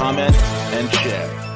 comment, 0.00 0.34
and 0.72 0.90
share. 0.94 1.49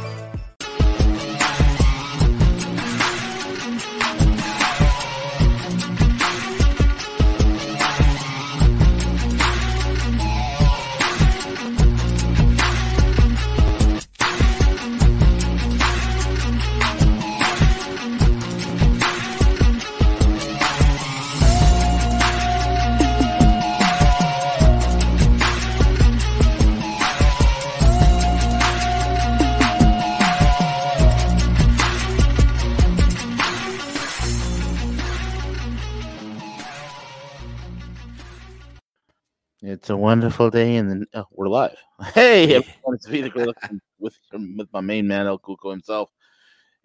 Wonderful 40.04 40.50
day, 40.50 40.76
and 40.76 40.90
then 40.90 41.06
oh, 41.14 41.24
we're 41.32 41.48
live. 41.48 41.76
Hey, 42.12 42.54
everyone, 42.54 42.94
it's 42.94 43.06
Vita 43.06 43.54
with 43.98 44.18
with 44.30 44.68
my 44.72 44.82
main 44.82 45.08
man 45.08 45.26
El 45.26 45.38
Cuco 45.38 45.70
himself, 45.70 46.10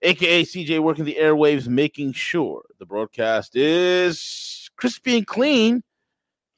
aka 0.01 0.43
CJ, 0.43 0.79
working 0.79 1.03
the 1.03 1.17
airwaves, 1.19 1.67
making 1.67 2.13
sure 2.13 2.63
the 2.79 2.85
broadcast 2.85 3.57
is 3.57 4.69
crispy 4.77 5.17
and 5.17 5.27
clean. 5.27 5.83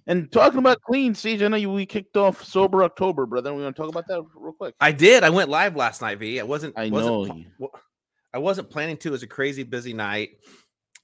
And 0.05 0.31
talking 0.31 0.59
about 0.59 0.81
clean, 0.81 1.13
CJ, 1.13 1.43
I 1.43 1.47
know 1.47 1.57
you, 1.57 1.71
we 1.71 1.85
kicked 1.87 2.15
off 2.15 2.43
sober 2.43 2.83
October, 2.83 3.25
brother. 3.25 3.53
We 3.53 3.63
want 3.63 3.75
to 3.75 3.81
talk 3.81 3.89
about 3.89 4.07
that 4.07 4.23
real 4.35 4.53
quick. 4.53 4.75
I 4.79 4.91
did. 4.91 5.23
I 5.23 5.31
went 5.31 5.49
live 5.49 5.75
last 5.75 6.01
night, 6.01 6.19
V. 6.19 6.39
I 6.39 6.43
wasn't. 6.43 6.77
I 6.77 6.89
wasn't, 6.89 7.45
know. 7.59 7.71
I 8.33 8.37
wasn't 8.37 8.69
planning 8.69 8.97
to. 8.97 9.09
It 9.09 9.11
was 9.11 9.23
a 9.23 9.27
crazy 9.27 9.63
busy 9.63 9.93
night, 9.93 10.29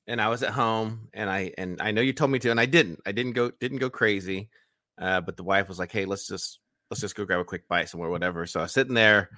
and 0.06 0.22
I 0.22 0.30
was 0.30 0.44
at 0.44 0.52
home, 0.52 1.10
and 1.16 1.32
I 1.32 1.52
and 1.58 1.82
I 1.82 1.90
know 1.92 2.02
you 2.02 2.14
told 2.14 2.30
me 2.30 2.38
to, 2.40 2.52
and 2.52 2.60
I 2.60 2.68
didn't. 2.68 3.00
I 3.08 3.12
didn't 3.12 3.34
go 3.34 3.50
didn't 3.60 3.80
go 3.80 3.90
crazy, 3.90 4.50
uh, 4.98 5.22
but 5.22 5.38
the 5.38 5.44
wife 5.44 5.68
was 5.68 5.80
like, 5.80 5.92
"Hey, 5.92 6.06
let's 6.06 6.28
just 6.28 6.60
let's 6.90 7.02
just 7.02 7.16
go 7.16 7.26
grab 7.26 7.40
a 7.40 7.46
quick 7.46 7.68
bite 7.68 7.90
somewhere, 7.90 8.10
whatever." 8.10 8.46
So 8.46 8.60
I 8.60 8.64
was 8.64 8.72
sitting 8.72 8.94
there 8.94 9.30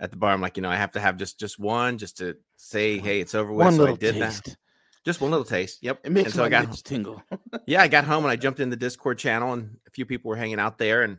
at 0.00 0.10
the 0.10 0.16
bar. 0.16 0.32
I'm 0.32 0.40
like, 0.40 0.56
you 0.56 0.62
know, 0.62 0.70
I 0.70 0.76
have 0.76 0.92
to 0.92 1.00
have 1.00 1.16
just 1.16 1.38
just 1.38 1.58
one, 1.58 1.98
just 1.98 2.18
to 2.18 2.36
say, 2.56 2.98
"Hey, 2.98 3.20
it's 3.20 3.34
over 3.34 3.52
with." 3.52 3.64
One 3.64 3.74
so 3.74 3.80
little 3.80 3.94
I 3.94 3.98
did 3.98 4.14
taste. 4.14 4.44
that. 4.44 4.56
Just 5.04 5.20
one 5.20 5.30
little 5.30 5.44
taste. 5.44 5.82
Yep. 5.82 6.00
It 6.04 6.12
makes 6.12 6.26
and 6.28 6.34
so 6.34 6.44
I 6.44 6.48
got 6.48 6.72
tingle. 6.82 7.22
yeah, 7.66 7.82
I 7.82 7.88
got 7.88 8.04
home 8.04 8.24
and 8.24 8.30
I 8.30 8.36
jumped 8.36 8.58
in 8.58 8.70
the 8.70 8.76
Discord 8.76 9.18
channel 9.18 9.52
and 9.52 9.76
a 9.86 9.90
few 9.90 10.06
people 10.06 10.30
were 10.30 10.36
hanging 10.36 10.58
out 10.58 10.78
there 10.78 11.02
and 11.02 11.18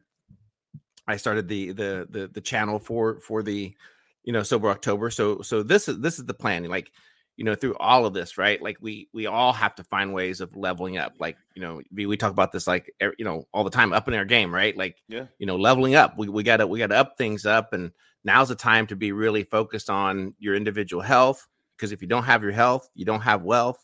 I 1.07 1.17
started 1.17 1.47
the 1.47 1.71
the 1.71 2.07
the 2.09 2.27
the 2.27 2.41
channel 2.41 2.79
for 2.79 3.19
for 3.19 3.43
the 3.43 3.75
you 4.23 4.33
know 4.33 4.43
sober 4.43 4.69
October. 4.69 5.11
So 5.11 5.41
so 5.41 5.61
this 5.61 5.87
is 5.87 5.99
this 5.99 6.17
is 6.17 6.25
the 6.25 6.33
plan. 6.33 6.63
Like 6.65 6.91
you 7.37 7.43
know 7.43 7.55
through 7.55 7.75
all 7.77 8.05
of 8.05 8.13
this, 8.13 8.37
right? 8.37 8.61
Like 8.61 8.77
we 8.81 9.09
we 9.13 9.25
all 9.25 9.53
have 9.53 9.75
to 9.75 9.83
find 9.83 10.13
ways 10.13 10.41
of 10.41 10.55
leveling 10.55 10.97
up. 10.97 11.13
Like 11.19 11.37
you 11.55 11.61
know 11.61 11.81
we, 11.93 12.05
we 12.05 12.17
talk 12.17 12.31
about 12.31 12.51
this 12.51 12.67
like 12.67 12.93
you 12.99 13.25
know 13.25 13.47
all 13.53 13.63
the 13.63 13.69
time 13.69 13.93
up 13.93 14.07
in 14.07 14.13
our 14.13 14.25
game, 14.25 14.53
right? 14.53 14.75
Like 14.75 14.97
Yeah. 15.07 15.25
you 15.37 15.45
know 15.45 15.57
leveling 15.57 15.95
up. 15.95 16.17
We 16.17 16.29
we 16.29 16.43
got 16.43 16.57
to 16.57 16.67
we 16.67 16.79
got 16.79 16.87
to 16.87 16.97
up 16.97 17.17
things 17.17 17.45
up 17.45 17.73
and 17.73 17.91
now's 18.23 18.49
the 18.49 18.55
time 18.55 18.87
to 18.87 18.95
be 18.95 19.11
really 19.11 19.43
focused 19.43 19.89
on 19.89 20.33
your 20.39 20.55
individual 20.55 21.01
health 21.01 21.47
because 21.75 21.91
if 21.91 22.01
you 22.01 22.07
don't 22.07 22.23
have 22.23 22.41
your 22.41 22.51
health, 22.51 22.89
you 22.95 23.05
don't 23.05 23.21
have 23.21 23.43
wealth. 23.43 23.83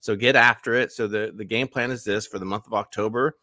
So 0.00 0.16
get 0.16 0.36
after 0.36 0.74
it. 0.74 0.92
So 0.92 1.06
the 1.06 1.32
the 1.34 1.44
game 1.44 1.68
plan 1.68 1.90
is 1.90 2.04
this 2.04 2.26
for 2.26 2.38
the 2.38 2.44
month 2.44 2.66
of 2.66 2.74
October 2.74 3.36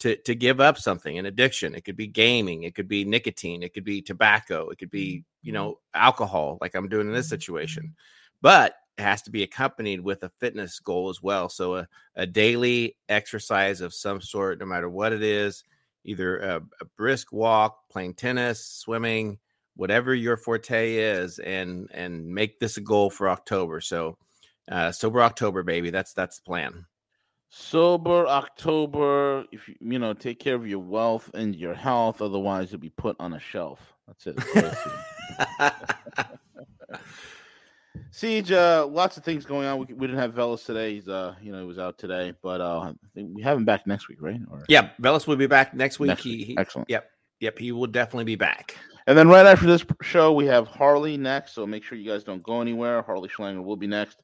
to 0.00 0.16
to 0.16 0.34
give 0.34 0.60
up 0.60 0.78
something, 0.78 1.18
an 1.18 1.26
addiction. 1.26 1.74
It 1.74 1.84
could 1.84 1.96
be 1.96 2.06
gaming, 2.06 2.64
it 2.64 2.74
could 2.74 2.88
be 2.88 3.04
nicotine, 3.04 3.62
it 3.62 3.74
could 3.74 3.84
be 3.84 4.02
tobacco, 4.02 4.68
it 4.70 4.78
could 4.78 4.90
be, 4.90 5.06
mm-hmm. 5.06 5.18
you 5.42 5.52
mm-hmm. 5.52 5.62
know, 5.62 5.78
alcohol 5.94 6.58
like 6.60 6.74
I'm 6.74 6.88
doing 6.88 7.06
in 7.06 7.12
this 7.12 7.26
mm-hmm. 7.26 7.34
situation. 7.34 7.94
But 8.42 8.74
has 8.98 9.22
to 9.22 9.30
be 9.30 9.42
accompanied 9.42 10.00
with 10.00 10.22
a 10.22 10.30
fitness 10.40 10.78
goal 10.78 11.08
as 11.08 11.22
well. 11.22 11.48
So 11.48 11.76
a, 11.76 11.88
a 12.16 12.26
daily 12.26 12.96
exercise 13.08 13.80
of 13.80 13.94
some 13.94 14.20
sort, 14.20 14.60
no 14.60 14.66
matter 14.66 14.88
what 14.88 15.12
it 15.12 15.22
is, 15.22 15.64
either 16.04 16.38
a, 16.38 16.56
a 16.80 16.84
brisk 16.96 17.32
walk, 17.32 17.88
playing 17.90 18.14
tennis, 18.14 18.64
swimming, 18.64 19.38
whatever 19.76 20.14
your 20.14 20.36
forte 20.36 20.94
is, 20.94 21.38
and 21.38 21.88
and 21.92 22.26
make 22.26 22.60
this 22.60 22.76
a 22.76 22.80
goal 22.80 23.10
for 23.10 23.28
October. 23.28 23.80
So 23.80 24.16
uh, 24.70 24.92
sober 24.92 25.22
October, 25.22 25.62
baby. 25.62 25.90
That's 25.90 26.12
that's 26.12 26.38
the 26.38 26.44
plan. 26.44 26.86
Sober 27.48 28.26
October. 28.26 29.44
If 29.52 29.68
you 29.68 29.76
you 29.80 29.98
know, 29.98 30.14
take 30.14 30.38
care 30.38 30.54
of 30.54 30.66
your 30.66 30.80
wealth 30.80 31.30
and 31.34 31.54
your 31.56 31.74
health. 31.74 32.22
Otherwise, 32.22 32.70
you'll 32.70 32.80
be 32.80 32.90
put 32.90 33.16
on 33.18 33.32
a 33.32 33.40
shelf. 33.40 33.94
That's 34.06 34.26
it. 34.26 34.36
That's 35.58 35.74
what 36.78 36.94
I 36.94 36.96
see. 37.96 38.03
CJ, 38.14 38.52
uh, 38.52 38.86
lots 38.86 39.16
of 39.16 39.24
things 39.24 39.44
going 39.44 39.66
on. 39.66 39.78
We, 39.80 39.86
we 39.92 40.06
didn't 40.06 40.20
have 40.20 40.34
Velas 40.34 40.64
today. 40.64 40.94
He's 40.94 41.08
uh, 41.08 41.34
you 41.42 41.50
know, 41.50 41.58
he 41.58 41.66
was 41.66 41.80
out 41.80 41.98
today, 41.98 42.32
but 42.42 42.60
uh, 42.60 42.78
I 42.80 42.92
think 43.12 43.30
we 43.34 43.42
have 43.42 43.56
him 43.56 43.64
back 43.64 43.88
next 43.88 44.08
week, 44.08 44.18
right? 44.20 44.40
Or 44.52 44.62
yeah, 44.68 44.90
Velas 45.02 45.26
will 45.26 45.34
be 45.34 45.48
back 45.48 45.74
next 45.74 45.98
week. 45.98 46.08
Next 46.08 46.22
he, 46.22 46.36
week. 46.36 46.46
he- 46.46 46.56
Excellent. 46.56 46.88
Yep, 46.88 47.10
yep. 47.40 47.58
He 47.58 47.72
will 47.72 47.88
definitely 47.88 48.24
be 48.24 48.36
back. 48.36 48.76
And 49.08 49.18
then 49.18 49.28
right 49.28 49.44
after 49.44 49.66
this 49.66 49.84
show, 50.00 50.32
we 50.32 50.46
have 50.46 50.68
Harley 50.68 51.16
next. 51.16 51.54
So 51.54 51.66
make 51.66 51.82
sure 51.82 51.98
you 51.98 52.08
guys 52.08 52.22
don't 52.22 52.42
go 52.42 52.60
anywhere. 52.60 53.02
Harley 53.02 53.28
Schlanger 53.28 53.64
will 53.64 53.76
be 53.76 53.88
next. 53.88 54.22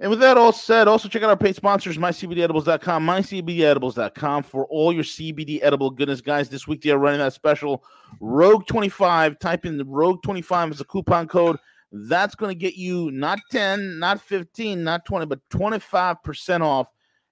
And 0.00 0.10
with 0.10 0.20
that 0.20 0.36
all 0.36 0.52
said, 0.52 0.88
also 0.88 1.08
check 1.08 1.22
out 1.22 1.30
our 1.30 1.36
paid 1.36 1.56
sponsors, 1.56 1.96
mycbdedibles.com, 1.96 3.06
mycbdedibles.com 3.06 4.42
for 4.42 4.66
all 4.66 4.92
your 4.92 5.04
CBD 5.04 5.60
edible 5.62 5.90
goodness. 5.90 6.20
Guys, 6.20 6.50
this 6.50 6.66
week 6.66 6.82
they 6.82 6.90
are 6.90 6.98
running 6.98 7.20
that 7.20 7.32
special 7.32 7.82
Rogue25. 8.20 9.38
Type 9.38 9.64
in 9.64 9.78
the 9.78 9.84
Rogue25 9.84 10.72
as 10.72 10.80
a 10.82 10.84
coupon 10.84 11.28
code. 11.28 11.56
That's 12.04 12.34
going 12.34 12.50
to 12.50 12.58
get 12.58 12.76
you 12.76 13.10
not 13.10 13.38
10, 13.50 13.98
not 13.98 14.20
15, 14.20 14.84
not 14.84 15.04
20, 15.06 15.26
but 15.26 15.40
25% 15.50 16.60
off. 16.60 16.88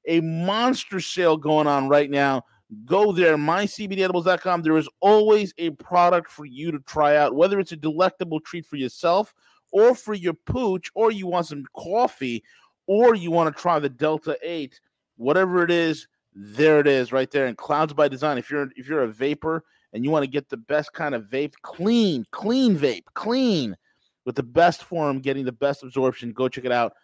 A 0.07 0.21
monster 0.21 1.01
sale 1.01 1.37
going 1.37 1.67
on 1.67 1.89
right 1.89 2.11
now. 2.11 2.45
Go 2.87 3.13
there, 3.13 3.37
mycbdedibles.com. 3.37 4.63
There 4.63 4.77
is 4.79 4.89
always 5.01 5.53
a 5.59 5.71
product 5.71 6.31
for 6.31 6.47
you 6.47 6.73
to 6.73 6.79
try 6.81 7.17
out, 7.17 7.35
whether 7.35 7.61
it's 7.61 7.73
a 7.73 7.77
delectable 7.77 8.41
treat 8.41 8.67
for 8.67 8.77
yourself 8.77 9.35
or 9.71 9.95
for 9.95 10.15
your 10.15 10.35
pooch, 10.35 10.91
or 10.95 11.11
you 11.11 11.27
want 11.27 11.47
some 11.47 11.65
coffee, 11.77 12.43
or 12.87 13.15
you 13.15 13.31
want 13.31 13.55
to 13.55 13.61
try 13.61 13.79
the 13.79 13.89
Delta 13.89 14.39
8, 14.43 14.81
whatever 15.17 15.65
it 15.65 15.71
is, 15.71 16.07
there 16.33 16.81
it 16.81 16.87
is 16.87 17.13
right 17.13 17.31
there. 17.31 17.47
And 17.47 17.57
Clouds 17.57 17.93
by 17.93 18.09
Design. 18.09 18.39
If 18.39 18.51
you're 18.51 18.69
if 18.77 18.89
you're 18.89 19.03
a 19.03 19.09
vapor 19.09 19.65
and 19.93 20.05
you 20.05 20.11
want 20.11 20.25
to 20.25 20.31
get 20.31 20.49
the 20.49 20.57
best 20.57 20.93
kind 20.93 21.15
of 21.15 21.25
vape, 21.25 21.55
clean, 21.63 22.25
clean 22.31 22.77
vape, 22.77 23.05
clean 23.15 23.77
with 24.25 24.37
the 24.37 24.43
best 24.43 24.85
form, 24.85 25.21
getting 25.21 25.45
the 25.45 25.53
best 25.53 25.83
absorption, 25.83 26.33
go 26.33 26.49
check 26.49 26.65
it 26.65 26.73
out. 26.73 26.95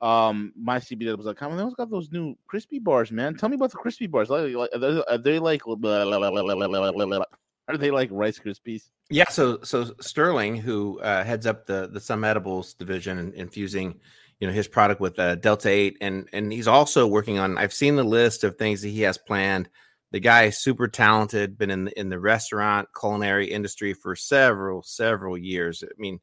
Um, 0.00 0.54
mycbdedibles.com. 0.58 1.50
And 1.50 1.58
they 1.58 1.62
also 1.62 1.76
got 1.76 1.90
those 1.90 2.10
new 2.10 2.34
crispy 2.46 2.78
bars, 2.78 3.12
man. 3.12 3.36
Tell 3.36 3.50
me 3.50 3.56
about 3.56 3.70
the 3.70 3.76
crispy 3.76 4.06
bars. 4.06 4.30
Like, 4.30 4.54
like- 4.54 4.70
are 4.74 4.78
they, 4.78 5.02
are 5.08 5.18
they 5.18 5.38
like 5.38 5.62
are 7.70 7.76
they 7.76 7.90
like 7.90 8.08
Rice 8.10 8.38
Krispies? 8.38 8.90
Yeah. 9.10 9.28
So 9.28 9.60
so 9.62 9.92
Sterling, 10.00 10.56
who 10.56 11.00
uh, 11.00 11.24
heads 11.24 11.46
up 11.46 11.66
the 11.66 11.88
the 11.92 12.00
Some 12.00 12.24
Edibles 12.24 12.74
division 12.74 13.18
and 13.18 13.34
infusing, 13.34 14.00
you 14.40 14.46
know, 14.46 14.52
his 14.52 14.68
product 14.68 15.00
with 15.00 15.18
uh, 15.18 15.36
Delta 15.36 15.68
Eight, 15.68 15.98
and 16.00 16.28
and 16.32 16.52
he's 16.52 16.68
also 16.68 17.06
working 17.06 17.38
on. 17.38 17.58
I've 17.58 17.72
seen 17.72 17.96
the 17.96 18.04
list 18.04 18.44
of 18.44 18.56
things 18.56 18.82
that 18.82 18.88
he 18.88 19.02
has 19.02 19.18
planned. 19.18 19.68
The 20.12 20.20
guy 20.20 20.44
is 20.44 20.58
super 20.58 20.88
talented, 20.88 21.56
been 21.56 21.70
in 21.70 21.84
the, 21.84 22.00
in 22.00 22.08
the 22.08 22.18
restaurant 22.18 22.88
culinary 22.98 23.46
industry 23.48 23.94
for 23.94 24.16
several 24.16 24.82
several 24.82 25.38
years. 25.38 25.84
I 25.84 25.88
mean, 25.98 26.20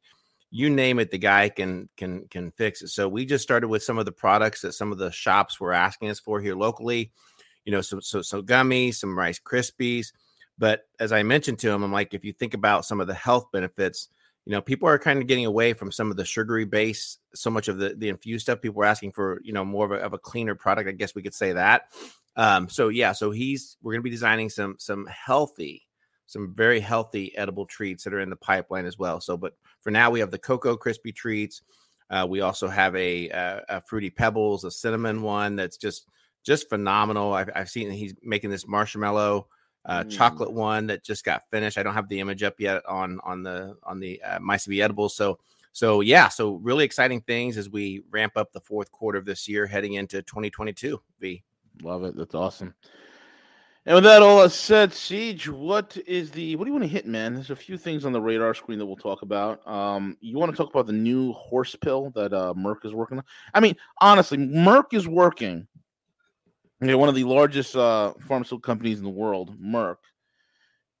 you 0.50 0.70
name 0.70 0.98
it, 0.98 1.10
the 1.10 1.18
guy 1.18 1.48
can 1.48 1.88
can 1.96 2.26
can 2.28 2.50
fix 2.52 2.82
it. 2.82 2.88
So 2.88 3.08
we 3.08 3.26
just 3.26 3.42
started 3.42 3.68
with 3.68 3.82
some 3.82 3.98
of 3.98 4.06
the 4.06 4.12
products 4.12 4.62
that 4.62 4.72
some 4.72 4.92
of 4.92 4.98
the 4.98 5.10
shops 5.10 5.60
were 5.60 5.72
asking 5.72 6.10
us 6.10 6.20
for 6.20 6.40
here 6.40 6.54
locally. 6.54 7.12
You 7.64 7.72
know, 7.72 7.80
so 7.80 8.00
so 8.00 8.42
gummies, 8.42 8.94
some 8.94 9.18
Rice 9.18 9.40
Krispies. 9.40 10.12
But 10.56 10.88
as 10.98 11.12
I 11.12 11.22
mentioned 11.22 11.58
to 11.60 11.70
him, 11.70 11.82
I'm 11.82 11.92
like, 11.92 12.14
if 12.14 12.24
you 12.24 12.32
think 12.32 12.54
about 12.54 12.84
some 12.84 13.00
of 13.00 13.06
the 13.06 13.14
health 13.14 13.46
benefits, 13.52 14.08
you 14.44 14.52
know, 14.52 14.60
people 14.60 14.88
are 14.88 14.98
kind 14.98 15.20
of 15.20 15.28
getting 15.28 15.46
away 15.46 15.74
from 15.74 15.92
some 15.92 16.10
of 16.10 16.16
the 16.16 16.24
sugary 16.24 16.64
base, 16.64 17.18
so 17.34 17.50
much 17.50 17.68
of 17.68 17.78
the 17.78 17.94
the 17.94 18.08
infused 18.08 18.44
stuff. 18.44 18.62
People 18.62 18.82
are 18.82 18.86
asking 18.86 19.12
for, 19.12 19.40
you 19.44 19.52
know, 19.52 19.64
more 19.64 19.84
of 19.84 19.92
a, 19.92 19.96
of 19.96 20.14
a 20.14 20.18
cleaner 20.18 20.54
product. 20.54 20.88
I 20.88 20.92
guess 20.92 21.14
we 21.14 21.22
could 21.22 21.34
say 21.34 21.52
that. 21.52 21.82
Um, 22.36 22.68
so 22.68 22.88
yeah, 22.88 23.12
so 23.12 23.30
he's 23.30 23.76
we're 23.82 23.92
gonna 23.92 24.02
be 24.02 24.10
designing 24.10 24.48
some 24.48 24.76
some 24.78 25.06
healthy 25.06 25.87
some 26.28 26.54
very 26.54 26.78
healthy 26.78 27.36
edible 27.36 27.64
treats 27.64 28.04
that 28.04 28.12
are 28.12 28.20
in 28.20 28.28
the 28.30 28.36
pipeline 28.36 28.84
as 28.84 28.98
well. 28.98 29.18
So, 29.20 29.36
but 29.36 29.54
for 29.80 29.90
now, 29.90 30.10
we 30.10 30.20
have 30.20 30.30
the 30.30 30.38
cocoa 30.38 30.76
crispy 30.76 31.10
treats. 31.10 31.62
Uh, 32.10 32.26
we 32.28 32.42
also 32.42 32.68
have 32.68 32.94
a, 32.94 33.30
a, 33.30 33.62
a, 33.68 33.80
fruity 33.80 34.10
pebbles, 34.10 34.64
a 34.64 34.70
cinnamon 34.70 35.22
one 35.22 35.56
that's 35.56 35.76
just 35.76 36.06
just 36.44 36.68
phenomenal. 36.68 37.32
I've, 37.32 37.50
I've 37.54 37.70
seen 37.70 37.90
he's 37.90 38.14
making 38.22 38.50
this 38.50 38.68
marshmallow 38.68 39.48
uh, 39.86 40.04
mm. 40.04 40.10
chocolate 40.10 40.52
one 40.52 40.86
that 40.86 41.02
just 41.02 41.24
got 41.24 41.42
finished. 41.50 41.78
I 41.78 41.82
don't 41.82 41.94
have 41.94 42.08
the 42.08 42.20
image 42.20 42.42
up 42.42 42.54
yet 42.58 42.86
on 42.86 43.20
on 43.24 43.42
the 43.42 43.76
on 43.82 43.98
the 43.98 44.22
uh, 44.22 44.38
MyCBD 44.38 44.82
edibles. 44.82 45.16
So 45.16 45.38
so 45.72 46.02
yeah, 46.02 46.28
so 46.28 46.56
really 46.56 46.84
exciting 46.84 47.22
things 47.22 47.56
as 47.56 47.70
we 47.70 48.02
ramp 48.10 48.34
up 48.36 48.52
the 48.52 48.60
fourth 48.60 48.92
quarter 48.92 49.18
of 49.18 49.24
this 49.24 49.48
year, 49.48 49.66
heading 49.66 49.94
into 49.94 50.22
2022. 50.22 51.00
V 51.20 51.42
love 51.82 52.04
it. 52.04 52.16
That's 52.16 52.34
awesome. 52.34 52.74
And 53.88 53.94
with 53.94 54.04
that 54.04 54.20
all 54.20 54.46
said, 54.50 54.90
CJ, 54.90 55.48
what 55.48 55.96
is 56.06 56.30
the 56.30 56.56
what 56.56 56.66
do 56.66 56.68
you 56.68 56.74
want 56.74 56.84
to 56.84 56.90
hit, 56.90 57.06
man? 57.06 57.32
There's 57.32 57.48
a 57.48 57.56
few 57.56 57.78
things 57.78 58.04
on 58.04 58.12
the 58.12 58.20
radar 58.20 58.52
screen 58.52 58.78
that 58.78 58.84
we'll 58.84 58.96
talk 58.96 59.22
about. 59.22 59.66
Um, 59.66 60.18
you 60.20 60.36
want 60.36 60.52
to 60.52 60.56
talk 60.58 60.68
about 60.68 60.86
the 60.86 60.92
new 60.92 61.32
horse 61.32 61.74
pill 61.74 62.10
that 62.14 62.34
uh, 62.34 62.52
Merck 62.54 62.84
is 62.84 62.92
working 62.92 63.16
on? 63.16 63.24
I 63.54 63.60
mean, 63.60 63.76
honestly, 64.02 64.36
Merck 64.36 64.92
is 64.92 65.08
working. 65.08 65.66
You 66.82 66.88
know, 66.88 66.98
one 66.98 67.08
of 67.08 67.14
the 67.14 67.24
largest 67.24 67.76
uh, 67.76 68.12
pharmaceutical 68.26 68.60
companies 68.60 68.98
in 68.98 69.04
the 69.04 69.10
world, 69.10 69.58
Merck, 69.58 69.96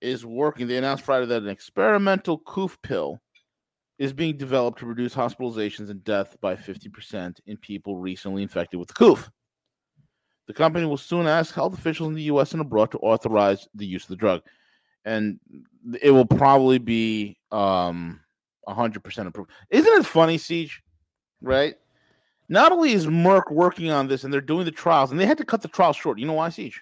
is 0.00 0.24
working. 0.24 0.66
They 0.66 0.78
announced 0.78 1.04
Friday 1.04 1.26
that 1.26 1.42
an 1.42 1.50
experimental 1.50 2.38
coof 2.38 2.78
pill 2.80 3.20
is 3.98 4.14
being 4.14 4.38
developed 4.38 4.78
to 4.78 4.86
reduce 4.86 5.14
hospitalizations 5.14 5.90
and 5.90 6.02
death 6.04 6.38
by 6.40 6.56
50% 6.56 7.38
in 7.44 7.58
people 7.58 7.98
recently 7.98 8.42
infected 8.42 8.80
with 8.80 8.88
the 8.88 8.94
coof. 8.94 9.30
The 10.48 10.54
company 10.54 10.86
will 10.86 10.96
soon 10.96 11.26
ask 11.26 11.54
health 11.54 11.74
officials 11.74 12.08
in 12.08 12.14
the 12.14 12.22
U.S. 12.22 12.52
and 12.52 12.62
abroad 12.62 12.90
to 12.92 12.98
authorize 12.98 13.68
the 13.74 13.86
use 13.86 14.04
of 14.04 14.08
the 14.08 14.16
drug, 14.16 14.42
and 15.04 15.38
it 16.00 16.10
will 16.10 16.26
probably 16.26 16.78
be 16.78 17.38
um 17.52 18.20
100% 18.66 19.26
approved. 19.26 19.50
Isn't 19.70 20.00
it 20.00 20.06
funny, 20.06 20.38
CJ? 20.38 20.70
Right? 21.42 21.74
Not 22.48 22.72
only 22.72 22.92
is 22.92 23.06
Merck 23.06 23.50
working 23.50 23.90
on 23.90 24.08
this 24.08 24.24
and 24.24 24.32
they're 24.32 24.40
doing 24.40 24.64
the 24.64 24.70
trials, 24.70 25.10
and 25.10 25.20
they 25.20 25.26
had 25.26 25.38
to 25.38 25.44
cut 25.44 25.60
the 25.60 25.68
trials 25.68 25.96
short. 25.96 26.18
You 26.18 26.26
know 26.26 26.32
why, 26.32 26.48
CJ? 26.48 26.74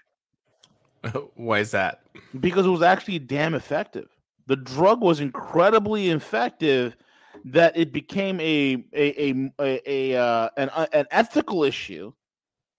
why 1.34 1.58
is 1.58 1.72
that? 1.72 2.02
Because 2.38 2.66
it 2.66 2.70
was 2.70 2.82
actually 2.82 3.18
damn 3.18 3.54
effective. 3.54 4.08
The 4.46 4.56
drug 4.56 5.00
was 5.00 5.18
incredibly 5.18 6.10
effective 6.10 6.96
that 7.44 7.76
it 7.76 7.92
became 7.92 8.38
a 8.38 8.84
a 8.92 9.30
a, 9.30 9.52
a, 9.58 10.12
a 10.14 10.20
uh, 10.20 10.50
an, 10.56 10.70
an 10.92 11.06
ethical 11.10 11.64
issue 11.64 12.12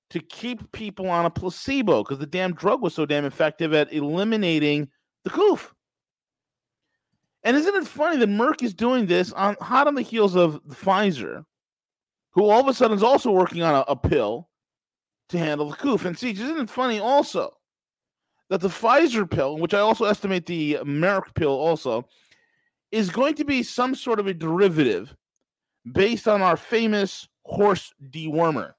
to 0.09 0.19
keep 0.19 0.71
people 0.71 1.09
on 1.09 1.25
a 1.25 1.29
placebo 1.29 2.03
because 2.03 2.19
the 2.19 2.25
damn 2.25 2.53
drug 2.53 2.81
was 2.81 2.93
so 2.93 3.05
damn 3.05 3.25
effective 3.25 3.73
at 3.73 3.91
eliminating 3.91 4.87
the 5.23 5.29
coof. 5.29 5.73
And 7.43 7.55
isn't 7.55 7.75
it 7.75 7.87
funny 7.87 8.17
that 8.17 8.29
Merck 8.29 8.63
is 8.63 8.73
doing 8.73 9.05
this 9.05 9.31
on 9.33 9.55
hot 9.61 9.87
on 9.87 9.95
the 9.95 10.01
heels 10.01 10.35
of 10.35 10.61
Pfizer, 10.67 11.43
who 12.31 12.45
all 12.45 12.61
of 12.61 12.67
a 12.67 12.73
sudden 12.73 12.97
is 12.97 13.03
also 13.03 13.31
working 13.31 13.63
on 13.63 13.75
a, 13.75 13.85
a 13.87 13.95
pill 13.95 14.49
to 15.29 15.37
handle 15.37 15.69
the 15.69 15.75
coof? 15.75 16.05
And 16.05 16.17
see, 16.17 16.31
isn't 16.31 16.59
it 16.59 16.69
funny 16.69 16.99
also 16.99 17.51
that 18.49 18.61
the 18.61 18.69
Pfizer 18.69 19.29
pill, 19.29 19.57
which 19.57 19.73
I 19.73 19.79
also 19.79 20.05
estimate 20.05 20.45
the 20.45 20.79
Merck 20.83 21.33
pill 21.35 21.51
also, 21.51 22.07
is 22.91 23.09
going 23.09 23.35
to 23.35 23.45
be 23.45 23.63
some 23.63 23.93
sort 23.93 24.19
of 24.19 24.27
a 24.27 24.33
derivative 24.33 25.15
based 25.91 26.27
on 26.27 26.41
our 26.41 26.57
famous 26.57 27.27
horse 27.45 27.93
dewormer. 28.09 28.73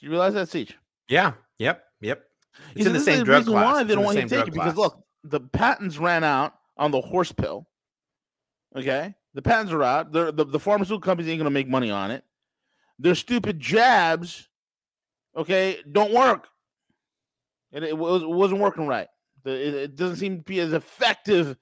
Do 0.00 0.06
you 0.06 0.10
realize 0.10 0.34
that, 0.34 0.48
CJ? 0.48 0.72
Yeah. 1.08 1.32
Yep. 1.58 1.84
Yep. 2.00 2.22
It's 2.74 2.86
in 2.86 2.92
the 2.92 3.00
same 3.00 3.24
drug 3.24 3.44
class. 3.44 3.74
Why 3.74 3.82
they 3.82 3.94
don't 3.94 4.04
want 4.04 4.18
to 4.18 4.28
take 4.28 4.48
it 4.48 4.52
because 4.52 4.76
look, 4.76 5.02
the 5.24 5.40
patents 5.40 5.98
ran 5.98 6.24
out 6.24 6.54
on 6.76 6.90
the 6.90 7.00
horse 7.00 7.32
pill. 7.32 7.66
Okay, 8.76 9.14
the 9.34 9.42
patents 9.42 9.72
are 9.72 9.82
out. 9.82 10.12
The 10.12 10.32
the, 10.32 10.44
the 10.44 10.60
pharmaceutical 10.60 11.00
companies 11.00 11.30
ain't 11.30 11.40
gonna 11.40 11.50
make 11.50 11.68
money 11.68 11.90
on 11.90 12.10
it. 12.10 12.24
Their 12.98 13.14
stupid 13.14 13.58
jabs, 13.58 14.48
okay, 15.36 15.78
don't 15.90 16.12
work. 16.12 16.48
It, 17.72 17.82
it, 17.84 17.96
was, 17.96 18.22
it 18.22 18.28
wasn't 18.28 18.60
working 18.60 18.86
right. 18.86 19.06
it, 19.44 19.74
it 19.74 19.96
doesn't 19.96 20.16
seem 20.16 20.38
to 20.38 20.42
be 20.42 20.60
as 20.60 20.72
effective 20.72 21.56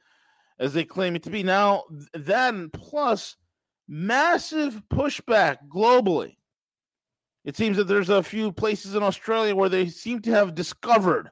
as 0.59 0.73
they 0.73 0.85
claim 0.85 1.15
it 1.15 1.23
to 1.25 1.31
be. 1.31 1.43
Now, 1.43 1.85
that 2.15 2.55
and 2.55 2.73
plus 2.73 3.37
massive 3.87 4.83
pushback 4.91 5.59
globally 5.69 6.38
it 7.49 7.57
seems 7.57 7.79
that 7.79 7.85
there's 7.85 8.11
a 8.11 8.23
few 8.23 8.53
places 8.53 8.95
in 8.95 9.03
Australia 9.03 9.57
where 9.57 9.71
they 9.71 9.89
seem 9.89 10.21
to 10.21 10.31
have 10.31 10.55
discovered, 10.55 11.31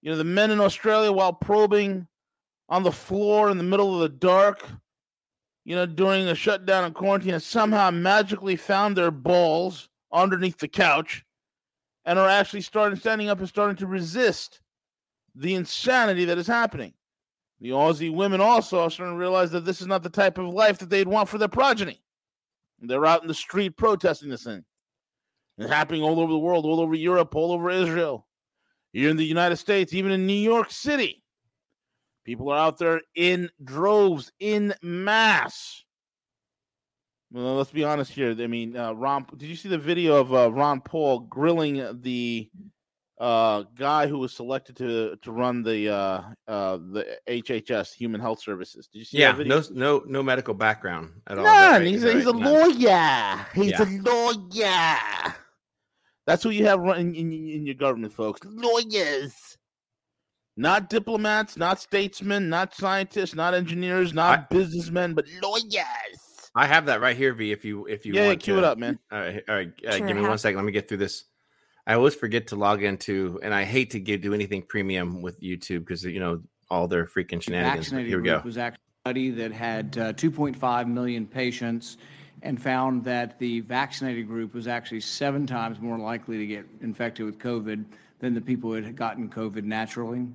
you 0.00 0.10
know, 0.10 0.16
the 0.16 0.24
men 0.24 0.50
in 0.50 0.58
Australia 0.58 1.12
while 1.12 1.34
probing 1.34 2.06
on 2.70 2.82
the 2.82 2.90
floor 2.90 3.50
in 3.50 3.58
the 3.58 3.62
middle 3.62 3.94
of 3.94 4.00
the 4.00 4.08
dark, 4.08 4.66
you 5.66 5.76
know, 5.76 5.84
during 5.84 6.24
the 6.24 6.34
shutdown 6.34 6.84
and 6.84 6.94
quarantine, 6.94 7.34
have 7.34 7.42
somehow 7.42 7.90
magically 7.90 8.56
found 8.56 8.96
their 8.96 9.10
balls 9.10 9.90
underneath 10.14 10.56
the 10.56 10.66
couch 10.66 11.26
and 12.06 12.18
are 12.18 12.30
actually 12.30 12.62
starting 12.62 12.98
standing 12.98 13.28
up 13.28 13.38
and 13.38 13.48
starting 13.48 13.76
to 13.76 13.86
resist 13.86 14.62
the 15.34 15.52
insanity 15.52 16.24
that 16.24 16.38
is 16.38 16.46
happening. 16.46 16.94
The 17.60 17.68
Aussie 17.68 18.10
women 18.10 18.40
also 18.40 18.80
are 18.80 18.90
starting 18.90 19.16
to 19.16 19.20
realize 19.20 19.50
that 19.50 19.66
this 19.66 19.82
is 19.82 19.86
not 19.86 20.02
the 20.02 20.08
type 20.08 20.38
of 20.38 20.46
life 20.48 20.78
that 20.78 20.88
they'd 20.88 21.06
want 21.06 21.28
for 21.28 21.36
their 21.36 21.48
progeny. 21.48 22.00
They're 22.80 23.04
out 23.04 23.20
in 23.20 23.28
the 23.28 23.34
street 23.34 23.76
protesting 23.76 24.30
this 24.30 24.44
thing. 24.44 24.64
It's 25.58 25.70
happening 25.70 26.02
all 26.02 26.20
over 26.20 26.32
the 26.32 26.38
world, 26.38 26.64
all 26.64 26.80
over 26.80 26.94
Europe, 26.94 27.34
all 27.34 27.52
over 27.52 27.70
Israel, 27.70 28.26
here 28.92 29.10
in 29.10 29.16
the 29.16 29.24
United 29.24 29.56
States, 29.56 29.92
even 29.92 30.12
in 30.12 30.26
New 30.26 30.32
York 30.32 30.70
City. 30.70 31.22
People 32.24 32.50
are 32.50 32.58
out 32.58 32.78
there 32.78 33.00
in 33.14 33.50
droves, 33.62 34.32
in 34.38 34.74
mass. 34.82 35.84
Well, 37.32 37.56
let's 37.56 37.70
be 37.70 37.84
honest 37.84 38.12
here. 38.12 38.34
I 38.38 38.46
mean, 38.46 38.76
uh, 38.76 38.92
Ron, 38.92 39.26
did 39.36 39.48
you 39.48 39.56
see 39.56 39.68
the 39.68 39.78
video 39.78 40.16
of 40.16 40.34
uh, 40.34 40.52
Ron 40.52 40.80
Paul 40.80 41.20
grilling 41.20 42.00
the 42.02 42.50
uh, 43.22 43.62
guy 43.76 44.08
who 44.08 44.18
was 44.18 44.34
selected 44.34 44.76
to 44.76 45.16
to 45.22 45.30
run 45.30 45.62
the 45.62 45.88
uh, 45.88 46.22
uh, 46.48 46.76
the 46.76 47.06
HHS 47.28 47.94
Human 47.94 48.20
Health 48.20 48.42
Services. 48.42 48.88
Did 48.88 48.98
you 48.98 49.04
see? 49.04 49.18
Yeah, 49.18 49.40
no, 49.46 49.62
no, 49.70 50.02
no 50.06 50.22
medical 50.24 50.54
background 50.54 51.12
at 51.28 51.38
all. 51.38 51.44
None. 51.44 51.86
He's, 51.86 52.02
a, 52.02 52.12
he's 52.14 52.26
a 52.26 52.32
lawyer. 52.32 53.46
He's 53.54 53.70
yeah. 53.70 53.82
a 53.82 53.86
lawyer. 54.02 55.34
That's 56.32 56.44
who 56.44 56.48
you 56.48 56.64
have 56.64 56.80
running 56.80 57.14
in, 57.14 57.30
in, 57.30 57.48
in 57.50 57.66
your 57.66 57.74
government, 57.74 58.14
folks. 58.14 58.40
Lawyers, 58.46 59.34
not 60.56 60.88
diplomats, 60.88 61.58
not 61.58 61.78
statesmen, 61.78 62.48
not 62.48 62.74
scientists, 62.74 63.34
not 63.34 63.52
engineers, 63.52 64.14
not 64.14 64.38
I, 64.38 64.54
businessmen, 64.54 65.12
but 65.12 65.26
lawyers. 65.42 66.50
I 66.54 66.66
have 66.66 66.86
that 66.86 67.02
right 67.02 67.14
here, 67.14 67.34
V. 67.34 67.52
If 67.52 67.66
you 67.66 67.84
if 67.84 68.06
you 68.06 68.14
yeah, 68.14 68.28
want 68.28 68.40
cue 68.40 68.54
to. 68.54 68.60
it 68.60 68.64
up, 68.64 68.78
man. 68.78 68.98
All 69.12 69.18
right, 69.18 69.42
all 69.46 69.56
right. 69.56 69.72
Uh, 69.86 69.90
sure, 69.98 70.06
give 70.06 70.16
me 70.16 70.22
one 70.22 70.38
second. 70.38 70.56
Let 70.56 70.64
me 70.64 70.72
get 70.72 70.88
through 70.88 70.96
this. 70.96 71.24
I 71.86 71.92
always 71.92 72.14
forget 72.14 72.46
to 72.46 72.56
log 72.56 72.82
into, 72.82 73.38
and 73.42 73.52
I 73.52 73.64
hate 73.64 73.90
to 73.90 74.00
get, 74.00 74.22
do 74.22 74.32
anything 74.32 74.62
premium 74.62 75.20
with 75.20 75.38
YouTube 75.38 75.80
because 75.80 76.02
you 76.02 76.18
know 76.18 76.40
all 76.70 76.88
their 76.88 77.04
freaking 77.04 77.42
shenanigans. 77.42 77.90
Here 77.90 78.18
we 78.18 78.24
go. 78.24 78.40
Was 78.42 78.56
actually 78.56 78.80
a 79.04 79.08
study 79.10 79.30
that 79.32 79.52
had 79.52 79.98
uh, 79.98 80.12
2.5 80.14 80.86
million 80.86 81.26
patients 81.26 81.98
and 82.42 82.60
found 82.60 83.04
that 83.04 83.38
the 83.38 83.60
vaccinated 83.60 84.26
group 84.26 84.54
was 84.54 84.66
actually 84.66 85.00
seven 85.00 85.46
times 85.46 85.80
more 85.80 85.98
likely 85.98 86.38
to 86.38 86.46
get 86.46 86.66
infected 86.80 87.24
with 87.24 87.38
COVID 87.38 87.84
than 88.18 88.34
the 88.34 88.40
people 88.40 88.70
who 88.70 88.82
had 88.82 88.96
gotten 88.96 89.28
COVID 89.28 89.64
naturally. 89.64 90.26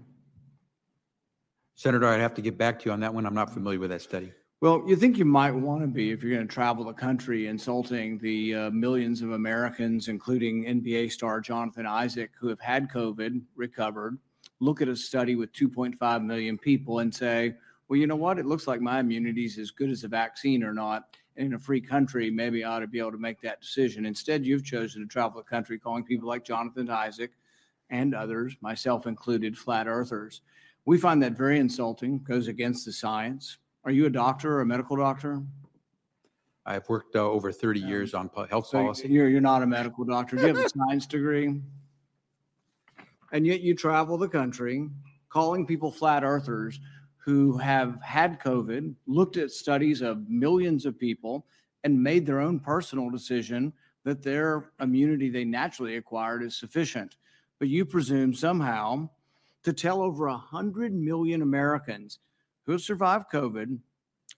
Senator, 1.76 2.08
I'd 2.08 2.20
have 2.20 2.34
to 2.36 2.42
get 2.42 2.58
back 2.58 2.80
to 2.80 2.86
you 2.86 2.92
on 2.92 3.02
that 3.02 3.14
one. 3.14 3.26
I'm 3.26 3.36
not 3.36 3.54
familiar 3.54 3.80
with 3.80 3.92
that 3.92 4.02
study. 4.02 4.32
Well, 4.60 4.84
you 4.88 4.96
think 4.96 5.20
you 5.20 5.26
might 5.26 5.52
want 5.52 5.82
to 5.82 5.88
be 5.88 6.12
if 6.12 6.24
you're 6.24 6.34
going 6.34 6.48
to 6.48 6.52
travel 6.52 6.84
the 6.84 6.94
country 6.94 7.46
insulting 7.46 8.18
the 8.18 8.56
uh, 8.56 8.70
millions 8.72 9.22
of 9.22 9.34
Americans, 9.34 10.08
including 10.08 10.66
NBA 10.66 11.12
star 11.12 11.40
Jonathan 11.40 11.86
Isaac, 11.86 12.32
who 12.40 12.48
have 12.48 12.60
had 12.60 12.90
COVID, 12.90 13.42
recovered. 13.56 14.18
Look 14.60 14.82
at 14.82 14.88
a 14.88 14.96
study 14.96 15.36
with 15.36 15.54
2.5 15.54 16.26
million 16.26 16.58
people 16.58 17.00
and 17.00 17.14
say, 17.14 17.54
well, 17.88 18.00
you 18.00 18.08
know 18.08 18.16
what? 18.16 18.40
It 18.40 18.48
looks 18.48 18.66
like 18.66 18.82
my 18.82 19.00
immunity 19.00 19.46
is 19.46 19.60
as 19.60 19.70
good 19.70 19.92
as 19.92 20.04
a 20.04 20.08
vaccine 20.08 20.64
or 20.64 20.74
not. 20.74 21.16
In 21.38 21.54
a 21.54 21.60
free 21.60 21.82
country, 21.82 22.30
maybe 22.30 22.64
I 22.64 22.76
ought 22.76 22.80
to 22.80 22.88
be 22.88 23.00
able 23.00 23.12
to 23.12 23.18
make 23.18 23.42
that 23.42 23.62
decision. 23.62 24.06
Instead, 24.06 24.46
you've 24.46 24.66
chosen 24.66 25.02
to 25.02 25.08
travel 25.08 25.40
the 25.40 25.50
country 25.50 25.78
calling 25.78 26.04
people 26.04 26.28
like 26.28 26.44
Jonathan 26.44 26.90
Isaac 26.90 27.32
and 27.90 28.14
others, 28.14 28.58
myself 28.62 29.08
included, 29.08 29.58
flat 29.58 29.88
earthers. 29.88 30.42
We 30.86 30.98
find 30.98 31.22
that 31.22 31.38
very 31.38 31.60
insulting, 31.60 32.20
goes 32.24 32.48
against 32.48 32.86
the 32.86 32.92
science 32.92 33.58
are 33.88 33.92
you 33.92 34.06
a 34.06 34.10
doctor 34.10 34.58
or 34.58 34.62
a 34.62 34.66
medical 34.66 34.98
doctor? 34.98 35.42
I've 36.66 36.90
worked 36.90 37.16
uh, 37.16 37.20
over 37.20 37.54
30 37.54 37.80
years 37.80 38.14
on 38.14 38.30
health 38.50 38.68
so 38.68 38.80
policy. 38.82 39.08
You're, 39.08 39.30
you're 39.30 39.40
not 39.40 39.64
a 39.64 39.66
medical 39.66 40.04
doctor. 40.04 40.36
Do 40.36 40.42
you 40.42 40.48
have 40.50 40.58
a 40.58 40.68
science 40.88 41.06
degree? 41.06 41.62
And 43.32 43.48
yet 43.48 43.62
you 43.62 43.76
travel 43.76 44.18
the 44.18 44.28
country 44.28 44.90
calling 45.30 45.66
people 45.66 45.90
flat 45.90 46.26
earthers 46.26 46.82
who 47.28 47.58
have 47.58 48.02
had 48.02 48.40
COVID, 48.40 48.96
looked 49.06 49.36
at 49.36 49.52
studies 49.52 50.02
of 50.02 50.30
millions 50.30 50.86
of 50.86 50.98
people, 50.98 51.46
and 51.84 52.02
made 52.02 52.26
their 52.26 52.40
own 52.40 52.58
personal 52.58 53.10
decision 53.10 53.74
that 54.06 54.24
their 54.24 54.72
immunity 54.80 55.30
they 55.30 55.44
naturally 55.44 55.98
acquired 55.98 56.42
is 56.42 56.56
sufficient. 56.56 57.18
But 57.60 57.68
you 57.68 57.84
presume 57.84 58.34
somehow 58.34 59.10
to 59.64 59.74
tell 59.74 60.02
over 60.02 60.28
100 60.28 60.94
million 60.94 61.42
Americans 61.42 62.20
who 62.66 62.72
have 62.72 62.80
survived 62.80 63.26
COVID 63.30 63.78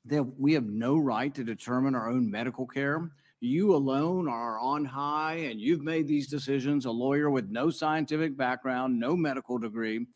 that 0.05 0.24
we 0.39 0.53
have 0.53 0.65
no 0.65 0.98
right 0.98 1.36
to 1.36 1.43
determine 1.43 1.93
our 1.93 2.10
own 2.10 2.27
medical 2.31 2.65
care. 2.65 3.12
You 3.39 3.75
alone 3.75 4.27
are 4.27 4.58
on 4.58 4.84
high 4.84 5.36
and 5.36 5.62
you've 5.62 5.84
made 5.84 6.08
these 6.08 6.27
decisions, 6.27 6.86
a 6.86 6.91
lawyer 6.91 7.29
with 7.29 7.51
no 7.51 7.69
scientific 7.69 8.36
background, 8.36 9.00
no 9.00 9.15
medical 9.15 9.60
degree. 9.60 10.08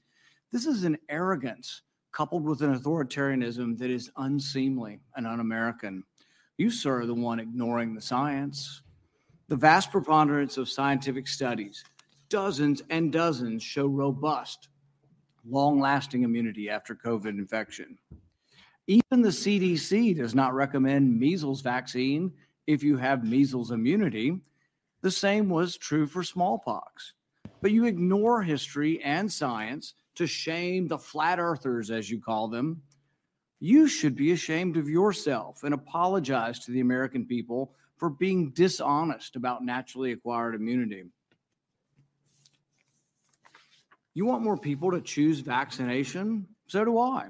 This 0.51 0.65
is 0.65 0.85
an 0.85 0.97
arrogance 1.07 1.83
coupled 2.13 2.45
with 2.45 2.61
an 2.61 2.77
authoritarianism 2.77 3.77
that 3.79 3.89
is 3.89 4.11
unseemly 4.17 4.99
and 5.15 5.27
un 5.27 5.39
American. 5.39 6.03
You, 6.57 6.69
sir, 6.69 7.01
are 7.01 7.05
the 7.05 7.13
one 7.13 7.39
ignoring 7.39 7.93
the 7.93 8.01
science. 8.01 8.83
The 9.49 9.55
vast 9.55 9.91
preponderance 9.91 10.57
of 10.57 10.69
scientific 10.69 11.27
studies, 11.27 11.83
dozens 12.29 12.81
and 12.89 13.11
dozens, 13.11 13.63
show 13.63 13.87
robust, 13.87 14.69
long 15.49 15.79
lasting 15.79 16.23
immunity 16.23 16.69
after 16.69 16.95
COVID 16.95 17.29
infection. 17.29 17.97
Even 18.87 19.21
the 19.21 19.29
CDC 19.29 20.15
does 20.15 20.35
not 20.35 20.53
recommend 20.53 21.19
measles 21.19 21.61
vaccine 21.61 22.31
if 22.67 22.83
you 22.83 22.97
have 22.97 23.25
measles 23.25 23.71
immunity. 23.71 24.39
The 25.01 25.11
same 25.11 25.49
was 25.49 25.77
true 25.77 26.05
for 26.05 26.23
smallpox. 26.23 27.13
But 27.61 27.71
you 27.71 27.85
ignore 27.85 28.43
history 28.43 29.01
and 29.03 29.31
science 29.31 29.95
to 30.15 30.27
shame 30.27 30.87
the 30.87 30.97
flat 30.97 31.39
earthers, 31.39 31.91
as 31.91 32.09
you 32.09 32.19
call 32.19 32.47
them, 32.47 32.81
you 33.59 33.87
should 33.87 34.15
be 34.15 34.31
ashamed 34.31 34.77
of 34.77 34.89
yourself 34.89 35.63
and 35.63 35.73
apologize 35.73 36.59
to 36.59 36.71
the 36.71 36.81
American 36.81 37.25
people 37.25 37.73
for 37.97 38.09
being 38.09 38.51
dishonest 38.51 39.35
about 39.35 39.63
naturally 39.63 40.11
acquired 40.11 40.55
immunity. 40.55 41.05
You 44.13 44.25
want 44.25 44.43
more 44.43 44.57
people 44.57 44.91
to 44.91 45.01
choose 45.01 45.39
vaccination? 45.39 46.47
So 46.67 46.85
do 46.85 46.99
I. 46.99 47.29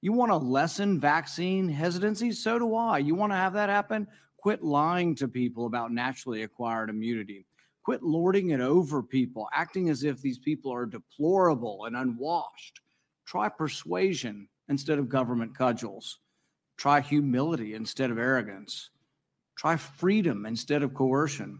You 0.00 0.12
want 0.12 0.32
to 0.32 0.36
lessen 0.36 1.00
vaccine 1.00 1.68
hesitancy? 1.68 2.32
So 2.32 2.58
do 2.58 2.74
I. 2.74 2.98
You 2.98 3.14
want 3.14 3.32
to 3.32 3.36
have 3.36 3.52
that 3.52 3.68
happen? 3.68 4.06
Quit 4.38 4.62
lying 4.62 5.14
to 5.16 5.28
people 5.28 5.66
about 5.66 5.92
naturally 5.92 6.42
acquired 6.42 6.90
immunity. 6.90 7.46
Quit 7.84 8.02
lording 8.02 8.50
it 8.50 8.60
over 8.60 9.02
people, 9.02 9.46
acting 9.52 9.90
as 9.90 10.04
if 10.04 10.20
these 10.20 10.38
people 10.38 10.72
are 10.72 10.86
deplorable 10.86 11.84
and 11.84 11.94
unwashed. 11.96 12.80
Try 13.26 13.48
persuasion 13.50 14.48
instead 14.68 14.98
of 14.98 15.10
government 15.10 15.56
cudgels. 15.56 16.18
Try 16.78 17.02
humility 17.02 17.74
instead 17.74 18.10
of 18.10 18.18
arrogance. 18.18 18.88
Try 19.56 19.76
freedom 19.76 20.46
instead 20.46 20.82
of 20.82 20.94
coercion. 20.94 21.58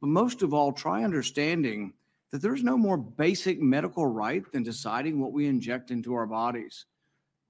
But 0.00 0.08
most 0.08 0.42
of 0.42 0.54
all, 0.54 0.72
try 0.72 1.02
understanding 1.02 1.92
that 2.30 2.40
there's 2.40 2.62
no 2.62 2.78
more 2.78 2.96
basic 2.96 3.60
medical 3.60 4.06
right 4.06 4.44
than 4.52 4.62
deciding 4.62 5.20
what 5.20 5.32
we 5.32 5.46
inject 5.46 5.90
into 5.90 6.14
our 6.14 6.26
bodies. 6.26 6.86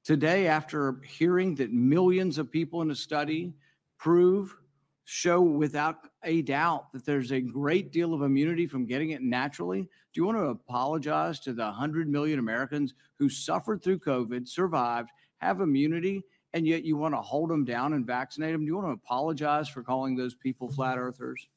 Today, 0.02 0.47
after 0.47 1.00
hearing 1.07 1.54
that 1.57 1.73
millions 1.73 2.38
of 2.38 2.50
people 2.50 2.83
in 2.83 2.90
a 2.90 2.95
study 2.95 3.54
prove 3.99 4.57
show 5.04 5.40
without 5.40 6.08
a 6.23 6.42
doubt 6.42 6.92
that 6.92 7.04
there's 7.04 7.32
a 7.32 7.40
great 7.40 7.92
deal 7.92 8.14
of 8.14 8.23
immunity 8.23 8.66
from 8.66 8.87
getting 8.87 9.11
it 9.11 9.23
naturally. 9.23 9.82
Do 9.82 10.20
you 10.20 10.25
want 10.25 10.38
to 10.38 10.46
apologize 10.46 11.40
to 11.40 11.52
the 11.52 11.64
100 11.64 12.08
million 12.08 12.38
Americans 12.38 12.94
who 13.18 13.28
suffered 13.28 13.82
through 13.82 13.99
COVID, 14.00 14.49
survived, 14.49 15.11
have 15.38 15.61
immunity, 15.61 16.23
and 16.54 16.66
yet 16.66 16.84
you 16.84 16.96
want 16.96 17.14
to 17.14 17.20
hold 17.20 17.50
them 17.50 17.64
down 17.64 17.92
and 17.92 18.06
vaccinate 18.06 18.52
them? 18.52 18.62
Do 18.62 18.66
you 18.66 18.76
want 18.76 18.88
to 18.88 18.92
apologize 18.92 19.68
for 19.68 19.82
calling 19.82 20.16
those 20.16 20.34
people 20.34 20.68
flat 20.68 20.99
earthers? 20.99 21.49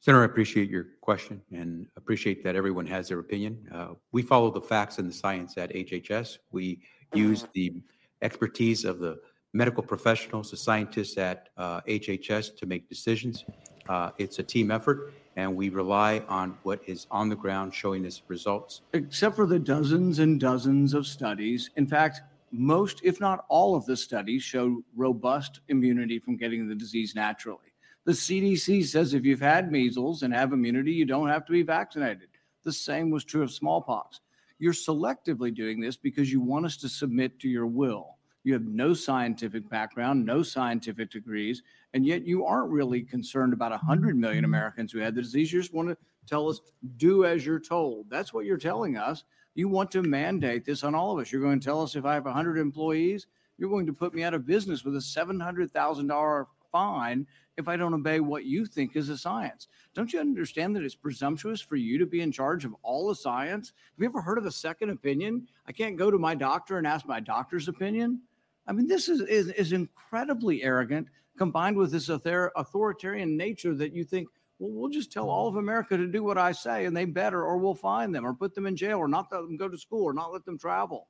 Senator, 0.00 0.22
I 0.22 0.26
appreciate 0.26 0.68
your 0.68 0.86
question 1.00 1.40
and 1.52 1.86
appreciate 1.96 2.42
that 2.42 2.56
everyone 2.56 2.86
has 2.86 3.08
their 3.08 3.20
opinion. 3.20 3.68
Uh, 3.72 3.88
we 4.10 4.22
follow 4.22 4.50
the 4.50 4.60
facts 4.60 4.98
and 4.98 5.08
the 5.08 5.14
science 5.14 5.56
at 5.58 5.72
HHS. 5.72 6.38
We 6.50 6.80
use 7.14 7.46
the 7.54 7.74
expertise 8.20 8.84
of 8.84 8.98
the 8.98 9.20
medical 9.52 9.82
professionals, 9.82 10.50
the 10.50 10.56
scientists 10.56 11.18
at 11.18 11.48
uh, 11.56 11.80
HHS 11.82 12.56
to 12.56 12.66
make 12.66 12.88
decisions. 12.88 13.44
Uh, 13.88 14.10
it's 14.18 14.38
a 14.38 14.42
team 14.42 14.70
effort, 14.70 15.12
and 15.36 15.54
we 15.54 15.68
rely 15.68 16.22
on 16.28 16.56
what 16.62 16.80
is 16.86 17.06
on 17.10 17.28
the 17.28 17.36
ground 17.36 17.74
showing 17.74 18.06
us 18.06 18.22
results. 18.28 18.82
Except 18.92 19.36
for 19.36 19.46
the 19.46 19.58
dozens 19.58 20.18
and 20.18 20.40
dozens 20.40 20.94
of 20.94 21.06
studies. 21.06 21.70
In 21.76 21.86
fact, 21.86 22.22
most, 22.50 23.00
if 23.02 23.18
not 23.20 23.44
all 23.48 23.74
of 23.74 23.84
the 23.86 23.96
studies, 23.96 24.42
show 24.42 24.82
robust 24.94 25.60
immunity 25.68 26.18
from 26.18 26.36
getting 26.36 26.68
the 26.68 26.74
disease 26.74 27.14
naturally. 27.14 27.72
The 28.04 28.12
CDC 28.12 28.84
says 28.84 29.14
if 29.14 29.24
you've 29.24 29.40
had 29.40 29.70
measles 29.70 30.22
and 30.22 30.34
have 30.34 30.52
immunity, 30.52 30.92
you 30.92 31.04
don't 31.04 31.28
have 31.28 31.46
to 31.46 31.52
be 31.52 31.62
vaccinated. 31.62 32.28
The 32.64 32.72
same 32.72 33.10
was 33.10 33.24
true 33.24 33.42
of 33.42 33.50
smallpox. 33.50 34.20
You're 34.58 34.72
selectively 34.72 35.54
doing 35.54 35.80
this 35.80 35.96
because 35.96 36.30
you 36.30 36.40
want 36.40 36.66
us 36.66 36.76
to 36.78 36.88
submit 36.88 37.38
to 37.40 37.48
your 37.48 37.66
will. 37.66 38.11
You 38.44 38.52
have 38.54 38.64
no 38.64 38.92
scientific 38.94 39.68
background, 39.68 40.26
no 40.26 40.42
scientific 40.42 41.10
degrees, 41.10 41.62
and 41.94 42.04
yet 42.04 42.26
you 42.26 42.44
aren't 42.44 42.70
really 42.70 43.02
concerned 43.02 43.52
about 43.52 43.70
100 43.70 44.16
million 44.16 44.38
mm-hmm. 44.38 44.52
Americans 44.52 44.92
who 44.92 44.98
had 44.98 45.14
the 45.14 45.22
disease. 45.22 45.52
You 45.52 45.60
just 45.60 45.74
want 45.74 45.88
to 45.88 45.96
tell 46.26 46.48
us, 46.48 46.60
do 46.96 47.24
as 47.24 47.46
you're 47.46 47.60
told. 47.60 48.10
That's 48.10 48.32
what 48.32 48.44
you're 48.44 48.56
telling 48.56 48.96
us. 48.96 49.24
You 49.54 49.68
want 49.68 49.90
to 49.92 50.02
mandate 50.02 50.64
this 50.64 50.82
on 50.82 50.94
all 50.94 51.12
of 51.12 51.20
us. 51.20 51.30
You're 51.30 51.42
going 51.42 51.60
to 51.60 51.64
tell 51.64 51.82
us 51.82 51.94
if 51.94 52.04
I 52.04 52.14
have 52.14 52.24
100 52.24 52.58
employees, 52.58 53.26
you're 53.58 53.70
going 53.70 53.86
to 53.86 53.92
put 53.92 54.14
me 54.14 54.22
out 54.22 54.34
of 54.34 54.46
business 54.46 54.84
with 54.84 54.96
a 54.96 55.00
$700,000 55.00 56.46
fine 56.72 57.26
if 57.58 57.68
I 57.68 57.76
don't 57.76 57.92
obey 57.92 58.18
what 58.18 58.44
you 58.44 58.64
think 58.64 58.96
is 58.96 59.10
a 59.10 59.18
science. 59.18 59.68
Don't 59.94 60.12
you 60.12 60.20
understand 60.20 60.74
that 60.74 60.82
it's 60.82 60.94
presumptuous 60.94 61.60
for 61.60 61.76
you 61.76 61.98
to 61.98 62.06
be 62.06 62.22
in 62.22 62.32
charge 62.32 62.64
of 62.64 62.74
all 62.82 63.08
the 63.08 63.14
science? 63.14 63.72
Have 63.94 64.02
you 64.02 64.06
ever 64.06 64.22
heard 64.22 64.38
of 64.38 64.46
a 64.46 64.50
second 64.50 64.88
opinion? 64.88 65.46
I 65.68 65.72
can't 65.72 65.98
go 65.98 66.10
to 66.10 66.18
my 66.18 66.34
doctor 66.34 66.78
and 66.78 66.86
ask 66.86 67.06
my 67.06 67.20
doctor's 67.20 67.68
opinion. 67.68 68.22
I 68.66 68.72
mean, 68.72 68.86
this 68.86 69.08
is, 69.08 69.20
is, 69.22 69.48
is 69.48 69.72
incredibly 69.72 70.62
arrogant 70.62 71.08
combined 71.36 71.76
with 71.76 71.90
this 71.90 72.08
authoritarian 72.08 73.36
nature 73.36 73.74
that 73.74 73.92
you 73.92 74.04
think, 74.04 74.28
well, 74.58 74.70
we'll 74.70 74.90
just 74.90 75.12
tell 75.12 75.28
all 75.28 75.48
of 75.48 75.56
America 75.56 75.96
to 75.96 76.06
do 76.06 76.22
what 76.22 76.38
I 76.38 76.52
say 76.52 76.84
and 76.84 76.96
they 76.96 77.04
better, 77.04 77.42
or 77.44 77.58
we'll 77.58 77.74
fine 77.74 78.12
them 78.12 78.24
or 78.24 78.34
put 78.34 78.54
them 78.54 78.66
in 78.66 78.76
jail 78.76 78.98
or 78.98 79.08
not 79.08 79.32
let 79.32 79.42
them 79.42 79.56
go 79.56 79.68
to 79.68 79.78
school 79.78 80.04
or 80.04 80.12
not 80.12 80.32
let 80.32 80.44
them 80.44 80.58
travel. 80.58 81.08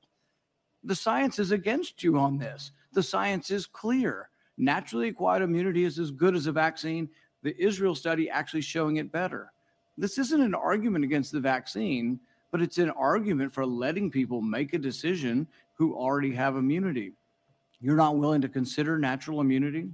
The 0.85 0.95
science 0.95 1.39
is 1.39 1.51
against 1.51 2.03
you 2.03 2.19
on 2.19 2.39
this. 2.39 2.73
The 2.93 3.03
science 3.03 3.51
is 3.51 3.67
clear. 3.67 4.31
Naturally 4.59 5.09
acquired 5.09 5.43
immunity 5.43 5.85
is 5.85 5.99
as 5.99 6.11
good 6.11 6.35
as 6.35 6.47
a 6.47 6.53
vaccine. 6.53 7.09
The 7.43 7.61
Israel 7.63 7.95
study 7.95 8.31
actually 8.31 8.63
showing 8.63 8.97
it 8.97 9.13
better. 9.13 9.53
This 9.99 10.19
isn't 10.19 10.41
an 10.41 10.55
argument 10.55 11.05
against 11.05 11.33
the 11.33 11.41
vaccine, 11.41 12.21
but 12.51 12.63
it's 12.63 12.79
an 12.79 12.91
argument 12.91 13.53
for 13.53 13.67
letting 13.67 14.11
people 14.11 14.41
make 14.41 14.73
a 14.73 14.79
decision 14.79 15.47
who 15.75 15.95
already 15.95 16.33
have 16.33 16.57
immunity. 16.57 17.13
You're 17.83 17.97
not 17.97 18.17
willing 18.17 18.41
to 18.43 18.49
consider 18.49 18.97
natural 18.97 19.41
immunity? 19.41 19.89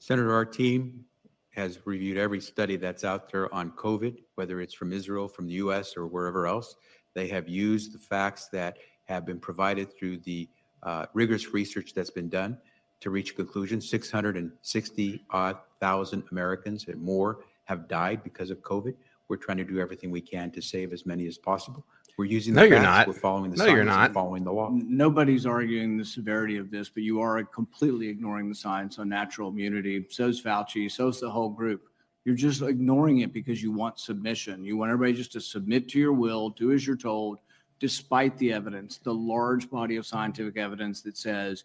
Senator, 0.00 0.34
our 0.34 0.44
team 0.44 1.04
has 1.50 1.78
reviewed 1.86 2.18
every 2.18 2.40
study 2.40 2.74
that's 2.74 3.04
out 3.04 3.30
there 3.30 3.52
on 3.54 3.70
COVID, 3.72 4.18
whether 4.34 4.60
it's 4.60 4.74
from 4.74 4.92
Israel, 4.92 5.28
from 5.28 5.46
the 5.46 5.54
US, 5.54 5.96
or 5.96 6.08
wherever 6.08 6.48
else. 6.48 6.74
They 7.14 7.28
have 7.28 7.48
used 7.48 7.92
the 7.92 7.98
facts 7.98 8.48
that 8.48 8.78
have 9.04 9.24
been 9.24 9.38
provided 9.38 9.96
through 9.96 10.18
the 10.18 10.48
uh, 10.82 11.06
rigorous 11.14 11.54
research 11.54 11.94
that's 11.94 12.10
been 12.10 12.28
done 12.28 12.58
to 13.00 13.10
reach 13.10 13.30
a 13.30 13.34
conclusion. 13.34 13.80
660 13.80 15.24
odd 15.30 15.56
thousand 15.78 16.24
Americans 16.32 16.88
and 16.88 17.00
more 17.00 17.44
have 17.64 17.86
died 17.86 18.24
because 18.24 18.50
of 18.50 18.60
COVID. 18.62 18.94
We're 19.28 19.36
trying 19.36 19.58
to 19.58 19.64
do 19.64 19.78
everything 19.78 20.10
we 20.10 20.20
can 20.20 20.50
to 20.50 20.62
save 20.62 20.92
as 20.92 21.06
many 21.06 21.28
as 21.28 21.38
possible. 21.38 21.84
We're 22.18 22.24
using 22.24 22.54
no, 22.54 22.62
the 22.62 22.68
you're 22.68 22.78
facts. 22.78 22.84
not. 22.84 23.06
We're 23.06 23.12
following 23.12 23.50
the 23.52 23.56
No, 23.58 23.64
science. 23.64 23.76
you're 23.76 23.84
not. 23.84 24.04
and 24.06 24.14
following 24.14 24.42
the 24.42 24.52
law. 24.52 24.70
Nobody's 24.72 25.46
arguing 25.46 25.96
the 25.96 26.04
severity 26.04 26.56
of 26.56 26.68
this, 26.68 26.88
but 26.88 27.04
you 27.04 27.20
are 27.20 27.42
completely 27.44 28.08
ignoring 28.08 28.48
the 28.48 28.56
science 28.56 28.98
on 28.98 29.08
natural 29.08 29.50
immunity. 29.50 30.04
So's 30.10 30.42
Fauci, 30.42 30.90
so's 30.90 31.20
the 31.20 31.30
whole 31.30 31.48
group. 31.48 31.82
You're 32.24 32.34
just 32.34 32.60
ignoring 32.60 33.20
it 33.20 33.32
because 33.32 33.62
you 33.62 33.70
want 33.70 34.00
submission. 34.00 34.64
You 34.64 34.76
want 34.76 34.90
everybody 34.90 35.16
just 35.16 35.30
to 35.32 35.40
submit 35.40 35.88
to 35.90 36.00
your 36.00 36.12
will, 36.12 36.50
do 36.50 36.72
as 36.72 36.84
you're 36.84 36.96
told, 36.96 37.38
despite 37.78 38.36
the 38.38 38.52
evidence, 38.52 38.98
the 38.98 39.14
large 39.14 39.70
body 39.70 39.94
of 39.94 40.04
scientific 40.04 40.56
evidence 40.56 41.00
that 41.02 41.16
says 41.16 41.62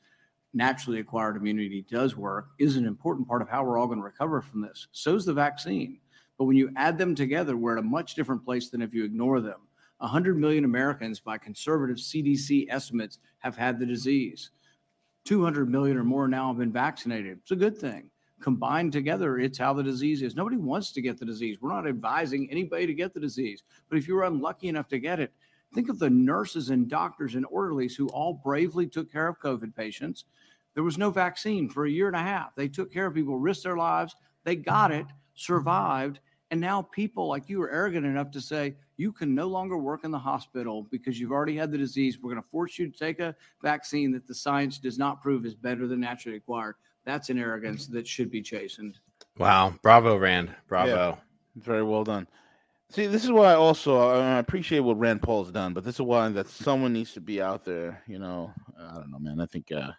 naturally 0.54 1.00
acquired 1.00 1.36
immunity 1.36 1.84
does 1.90 2.16
work 2.16 2.50
is 2.60 2.78
an 2.78 2.86
important 2.86 3.28
part 3.28 3.42
of 3.42 3.50
how 3.50 3.64
we're 3.64 3.80
all 3.80 3.88
going 3.88 3.98
to 3.98 4.06
recover 4.06 4.40
from 4.40 4.62
this. 4.62 4.88
So's 4.92 5.26
the 5.26 5.34
vaccine. 5.34 5.98
But 6.38 6.46
when 6.46 6.58
you 6.58 6.72
add 6.76 7.00
them 7.00 7.16
together, 7.16 7.58
we're 7.58 7.74
at 7.74 7.80
a 7.80 7.88
much 7.88 8.14
different 8.14 8.46
place 8.46 8.70
than 8.70 8.84
if 8.84 8.94
you 8.94 9.04
ignore 9.04 9.42
them. 9.42 9.60
100 10.04 10.38
million 10.38 10.66
Americans, 10.66 11.22
by 11.22 11.38
conservative 11.38 11.96
CDC 11.96 12.68
estimates, 12.70 13.20
have 13.40 13.56
had 13.56 13.80
the 13.80 13.86
disease. 13.86 14.52
200 15.24 15.70
million 15.70 15.96
or 15.96 16.04
more 16.04 16.28
now 16.28 16.50
have 16.50 16.58
been 16.58 16.74
vaccinated. 16.74 17.40
It's 17.42 17.52
a 17.52 17.56
good 17.56 17.78
thing. 17.78 18.10
Combined 18.42 18.92
together, 18.92 19.40
it's 19.40 19.58
how 19.58 19.72
the 19.72 19.82
disease 19.82 20.22
is. 20.22 20.36
Nobody 20.36 20.58
wants 20.58 20.92
to 20.92 21.02
get 21.02 21.18
the 21.18 21.26
disease. 21.26 21.60
We're 21.62 21.72
not 21.72 21.88
advising 21.88 22.52
anybody 22.52 22.86
to 22.86 22.94
get 22.94 23.14
the 23.14 23.22
disease. 23.22 23.64
But 23.88 23.98
if 23.98 24.06
you're 24.06 24.26
unlucky 24.26 24.68
enough 24.68 24.90
to 24.90 25.00
get 25.00 25.22
it, 25.22 25.32
think 25.74 25.88
of 25.88 26.00
the 26.00 26.10
nurses 26.10 26.70
and 26.70 26.90
doctors 26.90 27.36
and 27.36 27.46
orderlies 27.50 27.96
who 27.96 28.10
all 28.10 28.34
bravely 28.34 28.86
took 28.86 29.10
care 29.10 29.30
of 29.30 29.40
COVID 29.40 29.74
patients. 29.74 30.26
There 30.74 30.84
was 30.84 30.98
no 30.98 31.12
vaccine 31.12 31.70
for 31.70 31.86
a 31.86 31.90
year 31.90 32.08
and 32.08 32.16
a 32.18 32.20
half. 32.20 32.54
They 32.56 32.68
took 32.68 32.92
care 32.92 33.06
of 33.06 33.14
people, 33.14 33.38
risked 33.38 33.64
their 33.64 33.78
lives. 33.78 34.14
They 34.44 34.58
got 34.58 34.92
it, 34.92 35.06
survived, 35.34 36.20
And 36.54 36.62
now 36.62 36.84
people 36.84 37.28
like 37.28 37.50
you 37.50 37.60
are 37.64 37.72
arrogant 37.72 38.06
enough 38.06 38.30
to 38.30 38.40
say 38.40 38.76
you 38.98 39.12
can 39.12 39.34
no 39.34 39.48
longer 39.48 39.76
work 39.76 40.04
in 40.04 40.12
the 40.12 40.20
hospital 40.20 40.84
because 40.92 41.20
you've 41.20 41.32
already 41.32 41.56
had 41.56 41.72
the 41.72 41.80
disease. 41.80 42.20
We're 42.22 42.30
going 42.30 42.44
to 42.44 42.50
force 42.50 42.78
you 42.78 42.88
to 42.92 42.96
take 42.96 43.20
a 43.20 43.36
vaccine 43.64 44.12
that 44.12 44.28
the 44.28 44.36
science 44.36 44.78
does 44.78 45.00
not 45.00 45.20
prove 45.20 45.48
is 45.48 45.56
better 45.56 45.88
than 45.88 46.02
naturally 46.02 46.38
acquired. 46.38 46.76
That's 47.06 47.32
an 47.32 47.40
arrogance 47.40 47.88
that 47.88 48.08
should 48.08 48.30
be 48.30 48.44
chastened. 48.44 49.00
Wow. 49.40 49.74
Bravo, 49.82 50.16
Rand. 50.16 50.54
Bravo. 50.68 51.18
Very 51.56 51.82
well 51.82 52.04
done. 52.04 52.28
See, 52.92 53.08
this 53.08 53.24
is 53.24 53.32
why 53.32 53.56
also 53.56 54.12
I 54.12 54.38
appreciate 54.38 54.82
what 54.82 55.00
Rand 55.00 55.24
Paul's 55.24 55.52
done, 55.52 55.74
but 55.74 55.84
this 55.84 55.96
is 55.96 56.02
why 56.02 56.30
that 56.30 56.48
someone 56.48 56.94
needs 56.94 57.14
to 57.14 57.20
be 57.20 57.42
out 57.42 57.66
there. 57.66 58.04
You 58.06 58.20
know, 58.20 58.54
I 58.80 58.94
don't 58.94 59.10
know, 59.10 59.18
man. 59.18 59.42
I 59.42 59.48
think 59.48 59.72
uh, 59.72 59.94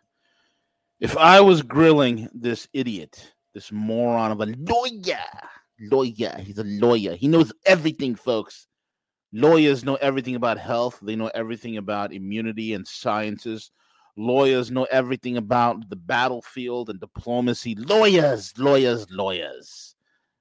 if 1.01 1.17
I 1.17 1.41
was 1.41 1.63
grilling 1.63 2.29
this 2.33 2.69
idiot, 2.73 3.33
this 3.55 3.73
moron 3.73 4.31
of 4.31 4.41
a 4.41 4.47
lawyer, 4.47 5.19
lawyer, 5.81 6.37
he's 6.40 6.59
a 6.59 6.64
lawyer. 6.64 7.14
He 7.14 7.28
knows 7.28 7.52
everything, 7.66 8.14
folks. 8.14 8.66
Lawyers 9.33 9.85
know 9.85 9.97
everything 9.97 10.37
about 10.37 10.59
health. 10.59 10.99
They 11.02 11.16
know 11.16 11.31
everything 11.35 11.76
about 11.76 12.12
immunity 12.12 12.73
and 12.75 12.87
sciences. 12.87 13.71
Lawyers 14.16 14.71
know 14.71 14.85
everything 14.90 15.37
about 15.37 15.88
the 15.88 15.97
battlefield 15.97 16.88
and 16.88 17.00
diplomacy. 17.00 17.75
Lawyers, 17.75 18.57
lawyers, 18.57 19.11
lawyers 19.11 19.95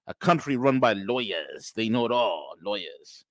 a 0.07 0.13
country 0.13 0.57
run 0.57 0.79
by 0.79 0.93
lawyers. 0.93 1.71
They 1.75 1.89
know 1.89 2.05
it 2.05 2.11
all, 2.11 2.55
lawyers. 2.61 3.25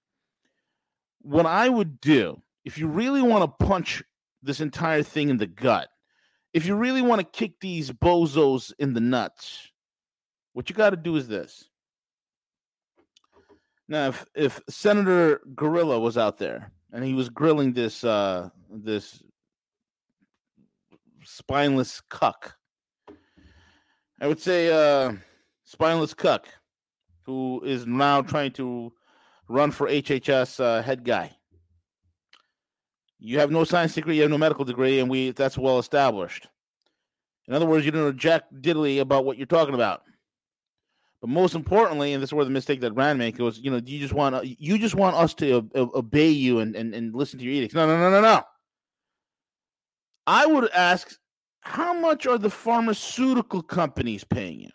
What 1.21 1.47
I 1.47 1.69
would 1.69 2.01
do, 2.01 2.43
if 2.65 2.79
you 2.79 2.89
really 2.89 3.23
want 3.23 3.45
to 3.45 3.67
punch 3.67 4.03
this 4.43 4.61
entire 4.61 5.03
thing 5.03 5.29
in 5.29 5.37
the 5.37 5.47
gut, 5.47 5.89
if 6.53 6.67
you 6.67 6.75
really 6.75 7.03
want 7.03 7.21
to 7.21 7.39
kick 7.39 7.61
these 7.61 7.91
bozos 7.91 8.73
in 8.79 8.93
the 8.95 9.01
nuts, 9.01 9.71
what 10.53 10.69
you 10.69 10.77
got 10.77 10.91
to 10.91 10.97
do 10.97 11.17
is 11.17 11.29
this. 11.29 11.69
Now, 13.93 14.09
if, 14.09 14.25
if 14.35 14.61
Senator 14.71 15.43
Gorilla 15.55 16.01
was 16.01 16.17
out 16.17 16.39
there 16.39 16.73
and 16.95 17.05
he 17.05 17.13
was 17.13 17.29
grilling 17.29 17.75
this 17.75 18.03
uh, 18.03 18.49
this 18.71 19.23
spineless 21.23 22.01
cuck, 22.09 22.55
I 24.19 24.29
would 24.29 24.41
say 24.41 24.73
uh, 24.73 25.13
spineless 25.65 26.15
cuck 26.15 26.49
who 27.25 27.61
is 27.67 27.87
now 27.87 28.23
trying 28.23 28.53
to 28.53 28.95
run 29.47 29.71
for 29.71 29.87
HHS 29.87 30.59
uh, 30.59 30.81
head 30.81 31.05
guy. 31.05 31.31
You 33.19 33.41
have 33.41 33.51
no 33.51 33.63
science 33.65 33.93
degree, 33.93 34.17
you 34.17 34.23
have 34.23 34.31
no 34.31 34.39
medical 34.39 34.65
degree, 34.65 35.01
and 35.01 35.11
we 35.11 35.33
that's 35.33 35.59
well 35.59 35.79
established. 35.79 36.49
In 37.47 37.53
other 37.53 37.67
words, 37.67 37.85
you 37.85 37.91
don't 37.91 38.05
know 38.05 38.13
jack 38.13 38.45
diddly 38.55 39.03
about 39.03 39.27
what 39.27 39.37
you're 39.37 39.47
talking 39.47 39.75
about. 39.75 40.05
But 41.23 41.31
most 41.31 41.55
importantly, 41.55 42.13
and 42.13 42.21
this 42.21 42.31
is 42.31 42.35
where 42.35 42.45
the 42.45 42.51
mistake 42.51 42.81
that 42.81 42.95
Rand 42.95 43.21
made 43.21 43.39
was, 43.39 43.61
you 43.61 43.71
know, 43.71 43.81
you 43.83 44.01
just 44.01 44.13
want 44.13 44.45
you 44.45 44.77
just 44.77 44.97
want 44.97 45.15
us 45.15 45.33
to 45.35 45.71
obey 45.75 46.29
you 46.29 46.59
and, 46.59 46.75
and 46.75 46.93
and 46.93 47.15
listen 47.15 47.39
to 47.39 47.45
your 47.45 47.55
edicts. 47.55 47.75
No, 47.75 47.87
no, 47.87 47.97
no, 47.97 48.11
no, 48.11 48.21
no. 48.21 48.43
I 50.27 50.47
would 50.47 50.69
ask, 50.73 51.17
how 51.61 51.95
much 51.95 52.27
are 52.27 52.39
the 52.39 52.51
pharmaceutical 52.51 53.63
companies 53.63 54.25
paying 54.25 54.61
you? 54.61 54.71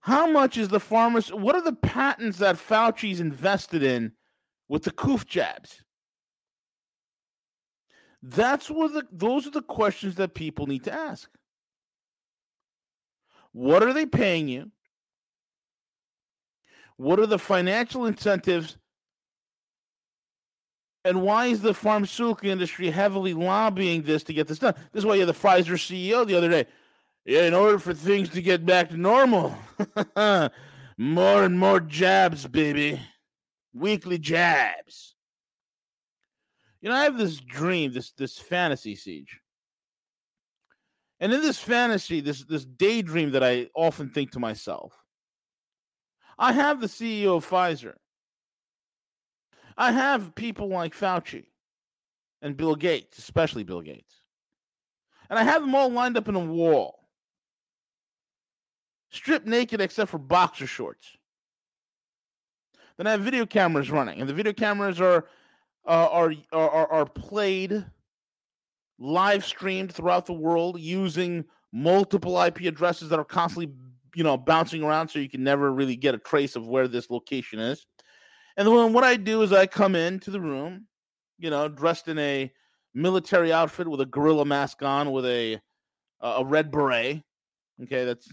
How 0.00 0.30
much 0.30 0.56
is 0.56 0.68
the 0.68 0.80
farmers? 0.80 1.32
What 1.32 1.56
are 1.56 1.62
the 1.62 1.74
patents 1.74 2.38
that 2.38 2.56
Fauci's 2.56 3.18
invested 3.18 3.82
in 3.82 4.12
with 4.68 4.84
the 4.84 4.92
coof 4.92 5.26
jabs? 5.26 5.82
That's 8.22 8.70
what 8.70 8.92
the 8.92 9.04
those 9.10 9.48
are 9.48 9.50
the 9.50 9.62
questions 9.62 10.14
that 10.16 10.34
people 10.34 10.68
need 10.68 10.84
to 10.84 10.92
ask. 10.92 11.28
What 13.52 13.82
are 13.82 13.92
they 13.92 14.06
paying 14.06 14.48
you? 14.48 14.70
What 16.96 17.18
are 17.20 17.26
the 17.26 17.38
financial 17.38 18.06
incentives? 18.06 18.76
And 21.04 21.22
why 21.22 21.46
is 21.46 21.60
the 21.60 21.74
pharmaceutical 21.74 22.48
industry 22.48 22.90
heavily 22.90 23.34
lobbying 23.34 24.02
this 24.02 24.22
to 24.24 24.32
get 24.32 24.46
this 24.46 24.60
done? 24.60 24.74
This 24.92 25.00
is 25.00 25.06
why 25.06 25.14
you 25.14 25.26
had 25.26 25.28
the 25.28 25.32
Pfizer 25.32 25.74
CEO 25.74 26.26
the 26.26 26.36
other 26.36 26.48
day. 26.48 26.66
Yeah, 27.24 27.42
in 27.42 27.54
order 27.54 27.78
for 27.78 27.94
things 27.94 28.28
to 28.30 28.42
get 28.42 28.66
back 28.66 28.88
to 28.90 28.96
normal, 28.96 29.56
more 30.96 31.44
and 31.44 31.58
more 31.58 31.80
jabs, 31.80 32.46
baby. 32.46 33.00
Weekly 33.72 34.18
jabs. 34.18 35.14
You 36.80 36.88
know, 36.88 36.96
I 36.96 37.04
have 37.04 37.16
this 37.16 37.38
dream, 37.38 37.92
this 37.92 38.10
this 38.12 38.38
fantasy 38.38 38.96
CJ. 38.96 39.26
And 41.22 41.32
in 41.32 41.40
this 41.40 41.60
fantasy, 41.60 42.20
this 42.20 42.42
this 42.42 42.64
daydream 42.64 43.30
that 43.30 43.44
I 43.44 43.68
often 43.76 44.10
think 44.10 44.32
to 44.32 44.40
myself, 44.40 44.92
I 46.36 46.50
have 46.52 46.80
the 46.80 46.88
CEO 46.88 47.36
of 47.36 47.48
Pfizer. 47.48 47.94
I 49.78 49.92
have 49.92 50.34
people 50.34 50.68
like 50.68 50.96
Fauci 50.96 51.46
and 52.42 52.56
Bill 52.56 52.74
Gates, 52.74 53.18
especially 53.18 53.62
Bill 53.62 53.82
Gates. 53.82 54.16
And 55.30 55.38
I 55.38 55.44
have 55.44 55.62
them 55.62 55.76
all 55.76 55.88
lined 55.88 56.16
up 56.16 56.28
in 56.28 56.34
a 56.34 56.40
wall 56.40 56.98
stripped 59.10 59.46
naked 59.46 59.80
except 59.80 60.10
for 60.10 60.18
boxer 60.18 60.66
shorts. 60.66 61.16
Then 62.96 63.06
I 63.06 63.12
have 63.12 63.20
video 63.20 63.46
cameras 63.46 63.92
running, 63.92 64.18
and 64.20 64.28
the 64.28 64.34
video 64.34 64.52
cameras 64.52 65.00
are 65.00 65.28
uh, 65.86 66.08
are, 66.10 66.34
are 66.50 66.90
are 66.90 67.06
played 67.06 67.86
live 69.02 69.44
streamed 69.44 69.92
throughout 69.92 70.26
the 70.26 70.32
world 70.32 70.80
using 70.80 71.44
multiple 71.72 72.40
IP 72.40 72.60
addresses 72.60 73.08
that 73.08 73.18
are 73.18 73.24
constantly 73.24 73.74
you 74.14 74.22
know 74.22 74.36
bouncing 74.36 74.82
around, 74.82 75.08
so 75.08 75.18
you 75.18 75.28
can 75.28 75.42
never 75.42 75.72
really 75.72 75.96
get 75.96 76.14
a 76.14 76.18
trace 76.18 76.56
of 76.56 76.68
where 76.68 76.88
this 76.88 77.10
location 77.10 77.58
is. 77.58 77.86
And 78.56 78.68
then 78.68 78.92
what 78.92 79.04
I 79.04 79.16
do 79.16 79.42
is 79.42 79.52
I 79.52 79.66
come 79.66 79.94
into 79.96 80.30
the 80.30 80.40
room, 80.40 80.86
you 81.38 81.50
know, 81.50 81.68
dressed 81.68 82.08
in 82.08 82.18
a 82.18 82.52
military 82.94 83.52
outfit 83.52 83.88
with 83.88 84.00
a 84.02 84.06
gorilla 84.06 84.44
mask 84.44 84.82
on, 84.82 85.10
with 85.10 85.26
a 85.26 85.58
a 86.20 86.44
red 86.44 86.70
beret. 86.70 87.22
Okay, 87.82 88.04
that's 88.04 88.28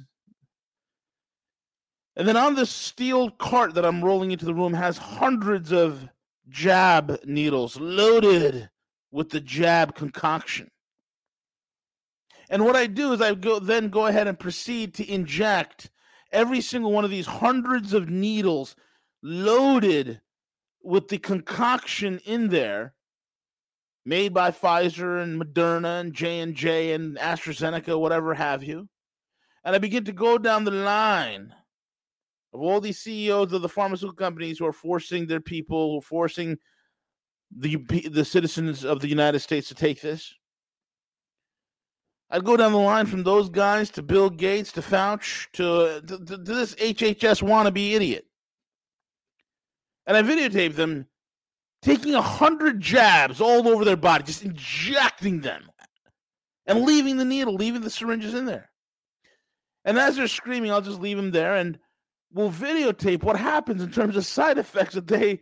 and 2.15 2.27
then 2.27 2.37
on 2.37 2.53
this 2.53 2.69
steel 2.69 3.31
cart 3.31 3.73
that 3.75 3.85
I'm 3.85 4.03
rolling 4.03 4.31
into 4.31 4.45
the 4.45 4.53
room 4.53 4.73
has 4.73 4.97
hundreds 4.97 5.71
of 5.71 6.07
jab 6.49 7.17
needles 7.25 7.79
loaded 7.79 8.69
with 9.11 9.29
the 9.29 9.39
jab 9.39 9.95
concoction. 9.95 10.69
And 12.49 12.65
what 12.65 12.75
I 12.75 12.87
do 12.87 13.13
is 13.13 13.21
I 13.21 13.33
go 13.35 13.59
then 13.59 13.89
go 13.89 14.07
ahead 14.07 14.27
and 14.27 14.39
proceed 14.39 14.95
to 14.95 15.11
inject 15.11 15.91
every 16.31 16.61
single 16.61 16.91
one 16.91 17.05
of 17.05 17.11
these 17.11 17.27
hundreds 17.27 17.93
of 17.93 18.09
needles 18.09 18.75
loaded 19.21 20.21
with 20.83 21.09
the 21.09 21.17
concoction 21.17 22.19
in 22.25 22.49
there 22.49 22.93
made 24.05 24.33
by 24.33 24.49
Pfizer 24.49 25.21
and 25.21 25.39
Moderna 25.39 25.99
and 25.99 26.13
J&J 26.13 26.93
and 26.93 27.17
AstraZeneca 27.17 27.99
whatever 27.99 28.33
have 28.33 28.63
you. 28.63 28.87
And 29.63 29.75
I 29.75 29.79
begin 29.79 30.05
to 30.05 30.11
go 30.11 30.37
down 30.37 30.63
the 30.63 30.71
line 30.71 31.53
of 32.53 32.61
all 32.61 32.81
these 32.81 32.99
CEOs 32.99 33.53
of 33.53 33.61
the 33.61 33.69
pharmaceutical 33.69 34.15
companies 34.15 34.57
who 34.57 34.65
are 34.65 34.73
forcing 34.73 35.27
their 35.27 35.41
people, 35.41 35.91
who 35.91 35.97
are 35.99 36.01
forcing 36.01 36.57
the 37.55 37.77
the 38.09 38.25
citizens 38.25 38.85
of 38.85 38.99
the 38.99 39.07
United 39.07 39.39
States 39.39 39.67
to 39.69 39.75
take 39.75 40.01
this. 40.01 40.33
I'd 42.31 42.45
go 42.45 42.55
down 42.55 42.73
the 42.73 42.77
line 42.77 43.07
from 43.07 43.23
those 43.23 43.49
guys 43.49 43.89
to 43.91 44.03
Bill 44.03 44.29
Gates 44.29 44.71
to 44.73 44.81
Fauci 44.81 45.47
to, 45.53 46.01
to, 46.05 46.25
to, 46.25 46.37
this 46.37 46.75
HHS 46.75 47.41
wannabe 47.41 47.93
idiot. 47.93 48.25
And 50.05 50.15
I 50.15 50.21
videotaped 50.21 50.75
them 50.75 51.07
taking 51.81 52.13
a 52.13 52.21
hundred 52.21 52.81
jabs 52.81 53.41
all 53.41 53.67
over 53.67 53.83
their 53.83 53.97
body, 53.97 54.25
just 54.25 54.43
injecting 54.43 55.41
them 55.41 55.71
and 56.67 56.83
leaving 56.83 57.17
the 57.17 57.25
needle, 57.25 57.55
leaving 57.55 57.81
the 57.81 57.89
syringes 57.89 58.35
in 58.35 58.45
there. 58.45 58.69
And 59.85 59.97
as 59.97 60.15
they're 60.15 60.27
screaming, 60.27 60.71
I'll 60.71 60.81
just 60.81 61.01
leave 61.01 61.17
them 61.17 61.31
there 61.31 61.55
and 61.55 61.79
we'll 62.31 62.51
videotape 62.51 63.23
what 63.23 63.37
happens 63.37 63.81
in 63.81 63.91
terms 63.91 64.15
of 64.15 64.25
side 64.25 64.59
effects 64.59 64.93
that 64.93 65.07
they 65.07 65.41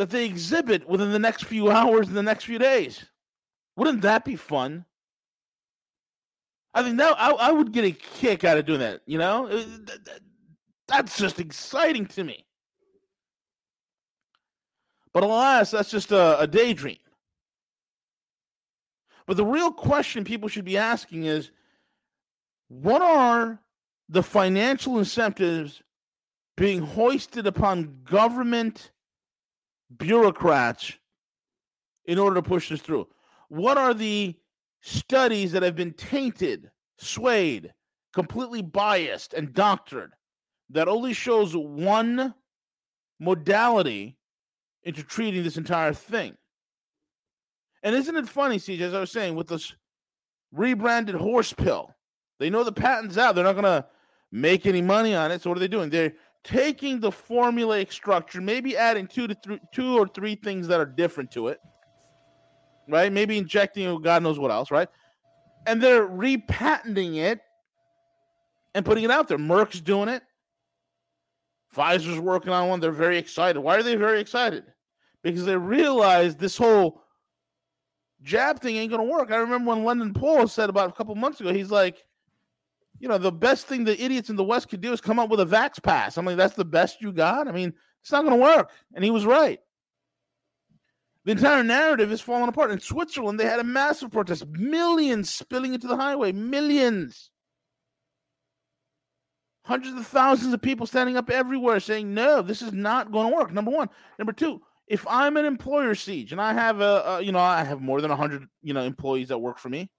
that 0.00 0.08
they 0.08 0.24
exhibit 0.24 0.88
within 0.88 1.12
the 1.12 1.18
next 1.18 1.44
few 1.44 1.70
hours 1.70 2.08
and 2.08 2.16
the 2.16 2.22
next 2.22 2.44
few 2.44 2.58
days. 2.58 3.04
Wouldn't 3.76 4.00
that 4.00 4.24
be 4.24 4.34
fun? 4.34 4.86
I 6.72 6.82
think 6.82 6.96
that 6.96 7.16
I, 7.18 7.32
I 7.32 7.50
would 7.50 7.70
get 7.70 7.84
a 7.84 7.90
kick 7.90 8.42
out 8.42 8.56
of 8.56 8.64
doing 8.64 8.80
that. 8.80 9.02
You 9.04 9.18
know, 9.18 9.50
that's 10.88 11.18
just 11.18 11.38
exciting 11.38 12.06
to 12.06 12.24
me. 12.24 12.46
But 15.12 15.22
alas, 15.22 15.70
that's 15.70 15.90
just 15.90 16.12
a, 16.12 16.40
a 16.40 16.46
daydream. 16.46 16.96
But 19.26 19.36
the 19.36 19.44
real 19.44 19.70
question 19.70 20.24
people 20.24 20.48
should 20.48 20.64
be 20.64 20.78
asking 20.78 21.24
is 21.24 21.50
what 22.68 23.02
are 23.02 23.60
the 24.08 24.22
financial 24.22 24.98
incentives 24.98 25.82
being 26.56 26.80
hoisted 26.80 27.46
upon 27.46 27.98
government 28.04 28.92
bureaucrats 29.96 30.92
in 32.04 32.18
order 32.18 32.36
to 32.36 32.42
push 32.42 32.68
this 32.68 32.80
through? 32.80 33.08
What 33.48 33.78
are 33.78 33.94
the 33.94 34.36
studies 34.80 35.52
that 35.52 35.62
have 35.62 35.76
been 35.76 35.92
tainted, 35.92 36.70
swayed, 36.98 37.72
completely 38.12 38.62
biased 38.62 39.34
and 39.34 39.52
doctored 39.52 40.12
that 40.70 40.88
only 40.88 41.12
shows 41.12 41.56
one 41.56 42.34
modality 43.18 44.16
into 44.82 45.02
treating 45.02 45.42
this 45.42 45.56
entire 45.56 45.92
thing. 45.92 46.36
And 47.82 47.94
isn't 47.94 48.16
it 48.16 48.28
funny, 48.28 48.56
CJ, 48.56 48.80
as 48.80 48.94
I 48.94 49.00
was 49.00 49.10
saying, 49.10 49.34
with 49.34 49.48
this 49.48 49.74
rebranded 50.52 51.14
horse 51.14 51.52
pill, 51.52 51.94
they 52.38 52.50
know 52.50 52.64
the 52.64 52.72
patent's 52.72 53.18
out. 53.18 53.34
They're 53.34 53.44
not 53.44 53.52
going 53.52 53.64
to 53.64 53.86
make 54.32 54.66
any 54.66 54.82
money 54.82 55.14
on 55.14 55.30
it. 55.30 55.42
So 55.42 55.50
what 55.50 55.56
are 55.56 55.60
they 55.60 55.68
doing? 55.68 55.90
They're 55.90 56.14
taking 56.44 57.00
the 57.00 57.10
formulaic 57.10 57.92
structure, 57.92 58.40
maybe 58.40 58.76
adding 58.76 59.06
two 59.06 59.26
to 59.26 59.36
three, 59.42 59.60
two 59.72 59.98
or 59.98 60.06
three 60.08 60.34
things 60.34 60.68
that 60.68 60.80
are 60.80 60.86
different 60.86 61.30
to 61.32 61.48
it, 61.48 61.60
right? 62.88 63.12
Maybe 63.12 63.38
injecting 63.38 63.86
oh, 63.86 63.98
God 63.98 64.22
knows 64.22 64.38
what 64.38 64.50
else, 64.50 64.70
right? 64.70 64.88
And 65.66 65.82
they're 65.82 66.08
repatenting 66.08 67.16
it 67.16 67.40
and 68.74 68.84
putting 68.84 69.04
it 69.04 69.10
out 69.10 69.28
there. 69.28 69.38
Merck's 69.38 69.80
doing 69.80 70.08
it. 70.08 70.22
Pfizer's 71.74 72.18
working 72.18 72.52
on 72.52 72.68
one. 72.68 72.80
They're 72.80 72.90
very 72.90 73.18
excited. 73.18 73.60
Why 73.60 73.76
are 73.76 73.82
they 73.82 73.94
very 73.94 74.20
excited? 74.20 74.64
Because 75.22 75.44
they 75.44 75.56
realize 75.56 76.34
this 76.34 76.56
whole 76.56 77.02
jab 78.22 78.60
thing 78.60 78.76
ain't 78.76 78.90
going 78.90 79.06
to 79.06 79.12
work. 79.12 79.30
I 79.30 79.36
remember 79.36 79.70
when 79.70 79.84
London 79.84 80.12
Paul 80.12 80.48
said 80.48 80.70
about 80.70 80.88
a 80.88 80.92
couple 80.92 81.14
months 81.14 81.40
ago, 81.40 81.52
he's 81.52 81.70
like, 81.70 82.02
you 83.00 83.08
know, 83.08 83.18
the 83.18 83.32
best 83.32 83.66
thing 83.66 83.84
the 83.84 84.00
idiots 84.00 84.30
in 84.30 84.36
the 84.36 84.44
West 84.44 84.68
could 84.68 84.80
do 84.80 84.92
is 84.92 85.00
come 85.00 85.18
up 85.18 85.30
with 85.30 85.40
a 85.40 85.46
vax 85.46 85.82
pass. 85.82 86.18
I 86.18 86.22
mean, 86.22 86.36
that's 86.36 86.54
the 86.54 86.64
best 86.64 87.00
you 87.00 87.12
got. 87.12 87.48
I 87.48 87.52
mean, 87.52 87.72
it's 88.02 88.12
not 88.12 88.24
going 88.24 88.38
to 88.38 88.42
work. 88.42 88.70
And 88.94 89.02
he 89.02 89.10
was 89.10 89.24
right. 89.24 89.58
The 91.24 91.32
entire 91.32 91.62
narrative 91.62 92.12
is 92.12 92.20
falling 92.20 92.48
apart. 92.48 92.70
In 92.70 92.80
Switzerland, 92.80 93.40
they 93.40 93.46
had 93.46 93.60
a 93.60 93.64
massive 93.64 94.10
protest, 94.10 94.46
millions 94.48 95.32
spilling 95.32 95.74
into 95.74 95.86
the 95.86 95.96
highway, 95.96 96.32
millions 96.32 97.30
hundreds 99.64 99.96
of 99.96 100.06
thousands 100.06 100.52
of 100.52 100.60
people 100.60 100.86
standing 100.86 101.16
up 101.16 101.30
everywhere 101.30 101.78
saying, 101.78 102.12
no, 102.12 102.42
this 102.42 102.60
is 102.62 102.72
not 102.72 103.12
going 103.12 103.30
to 103.30 103.36
work. 103.36 103.52
Number 103.52 103.70
one. 103.70 103.88
Number 104.18 104.32
two, 104.32 104.60
if 104.88 105.06
I'm 105.08 105.36
an 105.36 105.44
employer 105.44 105.94
CJ 105.94 106.32
and 106.32 106.40
I 106.40 106.52
have 106.52 106.80
a, 106.80 107.02
a 107.06 107.20
you 107.22 107.32
know, 107.32 107.38
I 107.38 107.62
have 107.62 107.80
more 107.80 108.00
than 108.00 108.10
100, 108.10 108.46
you 108.62 108.74
know, 108.74 108.82
employees 108.82 109.28
that 109.28 109.38
work 109.38 109.58
for 109.58 109.68
me. 109.68 109.90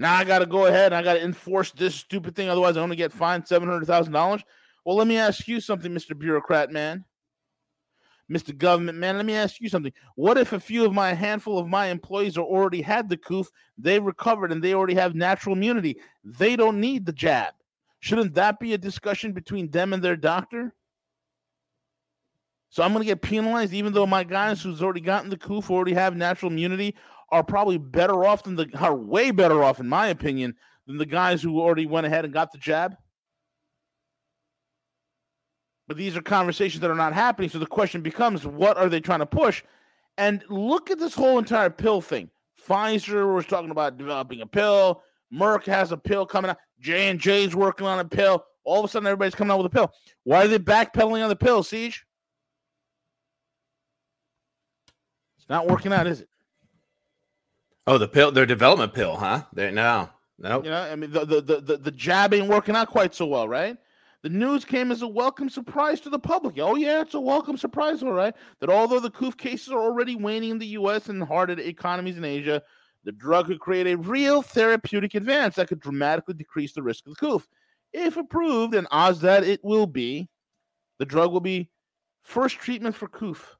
Now 0.00 0.14
I 0.14 0.24
got 0.24 0.38
to 0.38 0.46
go 0.46 0.64
ahead 0.64 0.94
and 0.94 0.94
I 0.94 1.02
got 1.02 1.18
to 1.18 1.22
enforce 1.22 1.72
this 1.72 1.94
stupid 1.94 2.34
thing. 2.34 2.48
Otherwise, 2.48 2.78
I 2.78 2.80
only 2.80 2.96
get 2.96 3.12
fined 3.12 3.44
$700,000. 3.44 4.42
Well, 4.86 4.96
let 4.96 5.06
me 5.06 5.18
ask 5.18 5.46
you 5.46 5.60
something, 5.60 5.92
Mr. 5.92 6.18
Bureaucrat 6.18 6.72
man. 6.72 7.04
Mr. 8.32 8.56
Government 8.56 8.96
man, 8.96 9.18
let 9.18 9.26
me 9.26 9.34
ask 9.34 9.60
you 9.60 9.68
something. 9.68 9.92
What 10.14 10.38
if 10.38 10.54
a 10.54 10.60
few 10.60 10.86
of 10.86 10.94
my 10.94 11.12
handful 11.12 11.58
of 11.58 11.68
my 11.68 11.88
employees 11.88 12.38
are 12.38 12.44
already 12.44 12.80
had 12.80 13.10
the 13.10 13.18
coof, 13.18 13.50
they 13.76 14.00
recovered 14.00 14.52
and 14.52 14.64
they 14.64 14.72
already 14.72 14.94
have 14.94 15.14
natural 15.14 15.54
immunity? 15.54 15.98
They 16.24 16.56
don't 16.56 16.80
need 16.80 17.04
the 17.04 17.12
jab. 17.12 17.52
Shouldn't 17.98 18.32
that 18.34 18.58
be 18.58 18.72
a 18.72 18.78
discussion 18.78 19.32
between 19.32 19.70
them 19.70 19.92
and 19.92 20.02
their 20.02 20.16
doctor? 20.16 20.74
So 22.70 22.82
I'm 22.82 22.92
going 22.92 23.02
to 23.02 23.10
get 23.10 23.20
penalized, 23.20 23.74
even 23.74 23.92
though 23.92 24.06
my 24.06 24.24
guys 24.24 24.62
who's 24.62 24.82
already 24.82 25.00
gotten 25.00 25.28
the 25.28 25.38
who 25.42 25.60
already 25.68 25.92
have 25.92 26.16
natural 26.16 26.50
immunity, 26.50 26.94
are 27.30 27.44
probably 27.44 27.78
better 27.78 28.24
off 28.24 28.42
than 28.42 28.56
the 28.56 28.68
are 28.78 28.94
way 28.94 29.30
better 29.30 29.62
off, 29.62 29.80
in 29.80 29.88
my 29.88 30.08
opinion, 30.08 30.54
than 30.86 30.98
the 30.98 31.06
guys 31.06 31.42
who 31.42 31.60
already 31.60 31.86
went 31.86 32.06
ahead 32.06 32.24
and 32.24 32.34
got 32.34 32.52
the 32.52 32.58
jab. 32.58 32.96
But 35.86 35.96
these 35.96 36.16
are 36.16 36.22
conversations 36.22 36.80
that 36.82 36.90
are 36.90 36.94
not 36.94 37.12
happening. 37.12 37.50
So 37.50 37.58
the 37.58 37.66
question 37.66 38.00
becomes, 38.00 38.46
what 38.46 38.76
are 38.76 38.88
they 38.88 39.00
trying 39.00 39.18
to 39.18 39.26
push? 39.26 39.62
And 40.18 40.44
look 40.48 40.90
at 40.90 40.98
this 40.98 41.14
whole 41.14 41.38
entire 41.38 41.70
pill 41.70 42.00
thing. 42.00 42.30
Pfizer 42.68 43.34
was 43.34 43.46
talking 43.46 43.70
about 43.70 43.98
developing 43.98 44.40
a 44.40 44.46
pill. 44.46 45.02
Merck 45.32 45.64
has 45.64 45.90
a 45.92 45.96
pill 45.96 46.26
coming 46.26 46.50
out. 46.50 46.58
J 46.78 47.08
and 47.08 47.18
J's 47.18 47.56
working 47.56 47.86
on 47.86 47.98
a 47.98 48.04
pill. 48.04 48.44
All 48.64 48.78
of 48.78 48.84
a 48.84 48.88
sudden, 48.88 49.06
everybody's 49.06 49.34
coming 49.34 49.50
out 49.50 49.58
with 49.58 49.66
a 49.66 49.70
pill. 49.70 49.92
Why 50.24 50.44
are 50.44 50.48
they 50.48 50.58
backpedaling 50.58 51.22
on 51.22 51.28
the 51.28 51.36
pill, 51.36 51.64
CJ? 51.64 51.96
It's 55.38 55.48
not 55.48 55.66
working 55.66 55.92
out, 55.92 56.06
is 56.06 56.20
it? 56.20 56.28
Oh, 57.86 57.98
the 57.98 58.08
pill, 58.08 58.30
their 58.30 58.46
development 58.46 58.94
pill, 58.94 59.16
huh? 59.16 59.44
They 59.52 59.70
no, 59.70 60.10
no. 60.38 60.62
You 60.62 60.70
know, 60.70 60.82
I 60.82 60.96
mean, 60.96 61.10
the, 61.10 61.24
the 61.24 61.40
the 61.40 61.76
the 61.76 61.90
jab 61.90 62.34
ain't 62.34 62.48
working 62.48 62.76
out 62.76 62.88
quite 62.88 63.14
so 63.14 63.26
well, 63.26 63.48
right? 63.48 63.76
The 64.22 64.28
news 64.28 64.66
came 64.66 64.92
as 64.92 65.00
a 65.00 65.08
welcome 65.08 65.48
surprise 65.48 65.98
to 66.00 66.10
the 66.10 66.18
public. 66.18 66.56
Oh 66.58 66.76
yeah, 66.76 67.00
it's 67.00 67.14
a 67.14 67.20
welcome 67.20 67.56
surprise, 67.56 68.02
all 68.02 68.12
right. 68.12 68.34
That 68.60 68.68
although 68.68 69.00
the 69.00 69.10
COOF 69.10 69.38
cases 69.38 69.70
are 69.70 69.80
already 69.80 70.14
waning 70.14 70.50
in 70.50 70.58
the 70.58 70.66
U.S. 70.66 71.08
and 71.08 71.22
hard 71.22 71.50
economies 71.58 72.18
in 72.18 72.24
Asia, 72.24 72.62
the 73.04 73.12
drug 73.12 73.46
could 73.46 73.60
create 73.60 73.86
a 73.86 73.96
real 73.96 74.42
therapeutic 74.42 75.14
advance 75.14 75.56
that 75.56 75.68
could 75.68 75.80
dramatically 75.80 76.34
decrease 76.34 76.74
the 76.74 76.82
risk 76.82 77.06
of 77.06 77.14
the 77.14 77.26
COOF. 77.26 77.48
If 77.94 78.18
approved, 78.18 78.74
and 78.74 78.86
odds 78.90 79.20
that 79.22 79.42
it 79.42 79.64
will 79.64 79.86
be, 79.86 80.28
the 80.98 81.06
drug 81.06 81.32
will 81.32 81.40
be 81.40 81.70
first 82.22 82.58
treatment 82.58 82.94
for 82.94 83.08
COOF. 83.08 83.56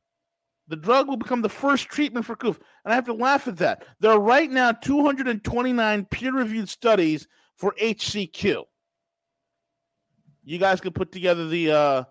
The 0.70 0.76
drug 0.76 1.08
will 1.08 1.16
become 1.16 1.42
the 1.42 1.48
first 1.48 1.88
treatment 1.88 2.24
for 2.24 2.36
COOF. 2.36 2.60
And 2.84 2.92
I 2.92 2.94
have 2.94 3.06
to 3.06 3.12
laugh 3.12 3.48
at 3.48 3.56
that. 3.56 3.84
There 3.98 4.12
are 4.12 4.20
right 4.20 4.48
now 4.48 4.70
229 4.70 6.04
peer 6.06 6.32
reviewed 6.32 6.68
studies 6.68 7.26
for 7.56 7.74
HCQ. 7.82 8.62
You 10.44 10.58
guys 10.58 10.80
could 10.80 10.94
put 10.94 11.10
together 11.10 11.48
the 11.48 11.72
uh, 11.72 12.04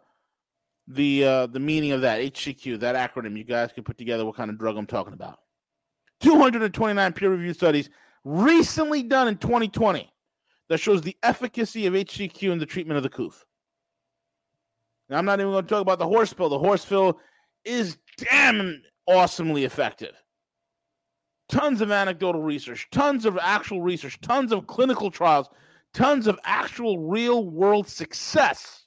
the 0.88 1.24
uh, 1.24 1.48
the 1.48 1.60
meaning 1.60 1.94
of 1.94 2.02
that 2.02 2.20
HCQ, 2.20 2.82
that 2.82 2.96
acronym. 2.96 3.38
You 3.38 3.46
guys 3.46 3.72
can 3.72 3.86
put 3.86 3.98
together 3.98 4.26
what 4.26 4.36
kind 4.36 4.50
of 4.50 4.60
drug 4.60 4.76
I'm 4.76 4.86
talking 4.86 5.14
about. 5.14 5.40
229 6.20 7.14
peer 7.14 7.30
reviewed 7.30 7.56
studies 7.56 7.90
recently 8.26 9.04
done 9.04 9.30
in 9.30 9.38
2020 9.38 10.12
that 10.68 10.80
shows 10.80 11.02
the 11.02 11.16
efficacy 11.24 11.86
of 11.86 11.94
HCQ 11.94 12.52
in 12.52 12.60
the 12.60 12.66
treatment 12.66 12.98
of 12.98 13.04
the 13.04 13.10
COOF. 13.10 13.46
Now, 15.08 15.18
I'm 15.18 15.26
not 15.26 15.40
even 15.40 15.54
going 15.54 15.64
to 15.64 15.70
talk 15.70 15.82
about 15.82 15.98
the 15.98 16.08
horse 16.08 16.34
pill. 16.34 16.50
The 16.50 16.60
horse 16.60 16.84
pill 16.84 17.20
is 17.64 17.98
damn 18.20 18.82
awesomely 19.08 19.64
effective. 19.66 20.16
Tons 21.50 21.82
of 21.82 21.92
anecdotal 21.92 22.44
research, 22.44 22.88
tons 22.92 23.26
of 23.26 23.38
actual 23.42 23.82
research, 23.82 24.20
tons 24.22 24.52
of 24.52 24.68
clinical 24.68 25.10
trials, 25.10 25.50
tons 25.94 26.28
of 26.28 26.40
actual 26.44 27.00
real 27.00 27.50
world 27.50 27.88
success 27.88 28.86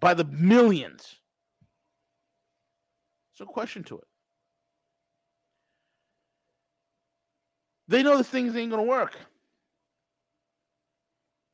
by 0.00 0.14
the 0.14 0.24
millions. 0.24 1.16
So, 3.32 3.44
question 3.44 3.84
to 3.84 3.98
it. 3.98 4.04
They 7.88 8.02
know 8.02 8.16
the 8.16 8.24
things 8.24 8.56
ain't 8.56 8.70
gonna 8.70 8.82
work. 8.82 9.16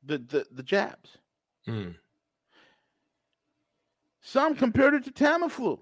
The 0.04 0.18
the, 0.18 0.46
the 0.50 0.62
jabs. 0.62 1.18
Hmm. 1.66 1.90
Some 4.22 4.54
compared 4.54 4.94
it 4.94 5.04
to 5.04 5.10
Tamiflu, 5.10 5.80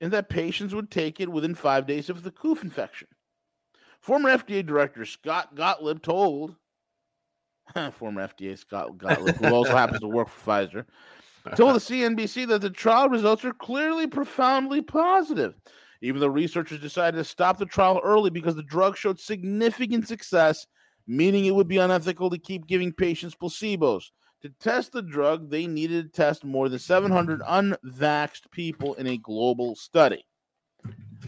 in 0.00 0.10
that 0.10 0.28
patients 0.28 0.74
would 0.74 0.90
take 0.90 1.20
it 1.20 1.30
within 1.30 1.54
five 1.54 1.86
days 1.86 2.08
of 2.08 2.22
the 2.22 2.30
COOF 2.30 2.62
infection. 2.62 3.08
Former 4.00 4.30
FDA 4.30 4.64
Director 4.64 5.04
Scott 5.04 5.54
Gottlieb 5.54 6.02
told 6.02 6.56
former 7.92 8.26
FDA 8.26 8.58
Scott 8.58 8.96
Gottlieb, 8.96 9.36
who 9.36 9.54
also 9.54 9.76
happens 9.76 10.00
to 10.00 10.08
work 10.08 10.28
for 10.28 10.50
Pfizer, 10.50 10.84
told 11.54 11.74
the 11.74 11.80
CNBC 11.80 12.46
that 12.48 12.62
the 12.62 12.70
trial 12.70 13.08
results 13.08 13.44
are 13.44 13.52
clearly 13.52 14.06
profoundly 14.06 14.82
positive. 14.82 15.54
Even 16.02 16.20
though 16.20 16.28
researchers 16.28 16.80
decided 16.80 17.18
to 17.18 17.24
stop 17.24 17.58
the 17.58 17.66
trial 17.66 18.00
early 18.02 18.30
because 18.30 18.54
the 18.54 18.62
drug 18.62 18.96
showed 18.96 19.20
significant 19.20 20.08
success, 20.08 20.66
meaning 21.06 21.44
it 21.44 21.54
would 21.54 21.68
be 21.68 21.76
unethical 21.76 22.30
to 22.30 22.38
keep 22.38 22.66
giving 22.66 22.90
patients 22.90 23.34
placebos. 23.34 24.04
To 24.42 24.48
test 24.48 24.92
the 24.92 25.02
drug, 25.02 25.50
they 25.50 25.66
needed 25.66 26.04
to 26.04 26.22
test 26.22 26.44
more 26.44 26.70
than 26.70 26.78
700 26.78 27.40
unvaxxed 27.40 28.50
people 28.50 28.94
in 28.94 29.06
a 29.06 29.18
global 29.18 29.76
study. 29.76 30.24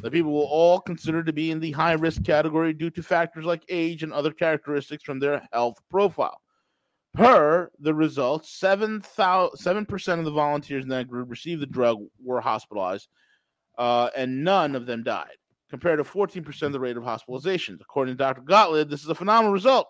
The 0.01 0.11
people 0.11 0.33
were 0.33 0.47
all 0.47 0.81
considered 0.81 1.27
to 1.27 1.33
be 1.33 1.51
in 1.51 1.61
the 1.61 1.73
high 1.73 1.93
risk 1.93 2.25
category 2.25 2.73
due 2.73 2.89
to 2.91 3.03
factors 3.03 3.45
like 3.45 3.65
age 3.69 4.03
and 4.03 4.15
other 4.15 4.33
characteristics 4.33 5.03
from 5.05 5.19
their 5.19 5.47
health 5.53 5.77
profile. 5.91 6.41
Per 7.13 7.71
the 7.79 7.95
results, 7.95 8.59
7, 8.59 9.03
7% 9.03 10.19
of 10.19 10.25
the 10.25 10.31
volunteers 10.31 10.85
in 10.85 10.89
that 10.89 11.09
group 11.09 11.31
received 11.31 11.61
the 11.61 11.67
drug 11.67 11.99
were 12.25 12.41
hospitalized, 12.41 13.09
uh, 13.77 14.09
and 14.17 14.43
none 14.43 14.75
of 14.75 14.87
them 14.87 15.03
died, 15.03 15.37
compared 15.69 15.99
to 15.99 16.05
14% 16.05 16.63
of 16.63 16.73
the 16.73 16.81
rate 16.81 16.97
of 16.97 17.03
hospitalizations. 17.03 17.83
According 17.83 18.15
to 18.15 18.19
Dr. 18.19 18.41
Gottlieb, 18.41 18.89
this 18.89 19.03
is 19.03 19.11
a 19.11 19.15
phenomenal 19.15 19.53
result, 19.53 19.89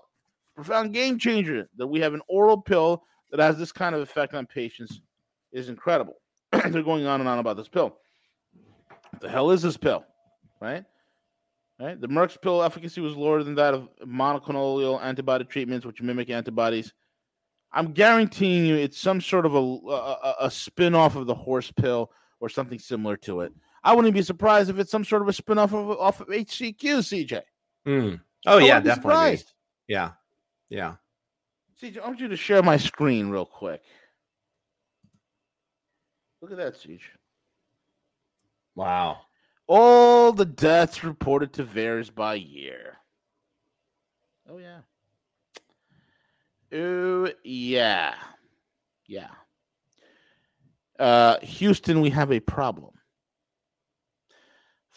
profound 0.57 0.93
game 0.93 1.17
changer 1.17 1.69
that 1.77 1.87
we 1.87 2.01
have 2.01 2.15
an 2.15 2.23
oral 2.29 2.61
pill 2.61 3.05
that 3.33 3.41
has 3.41 3.59
this 3.59 3.73
kind 3.73 3.95
of 3.95 4.03
effect 4.03 4.35
on 4.35 4.47
patients 4.47 5.01
is 5.53 5.69
incredible. 5.69 6.15
They're 6.53 6.83
going 6.83 7.07
on 7.07 7.21
and 7.21 7.29
on 7.29 7.39
about 7.39 7.57
this 7.57 7.69
pill. 7.69 7.97
What 9.11 9.21
the 9.21 9.29
hell 9.29 9.51
is 9.51 9.63
this 9.63 9.77
pill? 9.77 10.05
Right? 10.61 10.85
Right? 11.81 12.01
The 12.01 12.09
Merck's 12.09 12.37
pill 12.37 12.63
efficacy 12.63 13.01
was 13.01 13.17
lower 13.17 13.43
than 13.43 13.57
that 13.57 13.75
of 13.75 13.89
monoclonal 14.07 15.03
antibody 15.03 15.45
treatments, 15.45 15.85
which 15.85 16.01
mimic 16.01 16.31
antibodies. 16.31 16.93
I'm 17.73 17.93
guaranteeing 17.93 18.67
you 18.67 18.77
it's 18.77 18.99
some 18.99 19.21
sort 19.21 19.47
of 19.47 19.55
a, 19.55 19.59
a, 19.59 20.35
a 20.43 20.51
spin 20.51 20.95
off 20.95 21.17
of 21.17 21.27
the 21.27 21.35
horse 21.35 21.73
pill 21.73 22.13
or 22.39 22.51
something 22.51 22.79
similar 22.79 23.17
to 23.19 23.41
it. 23.41 23.53
I 23.83 23.95
wouldn't 23.95 24.15
be 24.15 24.23
surprised 24.23 24.69
if 24.71 24.79
it's 24.79 24.91
some 24.91 25.05
sort 25.05 25.23
of 25.23 25.29
a 25.29 25.33
spin 25.33 25.59
off 25.59 25.73
of, 25.73 25.91
off 25.99 26.21
of 26.21 26.29
HCQ, 26.29 26.77
CJ. 26.79 27.41
Mm. 27.87 28.21
Oh, 28.47 28.59
I 28.59 28.61
yeah, 28.61 28.81
definitely. 28.81 28.93
surprised. 28.95 29.53
Yeah. 29.89 30.11
Yeah. 30.69 30.97
CJ, 31.83 32.01
I 32.01 32.07
want 32.07 32.21
you 32.21 32.29
to 32.29 32.37
share 32.37 32.63
my 32.63 32.77
screen 32.77 33.29
real 33.29 33.47
quick. 33.47 33.83
Look 36.41 36.53
at 36.53 36.57
that, 36.57 36.75
CJ. 36.75 37.01
Wow. 38.77 39.19
All 39.67 40.33
the 40.33 40.45
deaths 40.45 41.03
reported 41.03 41.53
to 41.55 41.65
VAERS 41.65 42.15
by 42.15 42.35
year. 42.35 42.99
Oh 44.49 44.59
yeah. 44.59 44.81
Oh 46.73 47.31
yeah. 47.43 48.15
Yeah. 49.07 49.31
Uh, 50.99 51.39
Houston, 51.41 52.01
we 52.01 52.11
have 52.11 52.31
a 52.31 52.41
problem. 52.41 52.95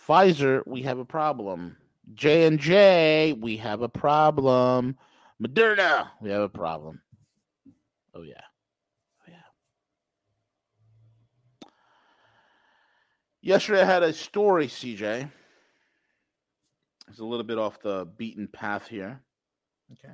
Pfizer, 0.07 0.61
we 0.67 0.83
have 0.83 0.99
a 0.99 1.05
problem. 1.05 1.77
J 2.13 2.45
and 2.45 2.59
J, 2.59 3.33
we 3.33 3.57
have 3.57 3.81
a 3.81 3.89
problem. 3.89 4.97
Moderna, 5.41 6.09
we 6.21 6.29
have 6.29 6.41
a 6.41 6.49
problem. 6.49 7.01
Oh 8.13 8.21
yeah. 8.21 8.41
Oh 9.21 9.29
yeah. 9.29 9.37
Yesterday 13.41 13.81
I 13.81 13.85
had 13.85 14.03
a 14.03 14.13
story, 14.13 14.67
CJ. 14.67 15.29
It's 17.09 17.19
a 17.19 17.25
little 17.25 17.43
bit 17.43 17.57
off 17.57 17.81
the 17.81 18.07
beaten 18.17 18.47
path 18.47 18.87
here. 18.87 19.21
Okay. 19.91 20.13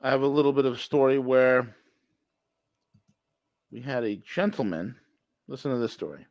I 0.00 0.10
have 0.10 0.22
a 0.22 0.26
little 0.26 0.52
bit 0.52 0.64
of 0.64 0.74
a 0.74 0.78
story 0.78 1.18
where 1.18 1.74
we 3.70 3.80
had 3.80 4.04
a 4.04 4.16
gentleman. 4.16 4.96
Listen 5.48 5.72
to 5.72 5.78
this 5.78 5.92
story. 5.92 6.26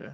Okay. 0.00 0.12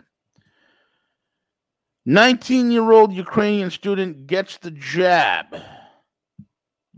19 2.07 2.71
year 2.71 2.93
old 2.93 3.13
Ukrainian 3.13 3.71
student 3.71 4.27
gets 4.27 4.59
the 4.59 4.71
jab, 4.71 5.47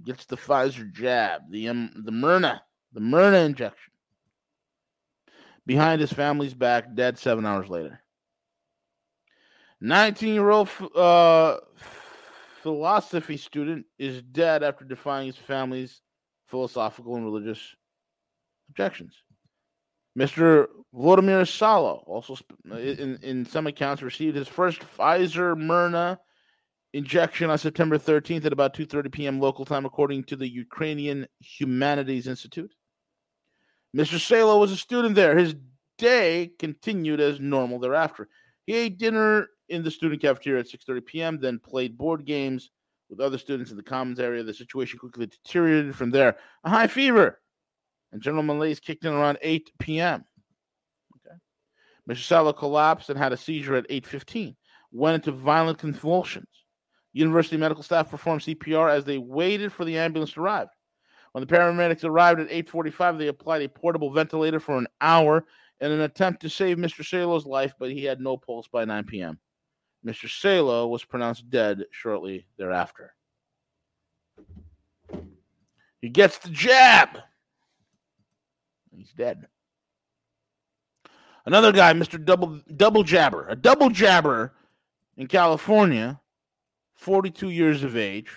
gets 0.07 0.25
the 0.25 0.37
Pfizer 0.37 0.91
jab, 0.93 1.43
the, 1.51 1.69
um, 1.69 1.91
the 2.05 2.13
Myrna, 2.13 2.63
the 2.93 3.01
Myrna 3.01 3.39
injection. 3.39 3.93
Behind 5.67 6.01
his 6.01 6.13
family's 6.13 6.55
back, 6.55 6.95
dead 6.95 7.19
seven 7.19 7.45
hours 7.45 7.69
later. 7.69 8.01
19 9.81 10.33
year 10.33 10.49
old 10.49 10.69
uh, 10.95 11.57
philosophy 12.63 13.37
student 13.37 13.85
is 13.99 14.23
dead 14.23 14.63
after 14.63 14.85
defying 14.85 15.27
his 15.27 15.37
family's 15.37 16.01
philosophical 16.47 17.17
and 17.17 17.25
religious 17.25 17.75
objections. 18.71 19.15
Mr. 20.17 20.67
Vladimir 20.95 21.45
Salo 21.45 22.03
also, 22.07 22.37
in, 22.71 23.19
in 23.23 23.45
some 23.45 23.67
accounts, 23.67 24.03
received 24.03 24.37
his 24.37 24.49
first 24.49 24.81
Pfizer 24.81 25.59
Myrna 25.59 26.19
injection 26.97 27.51
on 27.51 27.59
September 27.59 27.99
13th 27.99 28.47
at 28.47 28.53
about 28.53 28.75
2:30 28.75 29.13
p.m. 29.13 29.41
local 29.41 29.65
time, 29.65 29.85
according 29.85 30.25
to 30.25 30.37
the 30.37 30.49
Ukrainian 30.49 31.27
Humanities 31.41 32.27
Institute. 32.27 32.73
Mr. 33.95 34.19
Salo 34.19 34.59
was 34.59 34.73
a 34.73 34.77
student 34.77 35.15
there. 35.15 35.37
His 35.37 35.55
day 35.99 36.51
continued 36.59 37.21
as 37.21 37.39
normal 37.39 37.79
thereafter. 37.79 38.29
He 38.67 38.75
ate 38.75 38.99
dinner 38.99 39.49
in 39.69 39.83
the 39.83 39.91
student 39.91 40.23
cafeteria 40.23 40.61
at 40.61 40.69
6:30 40.69 41.05
p.m., 41.05 41.41
then 41.41 41.59
played 41.59 41.99
board 41.99 42.25
games 42.25 42.71
with 43.11 43.21
other 43.21 43.39
students 43.39 43.71
in 43.71 43.77
the 43.77 43.83
commons 43.83 44.19
area. 44.19 44.43
The 44.43 44.55
situation 44.55 44.99
quickly 44.99 45.27
deteriorated 45.27 45.95
from 45.95 46.11
there. 46.11 46.37
A 46.65 46.71
high 46.71 46.87
fever 46.87 47.41
and 48.13 48.23
general 48.23 48.43
malaise 48.43 48.81
kicked 48.81 49.05
in 49.05 49.13
around 49.13 49.39
8 49.43 49.71
p.m. 49.79 50.25
Okay. 51.17 51.37
Mr. 52.09 52.25
Salo 52.25 52.53
collapsed 52.55 53.11
and 53.11 53.19
had 53.19 53.35
a 53.35 53.37
seizure 53.37 53.77
at 53.77 53.89
8:15. 53.91 54.57
Went 54.93 55.17
into 55.17 55.33
violent 55.33 55.79
convulsions. 55.79 56.66
University 57.17 57.57
medical 57.57 57.83
staff 57.83 58.11
performed 58.11 58.43
CPR 58.43 58.91
as 58.91 59.07
they 59.07 59.17
waited 59.17 59.73
for 59.73 59.87
the 59.87 59.97
ambulance 59.97 60.33
to 60.35 60.41
arrive. 60.41 60.69
When 61.33 61.41
the 61.41 61.47
paramedics 61.47 62.05
arrived 62.05 62.41
at 62.41 62.51
8:45, 62.51 63.17
they 63.17 63.29
applied 63.29 63.63
a 63.63 63.71
portable 63.71 64.11
ventilator 64.11 64.61
for 64.61 64.77
an 64.77 64.87
hour 65.01 65.47
in 65.81 65.93
an 65.93 66.03
attempt 66.03 66.43
to 66.43 66.51
save 66.51 66.77
Mr. 66.77 67.03
Salo's 67.03 67.47
life, 67.47 67.73
but 67.79 67.91
he 67.91 68.05
had 68.05 68.21
no 68.21 68.37
pulse 68.37 68.69
by 68.69 68.85
9 68.85 69.05
p.m. 69.05 69.39
Mr. 70.07 70.29
Salo 70.29 70.89
was 70.89 71.05
pronounced 71.05 71.49
dead 71.49 71.85
shortly 71.91 72.47
thereafter. 72.59 73.15
He 76.03 76.11
gets 76.11 76.37
the 76.37 76.51
jab. 76.51 77.19
He's 78.95 79.13
dead. 79.13 79.47
Another 81.47 81.73
guy, 81.73 81.95
Mr. 81.95 82.23
Double 82.23 82.61
Double 82.77 83.05
Jabber, 83.05 83.49
a 83.49 83.57
double 83.57 83.89
jabber 83.89 84.53
in 85.17 85.29
California, 85.29 86.21
42 86.97 87.51
years 87.51 87.85
of 87.85 87.97
age, 87.97 88.31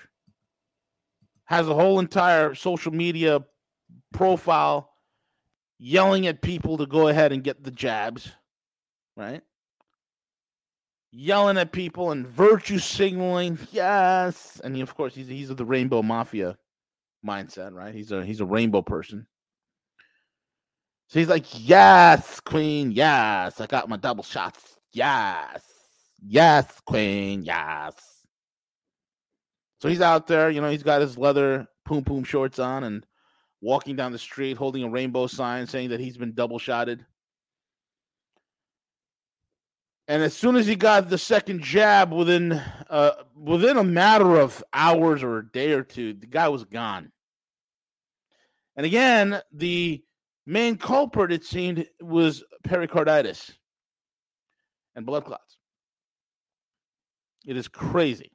has 1.45 1.67
a 1.67 1.74
whole 1.74 2.00
entire 2.00 2.54
social 2.54 2.91
media 2.91 3.43
profile 4.13 4.91
yelling 5.80 6.28
at 6.28 6.41
people 6.41 6.78
to 6.78 6.86
go 6.86 7.08
ahead 7.08 7.32
and 7.32 7.43
get 7.43 7.63
the 7.63 7.72
jabs, 7.72 8.32
right? 9.17 9.41
Yelling 11.12 11.58
at 11.58 11.72
people 11.72 12.12
and 12.12 12.28
virtue 12.28 12.78
signaling, 12.78 13.58
yes. 13.72 14.62
And 14.63 14.76
he, 14.76 14.82
of 14.82 14.93
course, 14.95 15.15
he's 15.15 15.28
he's 15.28 15.50
of 15.50 15.58
the 15.58 15.65
rainbow 15.65 16.04
mafia 16.04 16.56
mindset, 17.26 17.74
right? 17.74 17.95
He's 17.95 18.12
a 18.12 18.24
he's 18.24 18.41
a 18.41 18.45
rainbow 18.45 18.84
person. 18.84 19.26
So 21.08 21.17
he's 21.17 21.30
like, 21.30 21.45
Yes, 21.67 22.39
Queen, 22.39 22.91
yes. 22.91 23.60
I 23.60 23.65
got 23.65 23.89
my 23.89 23.98
double 23.98 24.24
shots. 24.24 24.78
Yes. 24.93 25.63
Yes, 26.22 26.80
Queen, 26.86 27.43
yes. 27.43 27.95
So 29.81 29.87
he's 29.87 30.01
out 30.01 30.27
there, 30.27 30.49
you 30.49 30.61
know, 30.61 30.69
he's 30.69 30.83
got 30.83 31.01
his 31.01 31.17
leather 31.17 31.67
poom 31.85 32.03
poom 32.03 32.23
shorts 32.23 32.59
on 32.59 32.83
and 32.83 33.05
walking 33.61 33.95
down 33.95 34.11
the 34.11 34.19
street 34.19 34.57
holding 34.57 34.83
a 34.83 34.89
rainbow 34.89 35.27
sign 35.27 35.67
saying 35.67 35.89
that 35.89 35.99
he's 35.99 36.17
been 36.17 36.33
double 36.33 36.59
shotted. 36.59 37.05
And 40.07 40.23
as 40.23 40.33
soon 40.33 40.55
as 40.55 40.65
he 40.65 40.75
got 40.75 41.09
the 41.09 41.17
second 41.17 41.61
jab 41.61 42.11
within 42.11 42.53
uh 42.89 43.11
within 43.35 43.77
a 43.77 43.83
matter 43.83 44.39
of 44.39 44.63
hours 44.73 45.23
or 45.23 45.37
a 45.37 45.51
day 45.51 45.71
or 45.71 45.83
two, 45.83 46.13
the 46.13 46.27
guy 46.27 46.49
was 46.49 46.65
gone. 46.65 47.11
And 48.75 48.85
again, 48.85 49.41
the 49.51 50.03
main 50.45 50.77
culprit, 50.77 51.31
it 51.31 51.45
seemed, 51.45 51.85
was 52.01 52.43
pericarditis 52.63 53.51
and 54.95 55.05
blood 55.05 55.25
clots. 55.25 55.57
It 57.45 57.57
is 57.57 57.67
crazy. 57.67 58.31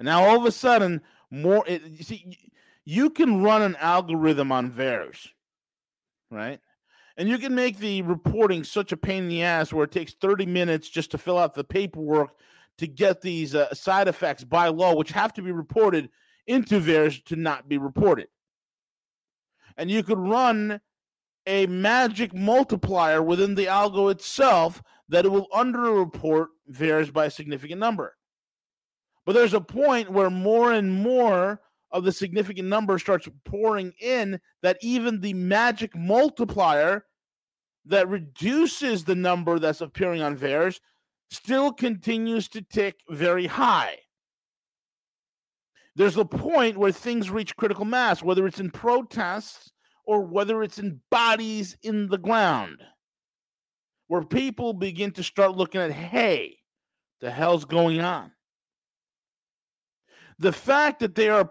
And 0.00 0.06
now 0.06 0.24
all 0.24 0.36
of 0.36 0.44
a 0.44 0.50
sudden, 0.50 1.00
more 1.30 1.62
it, 1.68 1.82
you 1.84 2.02
see, 2.02 2.36
you 2.84 3.10
can 3.10 3.44
run 3.44 3.62
an 3.62 3.76
algorithm 3.76 4.50
on 4.50 4.72
VAERS, 4.72 5.28
right? 6.32 6.58
And 7.16 7.28
you 7.28 7.38
can 7.38 7.54
make 7.54 7.78
the 7.78 8.02
reporting 8.02 8.64
such 8.64 8.90
a 8.90 8.96
pain 8.96 9.24
in 9.24 9.28
the 9.28 9.44
ass 9.44 9.72
where 9.72 9.84
it 9.84 9.92
takes 9.92 10.14
30 10.14 10.46
minutes 10.46 10.88
just 10.88 11.12
to 11.12 11.18
fill 11.18 11.38
out 11.38 11.54
the 11.54 11.62
paperwork 11.62 12.30
to 12.78 12.88
get 12.88 13.20
these 13.20 13.54
uh, 13.54 13.72
side 13.72 14.08
effects 14.08 14.42
by 14.42 14.66
law, 14.66 14.96
which 14.96 15.12
have 15.12 15.32
to 15.34 15.42
be 15.42 15.52
reported 15.52 16.08
into 16.48 16.80
VAERS 16.80 17.22
to 17.26 17.36
not 17.36 17.68
be 17.68 17.78
reported 17.78 18.26
and 19.80 19.90
you 19.90 20.02
could 20.02 20.18
run 20.18 20.78
a 21.46 21.66
magic 21.66 22.34
multiplier 22.34 23.22
within 23.22 23.54
the 23.54 23.64
algo 23.64 24.10
itself 24.10 24.82
that 25.08 25.24
it 25.24 25.30
will 25.30 25.48
underreport 25.54 26.48
VAERS 26.70 27.10
by 27.10 27.24
a 27.26 27.30
significant 27.30 27.80
number. 27.80 28.14
But 29.26 29.34
there's 29.34 29.54
a 29.54 29.60
point 29.60 30.10
where 30.10 30.30
more 30.30 30.72
and 30.72 30.90
more 30.90 31.60
of 31.92 32.04
the 32.04 32.12
significant 32.12 32.68
number 32.68 32.98
starts 32.98 33.28
pouring 33.44 33.92
in 34.00 34.40
that 34.62 34.78
even 34.80 35.20
the 35.20 35.34
magic 35.34 35.94
multiplier 35.96 37.04
that 37.86 38.08
reduces 38.08 39.04
the 39.04 39.14
number 39.14 39.58
that's 39.58 39.80
appearing 39.80 40.22
on 40.22 40.36
VAERS 40.36 40.80
still 41.30 41.72
continues 41.72 42.48
to 42.48 42.62
tick 42.62 43.00
very 43.08 43.46
high. 43.46 43.96
There's 45.96 46.16
a 46.16 46.24
point 46.24 46.78
where 46.78 46.92
things 46.92 47.30
reach 47.30 47.56
critical 47.56 47.84
mass, 47.84 48.22
whether 48.22 48.46
it's 48.46 48.60
in 48.60 48.70
protests 48.70 49.72
or 50.06 50.22
whether 50.22 50.62
it's 50.62 50.78
in 50.78 51.00
bodies 51.10 51.76
in 51.82 52.08
the 52.08 52.18
ground, 52.18 52.78
where 54.08 54.22
people 54.22 54.72
begin 54.72 55.10
to 55.12 55.22
start 55.22 55.56
looking 55.56 55.80
at, 55.80 55.92
hey, 55.92 56.56
the 57.20 57.30
hell's 57.30 57.64
going 57.64 58.00
on? 58.00 58.32
The 60.40 60.52
fact 60.52 61.00
that 61.00 61.14
they 61.14 61.28
are 61.28 61.50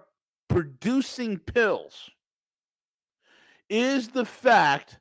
producing 0.49 1.37
pills 1.37 2.09
is 3.69 4.07
the 4.07 4.25
fact 4.25 4.97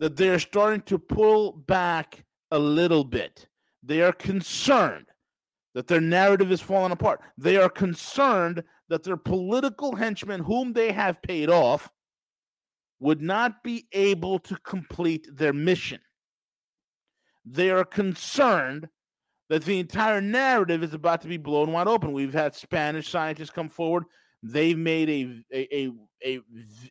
that 0.00 0.16
they're 0.16 0.38
starting 0.38 0.82
to 0.82 0.98
pull 0.98 1.52
back 1.52 2.24
a 2.50 2.58
little 2.58 3.04
bit. 3.04 3.48
They 3.82 4.02
are 4.02 4.12
concerned 4.12 5.06
that 5.74 5.86
their 5.86 6.00
narrative 6.00 6.52
is 6.52 6.60
falling 6.60 6.92
apart. 6.92 7.22
They 7.38 7.56
are 7.56 7.70
concerned 7.70 8.62
that 8.90 9.02
their 9.02 9.16
political 9.16 9.96
henchmen, 9.96 10.40
whom 10.40 10.74
they 10.74 10.92
have 10.92 11.22
paid 11.22 11.48
off, 11.48 11.90
would 13.00 13.22
not 13.22 13.62
be 13.62 13.86
able 13.92 14.40
to 14.40 14.56
complete 14.58 15.26
their 15.32 15.54
mission. 15.54 16.00
They 17.46 17.70
are 17.70 17.86
concerned 17.86 18.88
that 19.52 19.64
the 19.64 19.78
entire 19.78 20.20
narrative 20.20 20.82
is 20.82 20.94
about 20.94 21.20
to 21.22 21.28
be 21.28 21.36
blown 21.36 21.72
wide 21.72 21.86
open. 21.86 22.12
We've 22.12 22.32
had 22.32 22.54
Spanish 22.54 23.08
scientists 23.08 23.50
come 23.50 23.68
forward 23.68 24.04
They've 24.42 24.78
made 24.78 25.08
a 25.08 25.56
a, 25.56 25.76
a, 25.84 25.92
a 26.24 26.40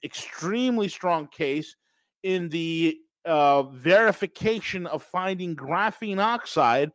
extremely 0.04 0.88
strong 0.88 1.28
case 1.28 1.76
in 2.24 2.47
the 2.50 2.97
uh, 3.26 3.63
verification 3.63 4.88
of 4.88 5.04
finding 5.04 5.56
graphene 5.56 6.19
oxide 6.19 6.91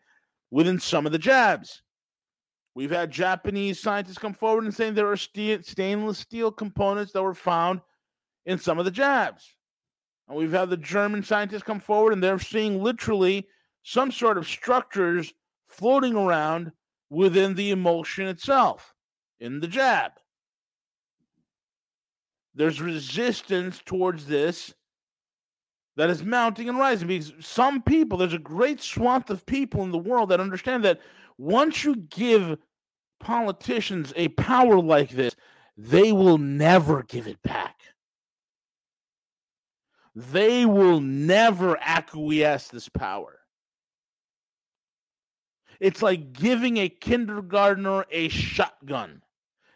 within 0.50 0.81
some 0.81 1.05
of 1.05 1.12
the 1.12 1.18
jabs. 1.18 1.83
We've 2.74 2.90
had 2.90 3.11
Japanese 3.11 3.81
scientists 3.81 4.18
come 4.18 4.35
forward 4.35 4.64
and 4.64 4.74
saying 4.74 4.94
there 4.94 5.11
are 5.11 5.16
steel, 5.16 5.62
stainless 5.62 6.18
steel 6.18 6.50
components 6.50 7.12
that 7.12 7.22
were 7.22 7.35
found 7.35 7.81
in 8.46 8.59
some 8.59 8.79
of 8.79 8.85
the 8.85 8.90
jabs. 8.90 9.55
And 10.29 10.37
we've 10.37 10.52
had 10.52 10.70
the 10.70 10.76
German 10.76 11.22
scientists 11.22 11.62
come 11.62 11.81
forward 11.81 12.12
and 12.12 12.22
they're 12.22 12.38
seeing 12.38 12.83
literally 12.83 13.46
some 13.83 14.11
sort 14.11 14.38
of 14.38 14.46
structures 14.46 15.33
floating 15.77 16.17
around 16.17 16.73
within 17.11 17.55
the 17.55 17.71
emulsion 17.71 18.27
itself 18.27 18.95
in 19.41 19.61
the 19.61 19.69
jab. 19.69 20.12
There's 22.55 22.81
resistance 22.81 23.81
towards 23.85 24.27
this 24.27 24.75
that 25.97 26.11
is 26.11 26.25
mounting 26.25 26.69
and 26.69 26.79
rising 26.79 27.09
because 27.09 27.33
some 27.41 27.83
people, 27.83 28.19
there's 28.19 28.33
a 28.33 28.39
great 28.39 28.81
swath 28.81 29.31
of 29.31 29.47
people 29.47 29.83
in 29.83 29.91
the 29.91 29.99
world 29.99 30.31
that 30.31 30.41
understand 30.41 30.85
that 30.85 31.01
once 31.39 31.85
you 31.85 31.97
give 31.97 32.59
politicians 33.21 34.12
a 34.17 34.29
power 34.29 34.81
like 34.81 35.11
this, 35.11 35.37
they 35.77 36.12
will 36.12 36.39
never 36.39 37.03
give 37.03 37.27
it 37.27 37.43
back. 37.43 37.77
They 40.15 40.65
will 40.65 41.01
never 41.01 41.77
acquiesce 41.79 42.69
this 42.69 42.89
power. 42.89 43.36
It's 45.81 46.03
like 46.03 46.33
giving 46.33 46.79
a 46.79 46.89
kindergartner 46.89 48.05
a 48.11 48.29
shotgun, 48.29 49.23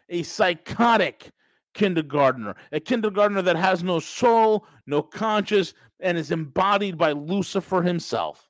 a 0.09 0.23
psychotic 0.23 1.31
kindergartner, 1.73 2.55
a 2.71 2.79
kindergartner 2.79 3.41
that 3.41 3.55
has 3.55 3.83
no 3.83 3.99
soul, 3.99 4.65
no 4.87 5.01
conscience, 5.01 5.73
and 5.99 6.17
is 6.17 6.31
embodied 6.31 6.97
by 6.97 7.11
Lucifer 7.11 7.81
himself. 7.81 8.49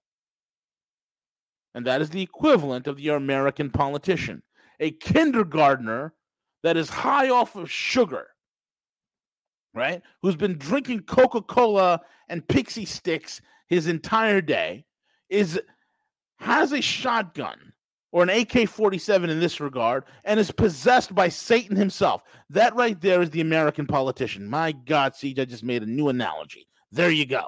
And 1.74 1.86
that 1.86 2.02
is 2.02 2.10
the 2.10 2.22
equivalent 2.22 2.88
of 2.88 2.98
the 2.98 3.10
American 3.10 3.70
politician, 3.70 4.42
a 4.80 4.92
kindergartner 4.92 6.14
that 6.64 6.78
is 6.78 6.90
high 6.90 7.30
off 7.30 7.56
of 7.56 7.72
sugar, 7.72 8.28
right? 9.74 10.02
Who's 10.22 10.36
been 10.36 10.58
drinking 10.58 11.02
Coca 11.04 11.42
Cola 11.42 12.02
and 12.28 12.46
Pixy 12.48 12.84
Stix 12.84 13.42
his 13.72 13.88
entire 13.88 14.42
day, 14.42 14.84
is 15.30 15.58
has 16.42 16.72
a 16.72 16.82
shotgun 16.82 17.72
or 18.12 18.24
an 18.24 18.30
AK 18.30 18.68
47 18.68 19.30
in 19.30 19.40
this 19.40 19.60
regard 19.60 20.04
and 20.26 20.40
is 20.40 20.52
possessed 20.52 21.14
by 21.16 21.30
Satan 21.30 21.76
himself. 21.76 22.24
That 22.50 22.76
right 22.76 23.00
there 23.00 23.22
is 23.22 23.30
the 23.30 23.42
American 23.42 23.86
politician. 23.86 24.48
My 24.48 24.72
God, 24.72 25.14
CJ, 25.14 25.40
I 25.40 25.46
just 25.46 25.64
made 25.64 25.84
a 25.84 25.86
new 25.86 26.10
analogy. 26.10 26.68
There 26.92 27.12
you 27.12 27.26
go. 27.26 27.44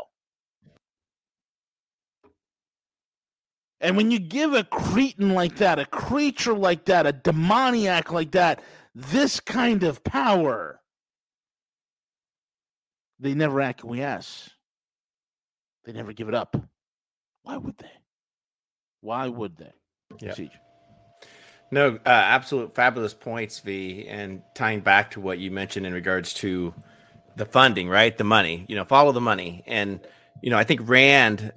And 3.82 3.98
when 3.98 4.12
you 4.12 4.20
give 4.20 4.54
a 4.54 4.64
cretin 4.64 5.34
like 5.34 5.58
that, 5.58 5.80
a 5.80 5.86
creature 5.86 6.54
like 6.54 6.86
that, 6.86 7.06
a 7.06 7.12
demoniac 7.12 8.12
like 8.12 8.32
that, 8.32 8.62
this 8.96 9.42
kind 9.42 9.84
of 9.84 10.04
power, 10.04 10.80
they 13.20 13.34
never 13.34 13.60
acquiesce. 13.60 14.52
They 15.84 15.92
never 15.92 16.14
give 16.14 16.30
it 16.30 16.36
up. 16.36 16.56
Why 17.42 17.58
would 17.58 17.78
they? 17.78 17.92
Why 19.04 19.28
would 19.28 19.58
they? 19.58 19.74
Yeah. 20.20 20.36
No, 21.72 21.96
uh, 22.06 22.10
absolute 22.10 22.74
fabulous 22.74 23.14
points, 23.14 23.60
V. 23.60 24.08
And 24.08 24.42
tying 24.56 24.80
back 24.80 25.12
to 25.12 25.20
what 25.20 25.40
you 25.40 25.52
mentioned 25.52 25.86
in 25.86 25.94
regards 25.94 26.34
to 26.36 26.74
the 27.36 27.46
funding, 27.46 27.90
right? 27.90 28.18
The 28.18 28.24
money, 28.24 28.66
you 28.70 28.76
know, 28.76 28.86
follow 28.86 29.12
the 29.12 29.20
money. 29.20 29.64
And, 29.68 30.00
you 30.42 30.50
know, 30.50 30.58
I 30.58 30.64
think 30.64 30.88
Rand, 30.88 31.52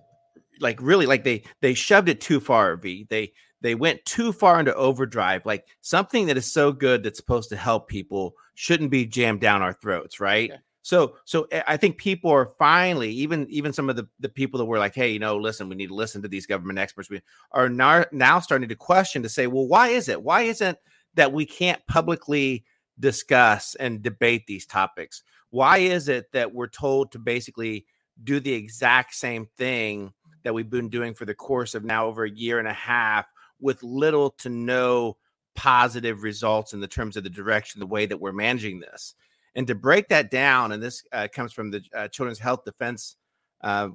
like 0.59 0.79
really, 0.81 1.07
like 1.07 1.23
they 1.23 1.45
they 1.61 1.75
shoved 1.75 2.09
it 2.09 2.21
too 2.21 2.41
far, 2.41 2.77
V. 2.77 3.07
They 3.09 3.33
they 3.61 3.75
went 3.75 4.05
too 4.05 4.33
far 4.33 4.59
into 4.59 4.75
overdrive. 4.75 5.47
Like 5.47 5.67
something 5.83 6.27
that 6.27 6.37
is 6.37 6.51
so 6.51 6.73
good 6.73 7.03
that's 7.03 7.19
supposed 7.19 7.51
to 7.51 7.57
help 7.57 7.89
people 7.89 8.35
shouldn't 8.55 8.91
be 8.91 9.07
jammed 9.07 9.41
down 9.41 9.63
our 9.63 9.75
throats, 9.75 10.19
right? 10.19 10.51
Okay. 10.51 10.61
So, 10.87 11.17
so 11.25 11.49
eh, 11.51 11.65
I 11.67 11.77
think 11.77 11.99
people 11.99 12.31
are 12.31 12.53
finally, 12.61 13.11
even 13.11 13.49
even 13.51 13.73
some 13.73 13.91
of 13.91 13.97
the, 13.97 14.07
the 14.21 14.29
people 14.29 14.59
that 14.59 14.67
were 14.67 14.79
like, 14.79 14.95
hey, 14.95 15.11
you 15.11 15.19
know, 15.19 15.37
listen, 15.37 15.69
we 15.69 15.75
need 15.75 15.89
to 15.89 15.97
listen 15.97 16.23
to 16.23 16.29
these 16.29 16.47
government 16.47 16.79
experts. 16.79 17.11
We 17.11 17.23
are 17.51 17.69
now 17.69 18.05
now 18.13 18.39
starting 18.39 18.69
to 18.69 18.77
question 18.77 19.25
to 19.25 19.29
say, 19.29 19.49
well, 19.49 19.67
why 19.67 19.89
is 19.89 20.09
it? 20.09 20.23
Why 20.23 20.43
isn't 20.43 20.79
that 21.15 21.33
we 21.33 21.45
can't 21.45 21.85
publicly 21.89 22.65
discuss 23.01 23.75
and 23.81 24.01
debate 24.01 24.47
these 24.47 24.65
topics? 24.65 25.25
Why 25.51 25.79
is 25.79 26.09
it 26.09 26.31
that 26.31 26.55
we're 26.55 26.69
told 26.69 27.11
to 27.13 27.19
basically 27.19 27.87
do 28.23 28.39
the 28.39 28.53
exact 28.53 29.17
same 29.17 29.49
thing 29.59 30.13
that 30.45 30.55
we've 30.55 30.71
been 30.71 30.89
doing 30.89 31.15
for 31.15 31.25
the 31.25 31.35
course 31.35 31.75
of 31.75 31.85
now 31.85 32.07
over 32.07 32.23
a 32.23 32.31
year 32.31 32.61
and 32.61 32.69
a 32.69 32.73
half 32.73 33.27
with 33.59 33.83
little 33.83 34.31
to 34.39 34.49
no 34.49 35.17
positive 35.57 36.23
results 36.23 36.75
in 36.75 36.79
the 36.79 36.87
terms 36.87 37.17
of 37.17 37.25
the 37.25 37.31
direction, 37.31 37.81
the 37.81 37.87
way 37.87 38.07
that 38.07 38.21
we're 38.21 38.31
managing 38.31 38.79
this? 38.79 39.17
And 39.57 39.67
to 39.67 39.75
break 39.75 40.09
that 40.09 40.31
down, 40.31 40.71
and 40.71 40.83
this 40.83 41.03
uh, 41.13 41.27
comes 41.33 41.53
from 41.53 41.71
the 41.71 41.83
uh, 41.95 42.09
Children's 42.09 42.39
Health 42.39 42.65
Defense 42.65 43.17
uh, 43.63 43.89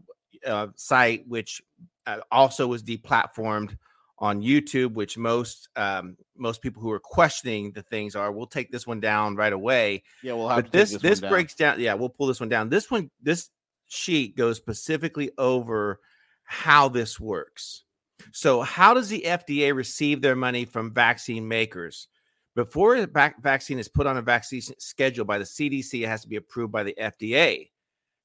uh 0.46 0.68
site, 0.76 1.28
which 1.28 1.62
uh, 2.08 2.18
also 2.32 2.68
was 2.68 2.84
deplatformed 2.84 3.78
on 4.18 4.42
YouTube, 4.42 4.94
which 4.94 5.18
most 5.18 5.70
um, 5.76 6.18
most 6.36 6.62
people 6.62 6.82
who 6.82 6.92
are 6.92 7.00
questioning 7.00 7.72
the 7.72 7.84
things 7.84 8.16
are. 8.16 8.32
We'll 8.32 8.48
take 8.48 8.72
this 8.72 8.88
one 8.88 9.00
down 9.00 9.36
right 9.36 9.54
away. 9.54 10.04
Yeah, 10.24 10.34
we'll 10.34 10.50
have. 10.50 10.64
But 10.64 10.72
this 10.72 10.92
this, 10.92 11.02
this 11.02 11.20
breaks 11.22 11.56
down. 11.56 11.80
Yeah, 11.80 11.94
we'll 11.94 12.10
pull 12.10 12.28
this 12.28 12.40
one 12.40 12.50
down. 12.50 12.70
This 12.70 12.90
one 12.90 13.12
this 13.22 13.50
sheet 13.88 14.36
goes 14.36 14.58
specifically 14.58 15.32
over 15.38 16.00
how 16.44 16.90
this 16.90 17.20
works. 17.20 17.84
So, 18.32 18.62
how 18.62 18.94
does 18.94 19.10
the 19.10 19.24
FDA 19.26 19.76
receive 19.76 20.22
their 20.22 20.36
money 20.36 20.66
from 20.66 20.94
vaccine 20.94 21.48
makers? 21.48 22.08
Before 22.56 22.96
a 22.96 23.08
vaccine 23.40 23.80
is 23.80 23.88
put 23.88 24.08
on 24.08 24.18
a 24.18 24.22
vaccine 24.22 24.62
schedule 24.78 25.26
by 25.26 25.38
the 25.38 25.46
CDC, 25.46 26.04
it 26.04 26.08
has 26.08 26.22
to 26.22 26.28
be 26.28 26.36
approved 26.36 26.72
by 26.72 26.84
the 26.84 26.96
FDA. 27.00 27.70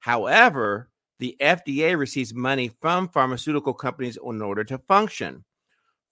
However, 0.00 0.90
the 1.18 1.36
FDA 1.40 1.96
receives 1.96 2.34
money 2.34 2.70
from 2.80 3.08
pharmaceutical 3.08 3.72
companies 3.72 4.18
in 4.22 4.42
order 4.42 4.64
to 4.64 4.78
function. 4.78 5.44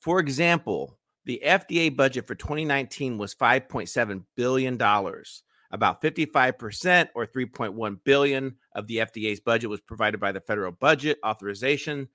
For 0.00 0.20
example, 0.20 0.98
the 1.24 1.42
FDA 1.44 1.94
budget 1.94 2.26
for 2.26 2.34
2019 2.34 3.18
was 3.18 3.34
5.7 3.34 4.24
billion 4.36 4.76
dollars. 4.76 5.42
About 5.70 6.00
55% 6.00 7.08
or 7.16 7.26
3.1 7.26 7.98
billion 8.04 8.54
of 8.76 8.86
the 8.86 8.98
FDA's 8.98 9.40
budget 9.40 9.68
was 9.68 9.80
provided 9.80 10.20
by 10.20 10.30
the 10.30 10.40
federal 10.40 10.70
budget 10.70 11.18
authorization. 11.26 12.08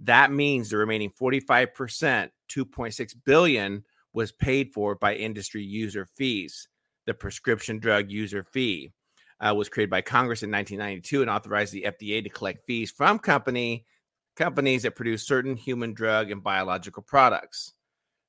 That 0.00 0.32
means 0.32 0.68
the 0.68 0.78
remaining 0.78 1.10
45%, 1.10 2.30
2.6 2.50 3.14
billion 3.24 3.84
was 4.14 4.32
paid 4.32 4.72
for 4.72 4.94
by 4.94 5.14
industry 5.14 5.62
user 5.62 6.06
fees. 6.06 6.68
The 7.06 7.14
prescription 7.14 7.78
drug 7.78 8.10
user 8.10 8.44
fee 8.44 8.92
uh, 9.40 9.54
was 9.54 9.68
created 9.68 9.90
by 9.90 10.00
Congress 10.00 10.42
in 10.42 10.50
1992 10.50 11.20
and 11.20 11.30
authorized 11.30 11.72
the 11.72 11.86
FDA 11.86 12.22
to 12.22 12.30
collect 12.30 12.64
fees 12.66 12.90
from 12.90 13.18
company 13.18 13.84
companies 14.36 14.82
that 14.82 14.96
produce 14.96 15.26
certain 15.26 15.56
human 15.56 15.92
drug 15.92 16.30
and 16.30 16.42
biological 16.42 17.02
products. 17.02 17.72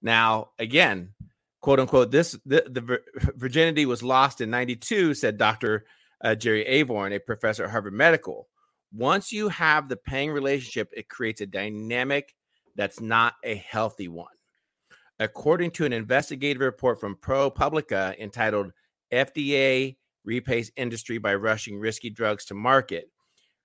Now, 0.02 0.50
again, 0.60 1.14
quote 1.62 1.80
unquote, 1.80 2.12
this 2.12 2.38
the, 2.46 2.64
the 2.70 3.00
virginity 3.36 3.86
was 3.86 4.04
lost 4.04 4.42
in 4.42 4.50
92, 4.50 5.14
said 5.14 5.38
Dr. 5.38 5.86
Uh, 6.24 6.36
Jerry 6.36 6.66
Avorn, 6.66 7.16
a 7.16 7.20
professor 7.20 7.64
at 7.64 7.72
Harvard 7.72 7.94
Medical. 7.94 8.48
Once 8.94 9.32
you 9.32 9.50
have 9.50 9.90
the 9.90 9.98
paying 9.98 10.32
relationship, 10.32 10.90
it 10.96 11.10
creates 11.10 11.42
a 11.42 11.46
dynamic 11.46 12.36
that's 12.76 13.00
not 13.00 13.34
a 13.44 13.56
healthy 13.56 14.08
one 14.08 14.35
according 15.20 15.72
to 15.72 15.86
an 15.86 15.94
investigative 15.94 16.62
report 16.62 17.00
from 17.00 17.16
ProPublica 17.16 18.18
entitled 18.20 18.72
FDA 19.14 19.96
Repays 20.26 20.72
Industry 20.76 21.18
by 21.18 21.36
Rushing 21.36 21.80
Risky 21.80 22.10
Drugs 22.10 22.46
to 22.46 22.54
Market. 22.54 23.10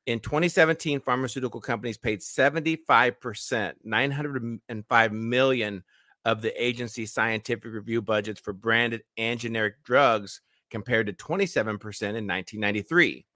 In 0.06 0.20
2017, 0.20 1.00
pharmaceutical 1.00 1.60
companies 1.60 1.98
paid 1.98 2.20
75%, 2.20 3.72
905 3.84 5.12
million 5.12 5.84
of 6.24 6.42
the 6.42 6.62
agency's 6.62 7.12
scientific 7.12 7.72
review 7.72 8.02
budgets 8.02 8.40
for 8.40 8.52
branded 8.52 9.02
and 9.16 9.40
generic 9.40 9.82
drugs 9.84 10.40
compared 10.70 11.06
to 11.06 11.12
27% 11.12 11.68
in 11.68 11.76
1993. 11.78 13.26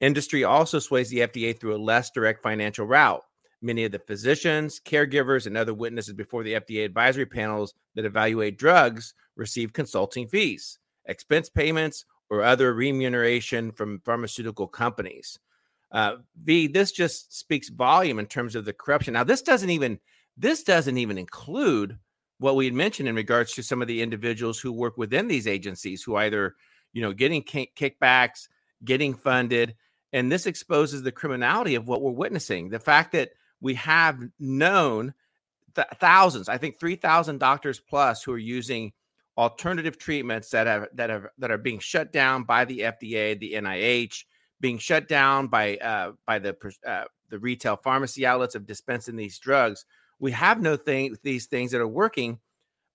Industry 0.00 0.44
also 0.44 0.78
sways 0.78 1.10
the 1.10 1.20
FDA 1.20 1.58
through 1.58 1.76
a 1.76 1.78
less 1.78 2.10
direct 2.10 2.42
financial 2.42 2.86
route. 2.86 3.22
Many 3.64 3.84
of 3.84 3.92
the 3.92 3.98
physicians, 3.98 4.78
caregivers, 4.78 5.46
and 5.46 5.56
other 5.56 5.72
witnesses 5.72 6.12
before 6.12 6.44
the 6.44 6.52
FDA 6.52 6.84
advisory 6.84 7.24
panels 7.24 7.72
that 7.94 8.04
evaluate 8.04 8.58
drugs 8.58 9.14
receive 9.36 9.72
consulting 9.72 10.28
fees, 10.28 10.78
expense 11.06 11.48
payments, 11.48 12.04
or 12.28 12.42
other 12.42 12.74
remuneration 12.74 13.72
from 13.72 14.00
pharmaceutical 14.04 14.66
companies. 14.66 15.38
Uh, 15.90 16.16
v, 16.42 16.66
this 16.66 16.92
just 16.92 17.34
speaks 17.34 17.70
volume 17.70 18.18
in 18.18 18.26
terms 18.26 18.54
of 18.54 18.66
the 18.66 18.74
corruption. 18.74 19.14
Now, 19.14 19.24
this 19.24 19.40
doesn't 19.40 19.70
even 19.70 19.98
this 20.36 20.62
doesn't 20.62 20.98
even 20.98 21.16
include 21.16 21.98
what 22.38 22.56
we 22.56 22.66
had 22.66 22.74
mentioned 22.74 23.08
in 23.08 23.14
regards 23.14 23.54
to 23.54 23.62
some 23.62 23.80
of 23.80 23.88
the 23.88 24.02
individuals 24.02 24.58
who 24.58 24.72
work 24.72 24.98
within 24.98 25.26
these 25.26 25.46
agencies 25.46 26.02
who 26.02 26.16
either, 26.16 26.54
you 26.92 27.00
know, 27.00 27.14
getting 27.14 27.42
kickbacks, 27.42 28.48
getting 28.84 29.14
funded, 29.14 29.74
and 30.12 30.30
this 30.30 30.46
exposes 30.46 31.02
the 31.02 31.12
criminality 31.12 31.76
of 31.76 31.88
what 31.88 32.02
we're 32.02 32.10
witnessing. 32.10 32.68
The 32.68 32.78
fact 32.78 33.12
that 33.12 33.30
we 33.60 33.74
have 33.74 34.20
known 34.38 35.14
th- 35.74 35.86
thousands, 36.00 36.48
I 36.48 36.58
think 36.58 36.78
3,000 36.78 37.38
doctors 37.38 37.80
plus 37.80 38.22
who 38.22 38.32
are 38.32 38.38
using 38.38 38.92
alternative 39.36 39.98
treatments 39.98 40.50
that 40.50 40.66
have 40.66 40.86
that 40.94 41.10
have 41.10 41.26
that 41.38 41.50
are 41.50 41.58
being 41.58 41.78
shut 41.78 42.12
down 42.12 42.44
by 42.44 42.64
the 42.64 42.80
FDA, 42.80 43.38
the 43.38 43.54
NIH, 43.54 44.24
being 44.60 44.78
shut 44.78 45.08
down 45.08 45.48
by 45.48 45.76
uh, 45.76 46.12
by 46.26 46.38
the 46.38 46.56
uh, 46.86 47.04
the 47.30 47.38
retail 47.38 47.76
pharmacy 47.76 48.24
outlets 48.26 48.54
of 48.54 48.66
dispensing 48.66 49.16
these 49.16 49.38
drugs. 49.38 49.84
We 50.18 50.32
have 50.32 50.60
no 50.60 50.76
thing 50.76 51.16
these 51.22 51.46
things 51.46 51.72
that 51.72 51.80
are 51.80 51.88
working, 51.88 52.38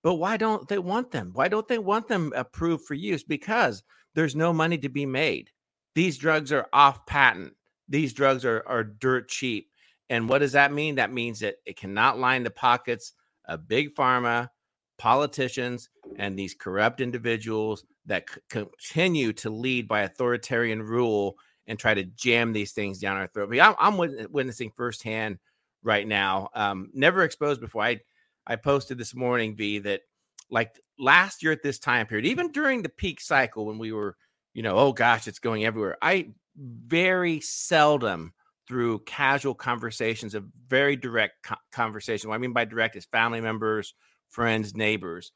but 0.01 0.15
why 0.15 0.37
don't 0.37 0.67
they 0.67 0.79
want 0.79 1.11
them? 1.11 1.31
Why 1.33 1.47
don't 1.47 1.67
they 1.67 1.79
want 1.79 2.07
them 2.07 2.31
approved 2.35 2.85
for 2.85 2.93
use? 2.93 3.23
Because 3.23 3.83
there's 4.15 4.35
no 4.35 4.53
money 4.53 4.77
to 4.79 4.89
be 4.89 5.05
made. 5.05 5.51
These 5.95 6.17
drugs 6.17 6.51
are 6.51 6.67
off 6.71 7.05
patent. 7.05 7.53
These 7.87 8.13
drugs 8.13 8.45
are 8.45 8.63
are 8.65 8.83
dirt 8.83 9.29
cheap. 9.29 9.71
And 10.09 10.27
what 10.27 10.39
does 10.39 10.53
that 10.53 10.73
mean? 10.73 10.95
That 10.95 11.13
means 11.13 11.39
that 11.41 11.55
it 11.65 11.77
cannot 11.77 12.19
line 12.19 12.43
the 12.43 12.49
pockets 12.49 13.13
of 13.45 13.67
big 13.67 13.95
pharma, 13.95 14.49
politicians, 14.97 15.89
and 16.17 16.37
these 16.37 16.53
corrupt 16.53 17.01
individuals 17.01 17.85
that 18.05 18.25
c- 18.29 18.39
continue 18.49 19.33
to 19.33 19.49
lead 19.49 19.87
by 19.87 20.01
authoritarian 20.01 20.81
rule 20.81 21.35
and 21.67 21.77
try 21.77 21.93
to 21.93 22.03
jam 22.03 22.51
these 22.51 22.71
things 22.71 22.99
down 22.99 23.17
our 23.17 23.27
throat. 23.27 23.53
I'm, 23.59 23.75
I'm 23.79 23.97
witnessing 24.31 24.71
firsthand 24.75 25.37
right 25.83 26.07
now. 26.07 26.49
Um, 26.55 26.89
never 26.93 27.23
exposed 27.23 27.61
before. 27.61 27.83
I 27.83 27.99
I 28.47 28.55
posted 28.55 28.97
this 28.97 29.13
morning, 29.13 29.55
V, 29.55 29.79
that 29.79 30.01
like 30.49 30.79
last 30.97 31.43
year 31.43 31.51
at 31.51 31.61
this 31.61 31.77
time 31.77 32.07
period, 32.07 32.25
even 32.25 32.51
during 32.51 32.81
the 32.81 32.89
peak 32.89 33.21
cycle 33.21 33.67
when 33.67 33.77
we 33.77 33.91
were, 33.91 34.17
you 34.55 34.63
know, 34.63 34.75
oh 34.75 34.91
gosh, 34.91 35.27
it's 35.27 35.37
going 35.37 35.65
everywhere. 35.65 35.97
I 36.01 36.31
very 36.57 37.39
seldom 37.41 38.33
through 38.69 38.99
casual 38.99 39.55
conversations, 39.55 40.35
a 40.35 40.43
very 40.67 40.95
direct 40.95 41.43
co- 41.43 41.55
conversation. 41.71 42.29
What 42.29 42.35
I 42.35 42.37
mean 42.37 42.53
by 42.53 42.65
direct 42.65 42.95
is 42.95 43.05
family 43.05 43.41
members, 43.41 43.95
friends, 44.29 44.75
neighbors. 44.75 45.31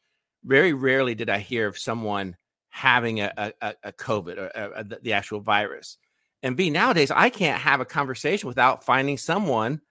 Very 0.45 0.73
rarely 0.73 1.15
did 1.15 1.31
I 1.31 1.39
hear 1.39 1.67
of 1.67 1.77
someone 1.77 2.37
having 2.69 3.21
a, 3.21 3.33
a, 3.59 3.73
a 3.83 3.91
COVID 3.91 4.37
or 4.37 4.51
a, 4.53 4.79
a, 4.79 4.83
the 5.01 5.13
actual 5.13 5.39
virus. 5.39 5.97
And 6.43 6.55
B, 6.55 6.69
nowadays, 6.69 7.09
I 7.09 7.29
can't 7.29 7.59
have 7.59 7.81
a 7.81 7.85
conversation 7.85 8.47
without 8.47 8.83
finding 8.83 9.17
someone 9.17 9.81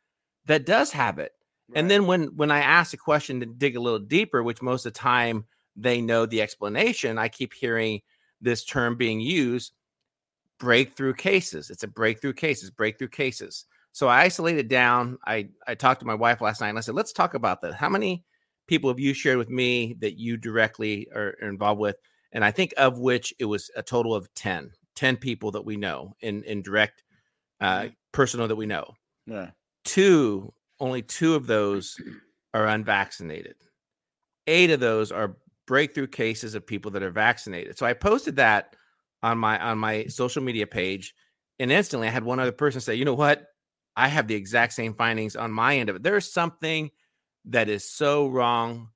that 0.47 0.64
does 0.64 0.93
have 0.93 1.18
it. 1.18 1.32
Right. 1.68 1.80
And 1.80 1.90
then 1.90 2.07
when 2.07 2.36
when 2.36 2.53
I 2.53 2.61
ask 2.61 2.95
a 2.95 2.99
question 2.99 3.40
to 3.40 3.47
dig 3.47 3.74
a 3.74 3.80
little 3.80 3.99
deeper, 3.99 4.43
which 4.43 4.62
most 4.62 4.86
of 4.86 4.93
the 4.93 4.99
time 4.99 5.47
they 5.74 6.01
know 6.01 6.26
the 6.26 6.43
explanation, 6.43 7.18
I 7.18 7.28
keep 7.28 7.55
hearing 7.55 8.03
this 8.40 8.64
term 8.64 8.97
being 8.97 9.20
used 9.20 9.72
breakthrough 10.62 11.12
cases. 11.12 11.70
It's 11.70 11.82
a 11.82 11.88
breakthrough 11.88 12.34
cases, 12.34 12.70
breakthrough 12.70 13.08
cases. 13.08 13.64
So 13.90 14.06
I 14.06 14.20
isolated 14.20 14.68
down. 14.68 15.18
I 15.26 15.48
I 15.66 15.74
talked 15.74 15.98
to 16.00 16.06
my 16.06 16.14
wife 16.14 16.40
last 16.40 16.60
night 16.60 16.68
and 16.68 16.78
I 16.78 16.82
said, 16.82 16.94
let's 16.94 17.12
talk 17.12 17.34
about 17.34 17.60
that. 17.62 17.74
How 17.74 17.88
many 17.88 18.24
people 18.68 18.88
have 18.88 19.00
you 19.00 19.12
shared 19.12 19.38
with 19.38 19.50
me 19.50 19.96
that 19.98 20.20
you 20.20 20.36
directly 20.36 21.08
are 21.12 21.30
involved 21.42 21.80
with? 21.80 21.96
And 22.30 22.44
I 22.44 22.52
think 22.52 22.72
of 22.76 23.00
which 23.00 23.34
it 23.40 23.44
was 23.44 23.72
a 23.74 23.82
total 23.82 24.14
of 24.14 24.32
10, 24.34 24.70
10 24.94 25.16
people 25.16 25.50
that 25.50 25.64
we 25.64 25.76
know 25.76 26.14
in 26.20 26.44
in 26.44 26.62
direct 26.62 27.02
uh 27.60 27.80
mm-hmm. 27.80 27.88
personal 28.12 28.46
that 28.46 28.56
we 28.56 28.66
know. 28.66 28.94
Yeah. 29.26 29.50
Two, 29.84 30.54
only 30.78 31.02
two 31.02 31.34
of 31.34 31.48
those 31.48 32.00
are 32.54 32.68
unvaccinated. 32.68 33.56
Eight 34.46 34.70
of 34.70 34.78
those 34.78 35.10
are 35.10 35.36
breakthrough 35.66 36.06
cases 36.06 36.54
of 36.54 36.64
people 36.64 36.92
that 36.92 37.02
are 37.02 37.10
vaccinated. 37.10 37.76
So 37.76 37.84
I 37.84 37.94
posted 37.94 38.36
that 38.36 38.76
on 39.23 39.39
my 39.39 39.59
on 39.59 39.79
my 39.79 40.07
social 40.07 40.43
media 40.43 40.66
page, 40.66 41.14
and 41.59 41.70
instantly 41.70 42.09
I 42.09 42.11
had 42.11 42.25
one 42.25 42.41
other 42.41 42.53
person 42.53 42.81
say, 42.81 42.95
"You 42.95 43.05
know 43.05 43.14
what? 43.14 43.47
I 43.97 44.09
have 44.09 44.27
the 44.27 44.35
exact 44.35 44.73
same 44.73 44.95
findings 44.95 45.37
on 45.37 45.53
my 45.53 45.77
end 45.77 45.89
of 45.91 45.97
it. 45.97 46.03
There's 46.03 46.33
something 46.33 46.91
that 47.47 47.68
is 47.68 47.89
so 47.89 48.29
wrong. 48.29 48.89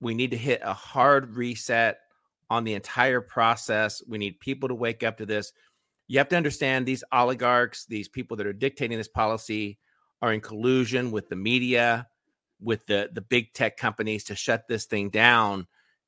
We 0.00 0.14
need 0.14 0.30
to 0.32 0.36
hit 0.36 0.60
a 0.62 0.74
hard 0.74 1.36
reset 1.36 1.98
on 2.48 2.64
the 2.64 2.74
entire 2.74 3.20
process. 3.20 4.02
We 4.06 4.18
need 4.18 4.40
people 4.40 4.68
to 4.68 4.74
wake 4.74 5.02
up 5.02 5.18
to 5.18 5.26
this. 5.26 5.52
You 6.06 6.18
have 6.18 6.28
to 6.28 6.36
understand 6.36 6.86
these 6.86 7.02
oligarchs, 7.10 7.86
these 7.86 8.08
people 8.08 8.36
that 8.36 8.46
are 8.46 8.52
dictating 8.52 8.96
this 8.96 9.08
policy, 9.08 9.78
are 10.22 10.32
in 10.32 10.40
collusion 10.40 11.10
with 11.10 11.28
the 11.28 11.36
media, 11.36 12.06
with 12.60 12.86
the 12.86 13.10
the 13.12 13.20
big 13.20 13.52
tech 13.52 13.76
companies 13.76 14.24
to 14.24 14.34
shut 14.34 14.68
this 14.68 14.86
thing 14.86 15.10
down 15.10 15.66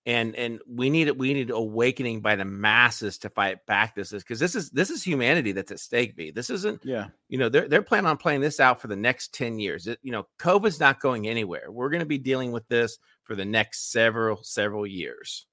and 0.08 0.34
and 0.36 0.58
we 0.66 0.88
need 0.88 1.10
we 1.10 1.34
need 1.34 1.50
awakening 1.50 2.22
by 2.22 2.34
the 2.34 2.44
masses 2.44 3.18
to 3.18 3.28
fight 3.28 3.64
back 3.66 3.94
this 3.94 4.10
is 4.10 4.22
because 4.22 4.40
this 4.40 4.54
is 4.54 4.70
this 4.70 4.88
is 4.88 5.02
humanity 5.02 5.52
that's 5.52 5.70
at 5.70 5.78
stake 5.78 6.16
b 6.16 6.30
this 6.30 6.48
isn't 6.48 6.82
yeah. 6.82 7.08
you 7.28 7.36
know 7.36 7.50
they're 7.50 7.68
they're 7.68 7.82
planning 7.82 8.08
on 8.08 8.16
playing 8.16 8.40
this 8.40 8.58
out 8.58 8.80
for 8.80 8.88
the 8.88 8.96
next 8.96 9.34
10 9.34 9.58
years. 9.58 9.86
It, 9.86 9.98
you 10.02 10.10
know 10.10 10.26
covid's 10.38 10.80
not 10.80 11.00
going 11.00 11.28
anywhere. 11.28 11.70
We're 11.70 11.90
going 11.90 12.00
to 12.00 12.06
be 12.06 12.18
dealing 12.18 12.52
with 12.52 12.66
this 12.68 12.98
for 13.24 13.36
the 13.36 13.44
next 13.44 13.92
several 13.92 14.42
several 14.42 14.86
years. 14.86 15.44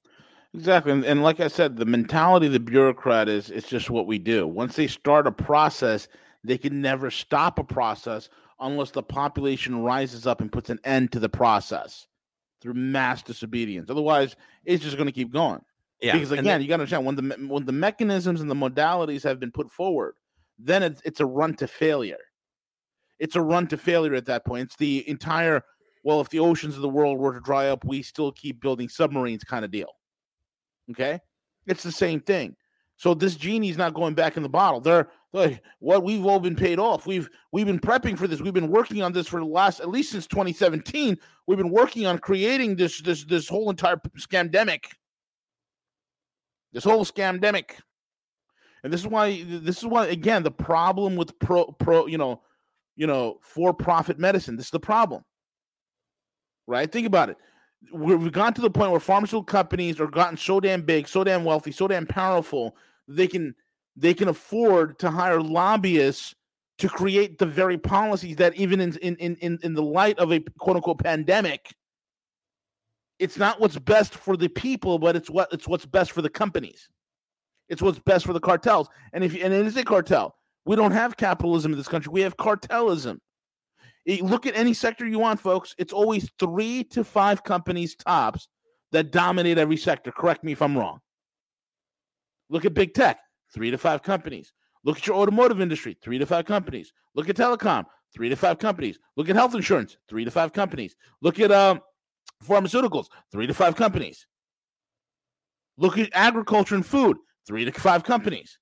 Exactly 0.53 0.93
and, 0.93 1.03
and 1.03 1.21
like 1.21 1.41
i 1.41 1.49
said 1.49 1.75
the 1.75 1.85
mentality 1.85 2.47
of 2.47 2.53
the 2.53 2.59
bureaucrat 2.61 3.27
is 3.27 3.51
it's 3.51 3.67
just 3.67 3.89
what 3.89 4.07
we 4.07 4.17
do. 4.17 4.47
Once 4.47 4.77
they 4.77 4.87
start 4.87 5.27
a 5.27 5.31
process 5.33 6.07
they 6.45 6.57
can 6.57 6.79
never 6.81 7.11
stop 7.11 7.59
a 7.59 7.63
process 7.63 8.29
unless 8.61 8.91
the 8.91 9.03
population 9.03 9.83
rises 9.83 10.25
up 10.25 10.39
and 10.39 10.51
puts 10.51 10.69
an 10.69 10.79
end 10.85 11.11
to 11.11 11.19
the 11.19 11.27
process 11.27 12.07
through 12.66 12.74
mass 12.74 13.22
disobedience. 13.22 13.91
Otherwise, 13.91 14.36
it's 14.66 14.84
just 14.84 14.97
going 14.97 15.05
to 15.05 15.13
keep 15.13 15.32
going. 15.32 15.61
Yeah, 16.01 16.13
because 16.13 16.32
again, 16.32 16.43
then, 16.45 16.61
you 16.61 16.68
got 16.68 16.78
to 16.78 16.82
understand 16.82 17.05
when 17.05 17.16
the 17.16 17.47
when 17.47 17.66
the 17.66 17.72
mechanisms 17.72 18.41
and 18.41 18.49
the 18.49 18.55
modalities 18.55 19.24
have 19.24 19.39
been 19.39 19.51
put 19.51 19.72
forward, 19.72 20.16
then 20.57 20.84
it's 20.84 21.01
it's 21.05 21.20
a 21.20 21.26
run 21.26 21.53
to 21.57 21.68
failure. 21.68 22.18
It's 23.20 23.36
a 23.36 23.41
run 23.41 23.68
to 23.68 23.78
failure 23.78 24.16
at 24.16 24.26
that 24.26 24.45
point. 24.45 24.63
It's 24.63 24.76
the 24.76 25.07
entire 25.07 25.63
well, 26.03 26.22
if 26.22 26.30
the 26.30 26.39
oceans 26.39 26.76
of 26.76 26.82
the 26.82 26.89
world 26.89 27.20
were 27.20 27.34
to 27.34 27.39
dry 27.39 27.70
up, 27.70 27.86
we 27.86 28.01
still 28.01 28.32
keep 28.32 28.61
building 28.61 28.89
submarines 28.89 29.43
kind 29.43 29.63
of 29.63 29.72
deal. 29.72 29.89
Okay, 30.91 31.20
it's 31.68 31.84
the 31.84 31.91
same 31.91 32.20
thing. 32.20 32.55
So 32.97 33.13
this 33.13 33.36
genie's 33.36 33.78
not 33.78 33.93
going 33.93 34.16
back 34.16 34.38
in 34.38 34.43
the 34.43 34.49
bottle. 34.49 34.82
They're 34.82 35.09
like 35.36 35.61
what 35.79 36.03
we've 36.03 36.25
all 36.25 36.39
been 36.39 36.55
paid 36.55 36.79
off. 36.79 37.05
We've 37.05 37.29
we've 37.51 37.65
been 37.65 37.79
prepping 37.79 38.17
for 38.17 38.25
this. 38.25 38.41
We've 38.41 38.53
been 38.53 38.69
working 38.69 39.01
on 39.01 39.11
this 39.11 39.27
for 39.27 39.39
the 39.39 39.45
last 39.45 39.81
at 39.81 39.89
least 39.89 40.11
since 40.11 40.27
2017. 40.27 41.17
We've 41.45 41.57
been 41.57 41.71
working 41.71 42.05
on 42.05 42.19
creating 42.19 42.77
this 42.77 43.01
this 43.01 43.25
this 43.25 43.49
whole 43.49 43.69
entire 43.69 43.97
scamdemic. 44.17 44.86
This 46.71 46.86
whole 46.86 47.03
scamdemic. 47.03 47.71
And 48.83 48.93
this 48.93 49.01
is 49.01 49.07
why 49.07 49.43
this 49.45 49.79
is 49.79 49.86
why 49.86 50.07
again 50.07 50.43
the 50.43 50.51
problem 50.51 51.17
with 51.17 51.38
pro 51.39 51.65
pro 51.65 52.07
you 52.07 52.17
know 52.17 52.41
you 52.95 53.05
know 53.05 53.39
for 53.41 53.73
profit 53.73 54.17
medicine. 54.17 54.55
This 54.55 54.67
is 54.67 54.71
the 54.71 54.79
problem. 54.79 55.23
Right? 56.65 56.89
Think 56.89 57.07
about 57.07 57.29
it. 57.29 57.38
We've 57.93 58.31
gone 58.31 58.53
to 58.53 58.61
the 58.61 58.69
point 58.69 58.91
where 58.91 58.99
pharmaceutical 59.01 59.43
companies 59.43 59.99
are 59.99 60.07
gotten 60.07 60.38
so 60.38 60.59
damn 60.59 60.81
big, 60.81 61.07
so 61.07 61.23
damn 61.23 61.43
wealthy, 61.43 61.71
so 61.71 61.88
damn 61.88 62.07
powerful, 62.07 62.75
they 63.07 63.27
can 63.27 63.53
they 63.95 64.13
can 64.13 64.27
afford 64.27 64.99
to 64.99 65.09
hire 65.09 65.41
lobbyists 65.41 66.35
to 66.77 66.89
create 66.89 67.37
the 67.37 67.45
very 67.45 67.77
policies 67.77 68.35
that 68.37 68.55
even 68.55 68.81
in 68.81 68.97
in 68.97 69.15
in, 69.17 69.59
in 69.63 69.73
the 69.73 69.83
light 69.83 70.19
of 70.19 70.31
a 70.31 70.39
quote 70.59 70.75
unquote 70.75 70.99
pandemic 70.99 71.73
it's 73.19 73.37
not 73.37 73.59
what's 73.59 73.77
best 73.79 74.13
for 74.13 74.35
the 74.35 74.49
people 74.49 74.99
but 74.99 75.15
it's 75.15 75.29
what 75.29 75.51
it's 75.51 75.67
what's 75.67 75.85
best 75.85 76.11
for 76.11 76.21
the 76.21 76.29
companies. 76.29 76.89
It's 77.69 77.81
what's 77.81 77.99
best 77.99 78.25
for 78.25 78.33
the 78.33 78.39
cartels. 78.39 78.89
And 79.13 79.23
if 79.23 79.33
and 79.33 79.53
it 79.53 79.65
is 79.65 79.77
a 79.77 79.83
cartel. 79.83 80.35
We 80.65 80.75
don't 80.75 80.91
have 80.91 81.15
capitalism 81.15 81.71
in 81.73 81.77
this 81.77 81.87
country. 81.87 82.11
We 82.11 82.21
have 82.21 82.37
cartelism. 82.37 83.19
Eh, 84.07 84.19
look 84.21 84.47
at 84.47 84.55
any 84.55 84.73
sector 84.73 85.05
you 85.05 85.19
want 85.19 85.39
folks. 85.39 85.75
It's 85.77 85.93
always 85.93 86.29
3 86.39 86.83
to 86.85 87.03
5 87.03 87.43
companies 87.43 87.95
tops 87.95 88.47
that 88.91 89.11
dominate 89.11 89.59
every 89.59 89.77
sector. 89.77 90.11
Correct 90.11 90.43
me 90.43 90.53
if 90.53 90.61
i'm 90.61 90.77
wrong. 90.77 90.99
Look 92.49 92.65
at 92.65 92.73
big 92.73 92.93
tech 92.93 93.19
three 93.55 93.71
to 93.71 93.77
five 93.77 94.03
companies. 94.03 94.53
Look 94.83 94.97
at 94.97 95.07
your 95.07 95.15
automotive 95.15 95.61
industry, 95.61 95.97
three 96.03 96.19
to 96.19 96.25
five 96.25 96.45
companies. 96.45 96.93
Look 97.15 97.29
at 97.29 97.37
telecom, 97.37 97.85
three 98.13 98.29
to 98.29 98.35
five 98.35 98.59
companies. 98.59 98.99
Look 99.15 99.29
at 99.29 99.35
health 99.35 99.55
insurance, 99.55 99.97
three 100.07 100.25
to 100.25 100.29
five 100.29 100.53
companies. 100.53 100.95
Look 101.21 101.39
at 101.39 101.51
um, 101.51 101.79
pharmaceuticals, 102.45 103.07
three 103.31 103.47
to 103.47 103.53
five 103.53 103.75
companies. 103.75 104.27
Look 105.77 105.97
at 105.97 106.09
agriculture 106.13 106.75
and 106.75 106.85
food, 106.85 107.17
three 107.47 107.65
to 107.65 107.71
five 107.71 108.03
companies. 108.03 108.59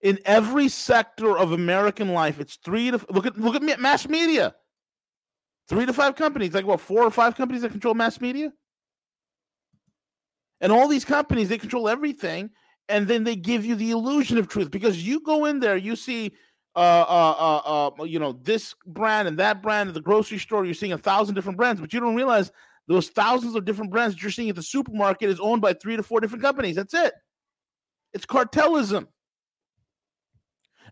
In 0.00 0.20
every 0.24 0.68
sector 0.68 1.36
of 1.36 1.50
American 1.50 2.12
life, 2.12 2.38
it's 2.38 2.56
three 2.56 2.90
to 2.90 3.00
look 3.10 3.26
at 3.26 3.36
look 3.36 3.56
at 3.56 3.80
mass 3.80 4.06
media. 4.08 4.54
Three 5.68 5.86
to 5.86 5.92
five 5.92 6.14
companies, 6.14 6.54
like 6.54 6.64
what, 6.64 6.80
four 6.80 7.02
or 7.02 7.10
five 7.10 7.34
companies 7.34 7.62
that 7.62 7.72
control 7.72 7.94
mass 7.94 8.20
media? 8.20 8.52
And 10.60 10.72
all 10.72 10.88
these 10.88 11.04
companies, 11.04 11.48
they 11.48 11.58
control 11.58 11.88
everything 11.88 12.50
and 12.88 13.06
then 13.06 13.24
they 13.24 13.36
give 13.36 13.64
you 13.64 13.74
the 13.74 13.90
illusion 13.90 14.38
of 14.38 14.48
truth 14.48 14.70
because 14.70 15.06
you 15.06 15.20
go 15.20 15.44
in 15.44 15.60
there, 15.60 15.76
you 15.76 15.96
see, 15.96 16.32
uh, 16.74 16.78
uh, 16.78 17.60
uh, 17.66 17.90
uh, 18.00 18.04
you 18.04 18.18
know, 18.18 18.32
this 18.32 18.74
brand 18.86 19.28
and 19.28 19.38
that 19.38 19.62
brand 19.62 19.88
at 19.88 19.94
the 19.94 20.00
grocery 20.00 20.38
store. 20.38 20.64
You're 20.64 20.74
seeing 20.74 20.92
a 20.92 20.98
thousand 20.98 21.34
different 21.34 21.58
brands, 21.58 21.80
but 21.80 21.92
you 21.92 22.00
don't 22.00 22.14
realize 22.14 22.50
those 22.86 23.08
thousands 23.08 23.54
of 23.54 23.64
different 23.64 23.90
brands 23.90 24.14
that 24.14 24.22
you're 24.22 24.30
seeing 24.30 24.48
at 24.48 24.56
the 24.56 24.62
supermarket 24.62 25.28
is 25.28 25.40
owned 25.40 25.60
by 25.60 25.74
three 25.74 25.96
to 25.96 26.02
four 26.02 26.20
different 26.20 26.42
companies. 26.42 26.76
That's 26.76 26.94
it. 26.94 27.12
It's 28.14 28.24
cartelism. 28.24 29.08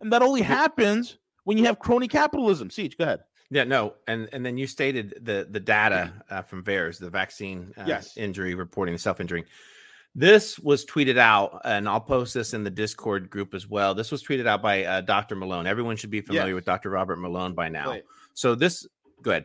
And 0.01 0.13
that 0.13 0.23
only 0.23 0.43
happens 0.43 1.19
when 1.45 1.57
you 1.57 1.65
have 1.65 1.79
crony 1.79 2.09
capitalism. 2.09 2.69
CJ, 2.69 2.99
go 2.99 3.05
ahead. 3.05 3.21
Yeah, 3.49 3.65
no, 3.65 3.95
and 4.09 4.29
and 4.33 4.45
then 4.45 4.59
you 4.59 4.67
stated 4.67 5.15
the 5.23 5.47
the 5.49 5.61
data 5.61 6.13
uh, 6.29 6.43
from 6.43 6.65
VAERS, 6.65 6.99
the 6.99 7.09
vaccine 7.09 7.73
uh, 7.79 7.85
Yes. 7.87 8.17
injury 8.17 8.55
reporting, 8.57 8.99
self 8.99 9.21
injuring. 9.21 9.45
This 10.19 10.59
was 10.59 10.87
tweeted 10.87 11.19
out, 11.19 11.61
and 11.67 11.87
I'll 11.87 12.01
post 12.01 12.33
this 12.33 12.55
in 12.55 12.65
the 12.65 12.71
Discord 12.71 13.29
group 13.29 13.53
as 13.53 13.69
well. 13.69 13.95
This 13.95 14.11
was 14.11 14.23
tweeted 14.23 14.47
out 14.47 14.63
by 14.63 14.83
uh, 14.83 15.03
Dr. 15.03 15.37
Malone. 15.37 15.67
Everyone 15.67 15.95
should 15.95 16.11
be 16.11 16.23
familiar 16.23 16.53
Yes. 16.53 16.55
with 16.55 16.65
Dr. 16.65 16.89
Robert 16.89 17.17
Malone 17.19 17.53
by 17.53 17.69
now. 17.69 17.99
So 18.33 18.55
this, 18.55 18.87
go 19.21 19.33
ahead. 19.33 19.45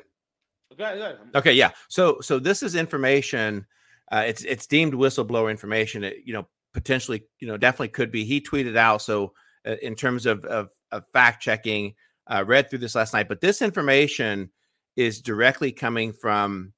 ahead, 0.79 0.97
go 0.97 1.03
ahead. 1.03 1.17
Okay, 1.35 1.51
yeah. 1.51 1.71
So 1.89 2.21
so 2.21 2.39
this 2.39 2.63
is 2.63 2.75
information. 2.75 3.65
Uh, 4.13 4.23
it's 4.25 4.45
it's 4.45 4.65
deemed 4.65 4.93
whistleblower 4.93 5.51
information. 5.51 6.05
It, 6.05 6.19
you 6.23 6.31
know, 6.31 6.47
potentially, 6.73 7.23
you 7.41 7.49
know, 7.49 7.57
definitely 7.57 7.89
could 7.89 8.09
be. 8.09 8.23
He 8.23 8.39
tweeted 8.39 8.77
out. 8.77 9.01
So 9.01 9.33
uh, 9.67 9.75
in 9.81 9.93
terms 9.93 10.25
of 10.25 10.45
of, 10.45 10.69
of 10.93 11.03
fact 11.11 11.43
checking, 11.43 11.95
uh, 12.27 12.45
read 12.47 12.69
through 12.69 12.79
this 12.79 12.95
last 12.95 13.13
night. 13.13 13.27
But 13.27 13.41
this 13.41 13.61
information 13.61 14.49
is 14.95 15.21
directly 15.21 15.73
coming 15.73 16.13
from 16.13 16.71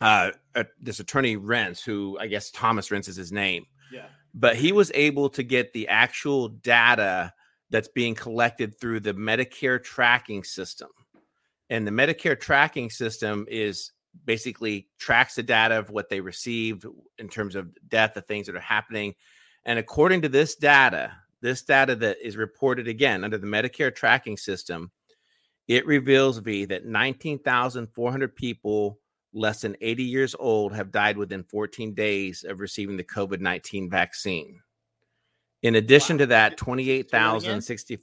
uh, 0.00 0.30
uh, 0.54 0.64
this 0.80 1.00
attorney 1.00 1.36
Renz, 1.36 1.82
who 1.84 2.18
I 2.20 2.26
guess 2.26 2.50
Thomas 2.50 2.88
Renz 2.88 3.08
is 3.08 3.16
his 3.16 3.32
name 3.32 3.66
Yeah. 3.92 4.06
but 4.34 4.56
he 4.56 4.72
was 4.72 4.90
able 4.94 5.28
to 5.30 5.42
get 5.42 5.72
the 5.72 5.88
actual 5.88 6.48
data 6.48 7.32
that's 7.70 7.88
being 7.88 8.14
collected 8.14 8.78
through 8.78 9.00
the 9.00 9.14
Medicare 9.14 9.82
tracking 9.82 10.44
system. 10.44 10.90
And 11.70 11.86
the 11.86 11.90
Medicare 11.90 12.38
tracking 12.38 12.90
system 12.90 13.46
is 13.48 13.90
basically 14.26 14.88
tracks 14.98 15.34
the 15.34 15.42
data 15.42 15.78
of 15.78 15.90
what 15.90 16.08
they 16.08 16.20
received 16.20 16.84
in 17.18 17.28
terms 17.28 17.56
of 17.56 17.72
death, 17.88 18.14
the 18.14 18.20
things 18.20 18.46
that 18.46 18.54
are 18.54 18.60
happening. 18.60 19.14
And 19.64 19.78
according 19.78 20.22
to 20.22 20.28
this 20.28 20.54
data, 20.54 21.12
this 21.40 21.62
data 21.62 21.96
that 21.96 22.18
is 22.24 22.36
reported 22.36 22.86
again 22.86 23.24
under 23.24 23.38
the 23.38 23.46
Medicare 23.46 23.92
tracking 23.94 24.36
system, 24.36 24.92
it 25.66 25.86
reveals 25.86 26.38
V 26.38 26.66
that 26.66 26.84
19,400 26.84 28.36
people 28.36 28.98
less 29.34 29.60
than 29.60 29.76
80 29.80 30.04
years 30.04 30.34
old 30.38 30.72
have 30.74 30.90
died 30.92 31.18
within 31.18 31.42
14 31.44 31.92
days 31.92 32.44
of 32.44 32.60
receiving 32.60 32.96
the 32.96 33.04
COVID 33.04 33.40
19 33.40 33.90
vaccine. 33.90 34.60
In 35.62 35.74
addition 35.74 36.16
Wow. 36.16 36.18
to 36.18 36.26
that, 36.26 36.52
Say 36.52 36.56
28,060. 36.64 37.98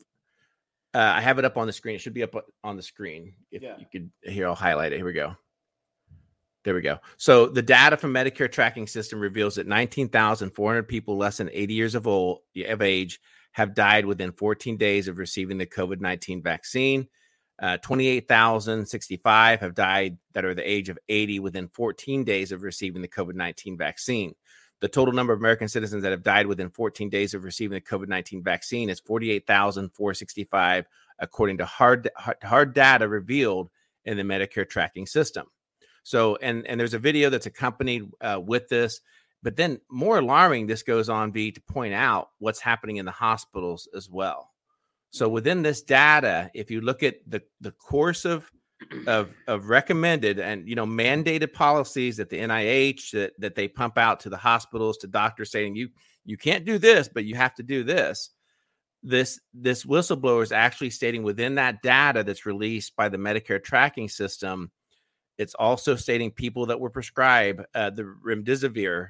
Uh, 0.94 0.98
I 1.00 1.22
have 1.22 1.40
it 1.40 1.46
up 1.46 1.58
on 1.58 1.68
the 1.68 1.74
screen. 1.74 1.96
It 1.96 2.00
should 2.02 2.14
be 2.14 2.24
up 2.24 2.36
on 2.64 2.76
the 2.76 2.84
screen. 2.84 3.34
If 3.50 3.62
Yeah. 3.64 3.78
you 3.80 3.86
could, 3.92 4.12
here, 4.24 4.48
I'll 4.48 4.56
highlight 4.56 4.92
it. 4.92 4.98
Here 4.98 5.06
we 5.06 5.14
go. 5.14 5.38
There 6.64 6.76
we 6.76 6.82
go. 6.82 7.00
So 7.18 7.48
the 7.48 7.62
data 7.62 7.98
from 7.98 8.14
Medicare 8.14 8.52
tracking 8.52 8.86
system 8.88 9.20
reveals 9.20 9.56
that 9.56 9.66
19,400 9.68 10.84
people 10.88 11.18
less 11.18 11.38
than 11.38 11.50
80 11.52 11.74
years 11.74 11.96
of 11.96 12.06
old 12.08 12.42
of 12.68 12.82
age 12.82 13.20
have 13.54 13.74
died 13.74 14.06
within 14.06 14.32
14 14.32 14.78
days 14.78 15.08
of 15.08 15.18
receiving 15.18 15.58
the 15.58 15.66
COVID 15.66 16.02
19 16.02 16.42
vaccine. 16.44 17.08
Uh, 17.62 17.78
28,065 17.78 19.60
have 19.60 19.76
died 19.76 20.18
that 20.34 20.44
are 20.44 20.56
the 20.56 20.68
age 20.68 20.90
of 20.90 20.98
80 21.08 21.40
within 21.40 21.68
14 21.68 22.24
days 22.24 22.52
of 22.52 22.64
receiving 22.64 23.04
the 23.04 23.08
COVID 23.08 23.36
19 23.36 23.78
vaccine. 23.78 24.34
The 24.80 24.88
total 24.88 25.14
number 25.14 25.32
of 25.32 25.40
American 25.40 25.68
citizens 25.68 26.02
that 26.02 26.12
have 26.12 26.24
died 26.24 26.48
within 26.48 26.72
14 26.72 27.10
days 27.10 27.36
of 27.36 27.44
receiving 27.44 27.76
the 27.76 27.82
COVID 27.82 28.08
19 28.08 28.42
vaccine 28.42 28.90
is 28.90 29.00
48,465, 29.02 30.86
according 31.20 31.60
to 31.60 31.66
hard, 31.66 32.10
hard, 32.42 32.74
data 32.74 33.08
revealed 33.08 33.70
in 34.06 34.18
the 34.18 34.24
Medicare 34.24 34.68
tracking 34.68 35.06
system. 35.06 35.46
So, 36.02 36.38
and 36.38 36.66
and 36.66 36.80
there's 36.80 36.96
a 36.96 37.00
video 37.00 37.30
that's 37.30 37.46
accompanied 37.46 38.10
uh, 38.22 38.42
with 38.44 38.70
this. 38.70 39.02
But 39.44 39.56
then, 39.56 39.82
more 39.90 40.18
alarming, 40.18 40.66
this 40.66 40.82
goes 40.82 41.10
on 41.10 41.32
V 41.32 41.52
to 41.52 41.62
point 41.62 41.94
out 41.94 42.30
what's 42.40 42.60
happening 42.60 42.98
in 42.98 43.06
the 43.06 43.12
hospitals 43.12 43.88
as 43.96 44.10
well. 44.10 44.51
So, 45.12 45.30
within 45.30 45.62
this 45.62 45.82
data, 45.82 46.50
if 46.54 46.72
you 46.72 46.82
look 46.82 47.04
at 47.04 47.18
the 47.28 47.42
the 47.60 47.72
course 47.72 48.26
of 48.26 48.52
of 49.08 49.30
of 49.48 49.70
recommended 49.70 50.40
and 50.40 50.68
you 50.68 50.76
know 50.76 50.86
mandated 50.86 51.54
policies 51.54 52.18
that 52.18 52.30
the 52.30 52.40
NIH 52.40 53.12
that 53.12 53.34
that 53.40 53.56
they 53.56 53.68
pump 53.68 53.98
out 53.98 54.20
to 54.22 54.30
the 54.30 54.38
hospitals 54.38 54.98
to 54.98 55.08
doctors 55.08 55.52
saying 55.52 55.76
you 55.76 55.90
you 56.26 56.38
can't 56.38 56.66
do 56.66 56.78
this, 56.78 57.08
but 57.08 57.26
you 57.26 57.36
have 57.36 57.56
to 57.56 57.64
do 57.64 57.84
this. 57.84 58.32
This 59.04 59.40
this 59.54 59.86
whistleblower 59.86 60.44
is 60.44 60.52
actually 60.52 60.92
stating 60.92 61.24
within 61.24 61.56
that 61.56 61.82
data 61.82 62.24
that's 62.24 62.46
released 62.46 62.96
by 62.96 63.10
the 63.10 63.18
Medicare 63.18 63.64
tracking 63.64 64.10
system 64.10 64.72
it's 65.42 65.56
also 65.56 65.96
stating 65.96 66.30
people 66.30 66.68
that 66.68 66.80
were 66.80 66.92
prescribed 66.92 67.66
uh, 67.74 67.90
the 67.90 68.04
remdesivir. 68.04 69.10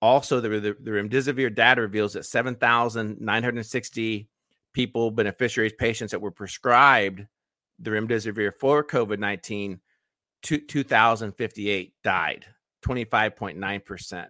Also, 0.00 0.40
the, 0.40 0.48
the, 0.48 0.74
the 0.80 0.90
remdesivir 0.90 1.54
data 1.54 1.82
reveals 1.82 2.14
that 2.14 2.24
7,960 2.24 4.28
people, 4.72 5.10
beneficiaries, 5.10 5.72
patients 5.78 6.10
that 6.10 6.20
were 6.20 6.30
prescribed 6.30 7.26
the 7.78 7.90
remdesivir 7.90 8.52
for 8.58 8.84
COVID 8.84 9.18
19, 9.18 9.80
2,058 10.42 11.94
died, 12.02 12.46
25.9%. 12.84 14.26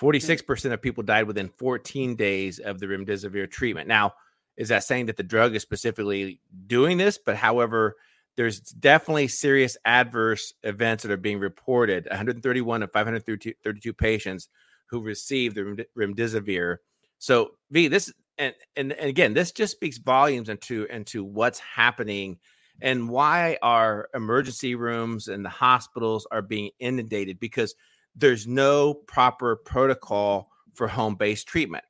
46% 0.00 0.62
hmm. 0.62 0.72
of 0.72 0.82
people 0.82 1.02
died 1.02 1.26
within 1.26 1.48
14 1.48 2.14
days 2.16 2.58
of 2.58 2.78
the 2.78 2.86
remdesivir 2.86 3.50
treatment. 3.50 3.88
Now, 3.88 4.14
is 4.56 4.68
that 4.68 4.84
saying 4.84 5.06
that 5.06 5.16
the 5.16 5.22
drug 5.22 5.54
is 5.54 5.62
specifically 5.62 6.40
doing 6.66 6.98
this? 6.98 7.18
But 7.18 7.36
however, 7.36 7.96
there's 8.38 8.60
definitely 8.60 9.26
serious 9.26 9.76
adverse 9.84 10.52
events 10.62 11.02
that 11.02 11.12
are 11.12 11.16
being 11.16 11.40
reported 11.40 12.06
131 12.06 12.84
of 12.84 12.92
532 12.92 13.92
patients 13.92 14.48
who 14.86 15.02
received 15.02 15.56
the 15.56 15.84
remdesivir 15.98 16.76
so 17.18 17.50
v 17.70 17.88
this 17.88 18.12
and, 18.38 18.54
and 18.76 18.92
and 18.92 19.08
again 19.08 19.34
this 19.34 19.52
just 19.52 19.72
speaks 19.72 19.98
volumes 19.98 20.48
into 20.48 20.84
into 20.86 21.24
what's 21.24 21.58
happening 21.58 22.38
and 22.80 23.08
why 23.08 23.58
our 23.62 24.08
emergency 24.14 24.74
rooms 24.74 25.28
and 25.28 25.44
the 25.44 25.48
hospitals 25.50 26.26
are 26.30 26.42
being 26.42 26.70
inundated 26.78 27.40
because 27.40 27.74
there's 28.14 28.46
no 28.46 28.94
proper 28.94 29.56
protocol 29.56 30.50
for 30.74 30.88
home-based 30.88 31.46
treatment 31.46 31.84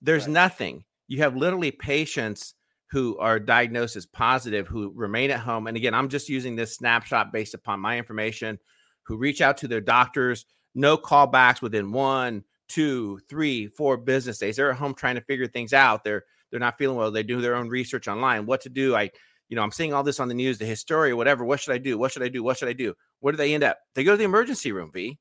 there's 0.00 0.26
Right. 0.26 0.32
nothing 0.34 0.84
you 1.08 1.18
have 1.18 1.36
literally 1.36 1.70
patients 1.70 2.54
who 2.90 3.16
are 3.18 3.38
diagnosed 3.40 3.96
as 3.96 4.06
positive 4.06 4.66
who 4.68 4.92
remain 4.94 5.30
at 5.30 5.40
home 5.40 5.66
and 5.66 5.76
again 5.76 5.94
i'm 5.94 6.08
just 6.08 6.28
using 6.28 6.56
this 6.56 6.74
snapshot 6.74 7.32
based 7.32 7.54
upon 7.54 7.80
my 7.80 7.98
information 7.98 8.58
who 9.04 9.16
reach 9.16 9.40
out 9.40 9.56
to 9.58 9.68
their 9.68 9.80
doctors 9.80 10.44
no 10.74 10.96
callbacks 10.96 11.62
within 11.62 11.92
one 11.92 12.42
two 12.72 13.20
three 13.28 13.66
four 13.68 13.96
business 13.96 14.38
days. 14.38 14.56
They're 14.56 14.70
at 14.70 14.78
home 14.78 14.94
trying 14.94 15.16
to 15.16 15.20
figure 15.20 15.46
things 15.46 15.72
out. 15.72 16.04
They're 16.04 16.24
they're 16.50 16.60
not 16.60 16.78
feeling 16.78 16.96
well. 16.96 17.10
They 17.10 17.22
do 17.22 17.40
their 17.40 17.56
own 17.56 17.68
research 17.68 18.08
online. 18.08 18.46
What 18.46 18.62
to 18.62 18.68
do? 18.68 18.96
I 18.96 19.10
you 19.48 19.56
know 19.56 19.62
i'm 19.62 19.70
seeing 19.70 19.92
all 19.92 20.02
this 20.02 20.18
on 20.18 20.28
the 20.28 20.34
news 20.34 20.56
the 20.56 20.64
hysteria 20.64 21.14
whatever. 21.14 21.44
What 21.44 21.60
should 21.60 21.74
i 21.74 21.78
do? 21.78 21.98
What 21.98 22.12
should 22.12 22.22
i 22.22 22.28
do? 22.28 22.42
What 22.42 22.56
should 22.56 22.68
i 22.68 22.72
do? 22.72 22.94
Where 23.20 23.32
do 23.32 23.36
they 23.36 23.52
end 23.54 23.64
up? 23.64 23.78
They 23.94 24.04
go 24.04 24.12
to 24.12 24.16
the 24.16 24.24
emergency 24.24 24.72
room 24.72 24.90
v. 24.92 25.18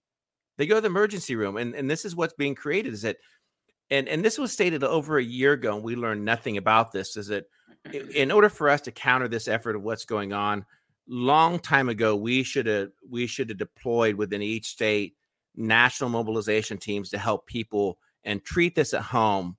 They 0.58 0.68
go 0.68 0.76
to 0.76 0.82
the 0.82 0.88
emergency 0.88 1.36
room 1.36 1.58
and 1.58 1.76
and 1.76 1.89
this 1.89 2.06
is 2.06 2.16
what's 2.16 2.34
being 2.34 2.56
created 2.56 2.93
is 2.93 3.02
that 3.02 3.18
and 3.89 4.08
and 4.08 4.24
this 4.24 4.38
was 4.38 4.54
stated 4.54 4.84
over 4.84 5.18
a 5.18 5.24
year 5.24 5.54
ago 5.54 5.76
and 5.76 5.84
we 5.84 5.95
learned 5.95 6.24
nothing 6.24 6.58
about 6.58 6.93
this 6.93 7.18
is 7.18 7.28
that 7.28 7.45
in 8.16 8.32
order 8.32 8.47
for 8.47 8.70
us 8.70 8.82
to 8.82 8.91
counter 8.91 9.28
this 9.28 9.49
effort 9.49 9.76
of 9.76 9.84
what's 9.84 10.06
going 10.06 10.32
on 10.32 10.66
long 11.08 11.60
time 11.60 11.89
ago 11.89 12.16
we 12.16 12.43
should 12.43 12.68
have 12.68 12.89
we 13.10 13.28
should 13.28 13.49
have 13.49 13.58
deployed 13.58 14.16
within 14.16 14.41
each 14.41 14.68
state 14.68 15.16
national 15.56 16.10
mobilization 16.10 16.78
teams 16.78 17.10
to 17.10 17.18
help 17.18 17.45
people 17.47 17.97
and 18.24 18.43
treat 18.43 18.76
this 18.76 18.93
at 18.93 19.02
home 19.02 19.58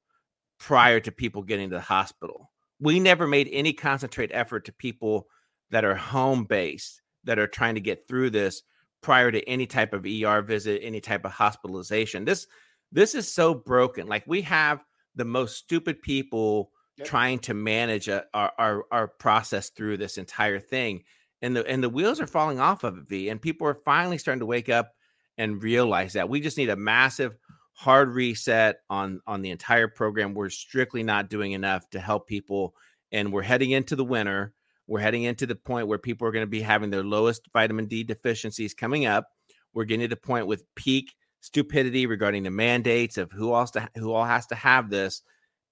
prior 0.59 1.01
to 1.01 1.13
people 1.13 1.43
getting 1.43 1.71
to 1.71 1.77
the 1.77 1.81
hospital. 1.81 2.51
We 2.81 3.01
never 3.01 3.27
made 3.27 3.49
any 3.53 3.73
concentrate 3.73 4.31
effort 4.33 4.65
to 4.67 4.73
people 4.73 5.27
that 5.71 5.85
are 5.85 5.95
home 5.95 6.45
based 6.45 7.03
that 7.25 7.39
are 7.39 7.47
trying 7.47 7.75
to 7.75 7.81
get 7.81 8.07
through 8.07 8.31
this 8.31 8.63
prior 9.03 9.31
to 9.33 9.49
any 9.49 9.67
type 9.67 9.93
of 9.93 10.07
ER 10.07 10.43
visit 10.43 10.81
any 10.83 11.01
type 11.01 11.25
of 11.25 11.33
hospitalization. 11.33 12.25
This 12.25 12.47
this 12.93 13.15
is 13.15 13.33
so 13.33 13.55
broken. 13.55 14.07
Like 14.07 14.25
we 14.27 14.43
have 14.43 14.85
the 15.15 15.25
most 15.25 15.57
stupid 15.57 16.03
people 16.03 16.71
Yep. 16.99 17.07
trying 17.09 17.39
to 17.39 17.55
manage 17.55 18.09
a, 18.09 18.27
our, 18.35 18.53
our 18.59 18.85
our 18.93 19.09
process 19.09 19.71
through 19.71 19.97
this 19.97 20.19
entire 20.19 20.61
thing 20.61 21.05
and 21.41 21.57
the 21.57 21.67
and 21.67 21.83
the 21.83 21.89
wheels 21.89 22.21
are 22.21 22.27
falling 22.27 22.61
off 22.61 22.85
of 22.85 22.99
it 22.99 23.09
v 23.09 23.31
and 23.31 23.41
people 23.41 23.67
are 23.67 23.79
finally 23.87 24.19
starting 24.19 24.41
to 24.41 24.47
wake 24.47 24.69
up 24.69 24.93
and 25.39 25.63
realize 25.63 26.15
that. 26.15 26.29
We 26.29 26.41
just 26.41 26.59
need 26.59 26.71
a 26.71 26.77
massive 26.77 27.37
hard 27.75 28.11
reset 28.11 28.77
on 28.91 29.21
on 29.27 29.43
the 29.43 29.51
entire 29.51 29.89
program. 29.89 30.35
We're 30.35 30.51
strictly 30.51 31.03
not 31.03 31.31
doing 31.31 31.53
enough 31.53 31.89
to 31.91 32.01
help 32.01 32.27
people 32.27 32.75
and 33.11 33.33
we're 33.33 33.43
heading 33.43 33.71
into 33.71 33.97
the 33.97 34.05
winter. 34.05 34.55
We're 34.87 35.01
heading 35.01 35.23
into 35.23 35.47
the 35.47 35.55
point 35.55 35.87
where 35.87 35.99
people 35.99 36.27
are 36.27 36.33
going 36.33 36.45
to 36.45 36.51
be 36.51 36.61
having 36.61 36.91
their 36.91 37.05
lowest 37.05 37.43
vitamin 37.53 37.87
d 37.87 38.05
deficiencies 38.05 38.75
coming 38.75 39.07
up. 39.07 39.29
We're 39.75 39.85
getting 39.85 40.09
to 40.09 40.15
the 40.15 40.21
point 40.21 40.47
with 40.47 40.65
peak 40.75 41.15
stupidity 41.41 42.07
regarding 42.07 42.43
the 42.43 42.51
mandates 42.51 43.19
of 43.19 43.33
who 43.33 43.55
else 43.55 43.73
to, 43.73 43.89
who 43.97 44.13
all 44.13 44.25
has 44.25 44.47
to 44.47 44.55
have 44.55 44.91
this 44.91 45.23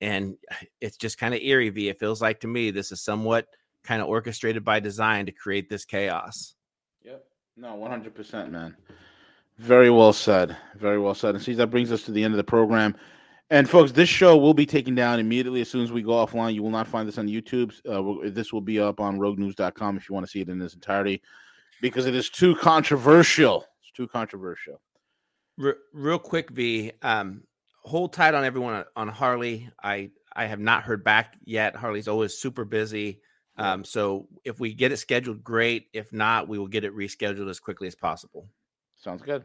and 0.00 0.36
it's 0.80 0.96
just 0.96 1.18
kind 1.18 1.34
of 1.34 1.40
eerie 1.40 1.70
v. 1.70 1.88
It 1.88 1.98
feels 1.98 2.22
like 2.22 2.40
to 2.40 2.48
me 2.48 2.70
this 2.70 2.92
is 2.92 3.02
somewhat 3.02 3.46
kind 3.84 4.02
of 4.02 4.08
orchestrated 4.08 4.64
by 4.64 4.80
design 4.80 5.26
to 5.26 5.32
create 5.32 5.68
this 5.68 5.84
chaos. 5.84 6.54
Yep. 7.04 7.24
No, 7.56 7.74
one 7.74 7.90
hundred 7.90 8.14
percent, 8.14 8.50
man. 8.50 8.76
Very 9.60 9.90
well 9.90 10.14
said. 10.14 10.56
Very 10.76 10.98
well 10.98 11.14
said. 11.14 11.34
And 11.34 11.44
see, 11.44 11.52
that 11.52 11.66
brings 11.66 11.92
us 11.92 12.02
to 12.04 12.12
the 12.12 12.24
end 12.24 12.32
of 12.32 12.38
the 12.38 12.44
program. 12.44 12.96
And 13.50 13.68
folks, 13.68 13.92
this 13.92 14.08
show 14.08 14.38
will 14.38 14.54
be 14.54 14.64
taken 14.64 14.94
down 14.94 15.20
immediately 15.20 15.60
as 15.60 15.68
soon 15.68 15.84
as 15.84 15.92
we 15.92 16.00
go 16.00 16.12
offline. 16.12 16.54
You 16.54 16.62
will 16.62 16.70
not 16.70 16.88
find 16.88 17.06
this 17.06 17.18
on 17.18 17.28
YouTube. 17.28 17.74
Uh, 17.86 18.30
this 18.30 18.54
will 18.54 18.62
be 18.62 18.80
up 18.80 19.00
on 19.00 19.18
roguenews.com 19.18 19.98
if 19.98 20.08
you 20.08 20.14
want 20.14 20.24
to 20.24 20.30
see 20.30 20.40
it 20.40 20.48
in 20.48 20.62
its 20.62 20.72
entirety 20.72 21.20
because 21.82 22.06
it 22.06 22.14
is 22.14 22.30
too 22.30 22.54
controversial. 22.54 23.66
It's 23.82 23.90
too 23.92 24.08
controversial. 24.08 24.80
Re- 25.58 25.74
real 25.92 26.18
quick, 26.18 26.48
V, 26.50 26.92
um, 27.02 27.42
hold 27.84 28.14
tight 28.14 28.32
on 28.32 28.44
everyone 28.44 28.84
on 28.96 29.08
Harley. 29.08 29.68
I 29.82 30.10
I 30.34 30.46
have 30.46 30.60
not 30.60 30.84
heard 30.84 31.04
back 31.04 31.36
yet. 31.44 31.76
Harley's 31.76 32.08
always 32.08 32.38
super 32.38 32.64
busy. 32.64 33.20
Um, 33.58 33.84
so 33.84 34.26
if 34.42 34.58
we 34.58 34.72
get 34.72 34.90
it 34.90 34.96
scheduled, 34.96 35.44
great. 35.44 35.88
If 35.92 36.14
not, 36.14 36.48
we 36.48 36.58
will 36.58 36.68
get 36.68 36.84
it 36.84 36.96
rescheduled 36.96 37.50
as 37.50 37.60
quickly 37.60 37.88
as 37.88 37.94
possible. 37.94 38.48
Sounds 39.00 39.22
good. 39.22 39.44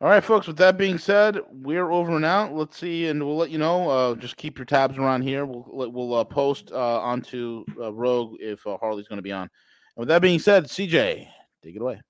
All 0.00 0.08
right, 0.08 0.24
folks. 0.24 0.48
With 0.48 0.56
that 0.56 0.76
being 0.76 0.98
said, 0.98 1.38
we're 1.50 1.92
over 1.92 2.16
and 2.16 2.24
out. 2.24 2.52
Let's 2.52 2.76
see, 2.76 3.06
and 3.06 3.24
we'll 3.24 3.36
let 3.36 3.50
you 3.50 3.58
know. 3.58 3.88
Uh, 3.88 4.14
just 4.16 4.36
keep 4.36 4.58
your 4.58 4.64
tabs 4.64 4.98
around 4.98 5.22
here. 5.22 5.44
We'll 5.44 5.90
we'll 5.92 6.14
uh, 6.14 6.24
post 6.24 6.72
uh, 6.72 7.00
onto 7.00 7.64
uh, 7.78 7.92
Rogue 7.92 8.34
if 8.40 8.66
uh, 8.66 8.76
Harley's 8.78 9.06
going 9.06 9.18
to 9.18 9.22
be 9.22 9.30
on. 9.30 9.42
And 9.42 9.50
with 9.98 10.08
that 10.08 10.22
being 10.22 10.38
said, 10.38 10.64
CJ, 10.64 11.28
take 11.62 11.76
it 11.76 11.80
away. 11.80 12.00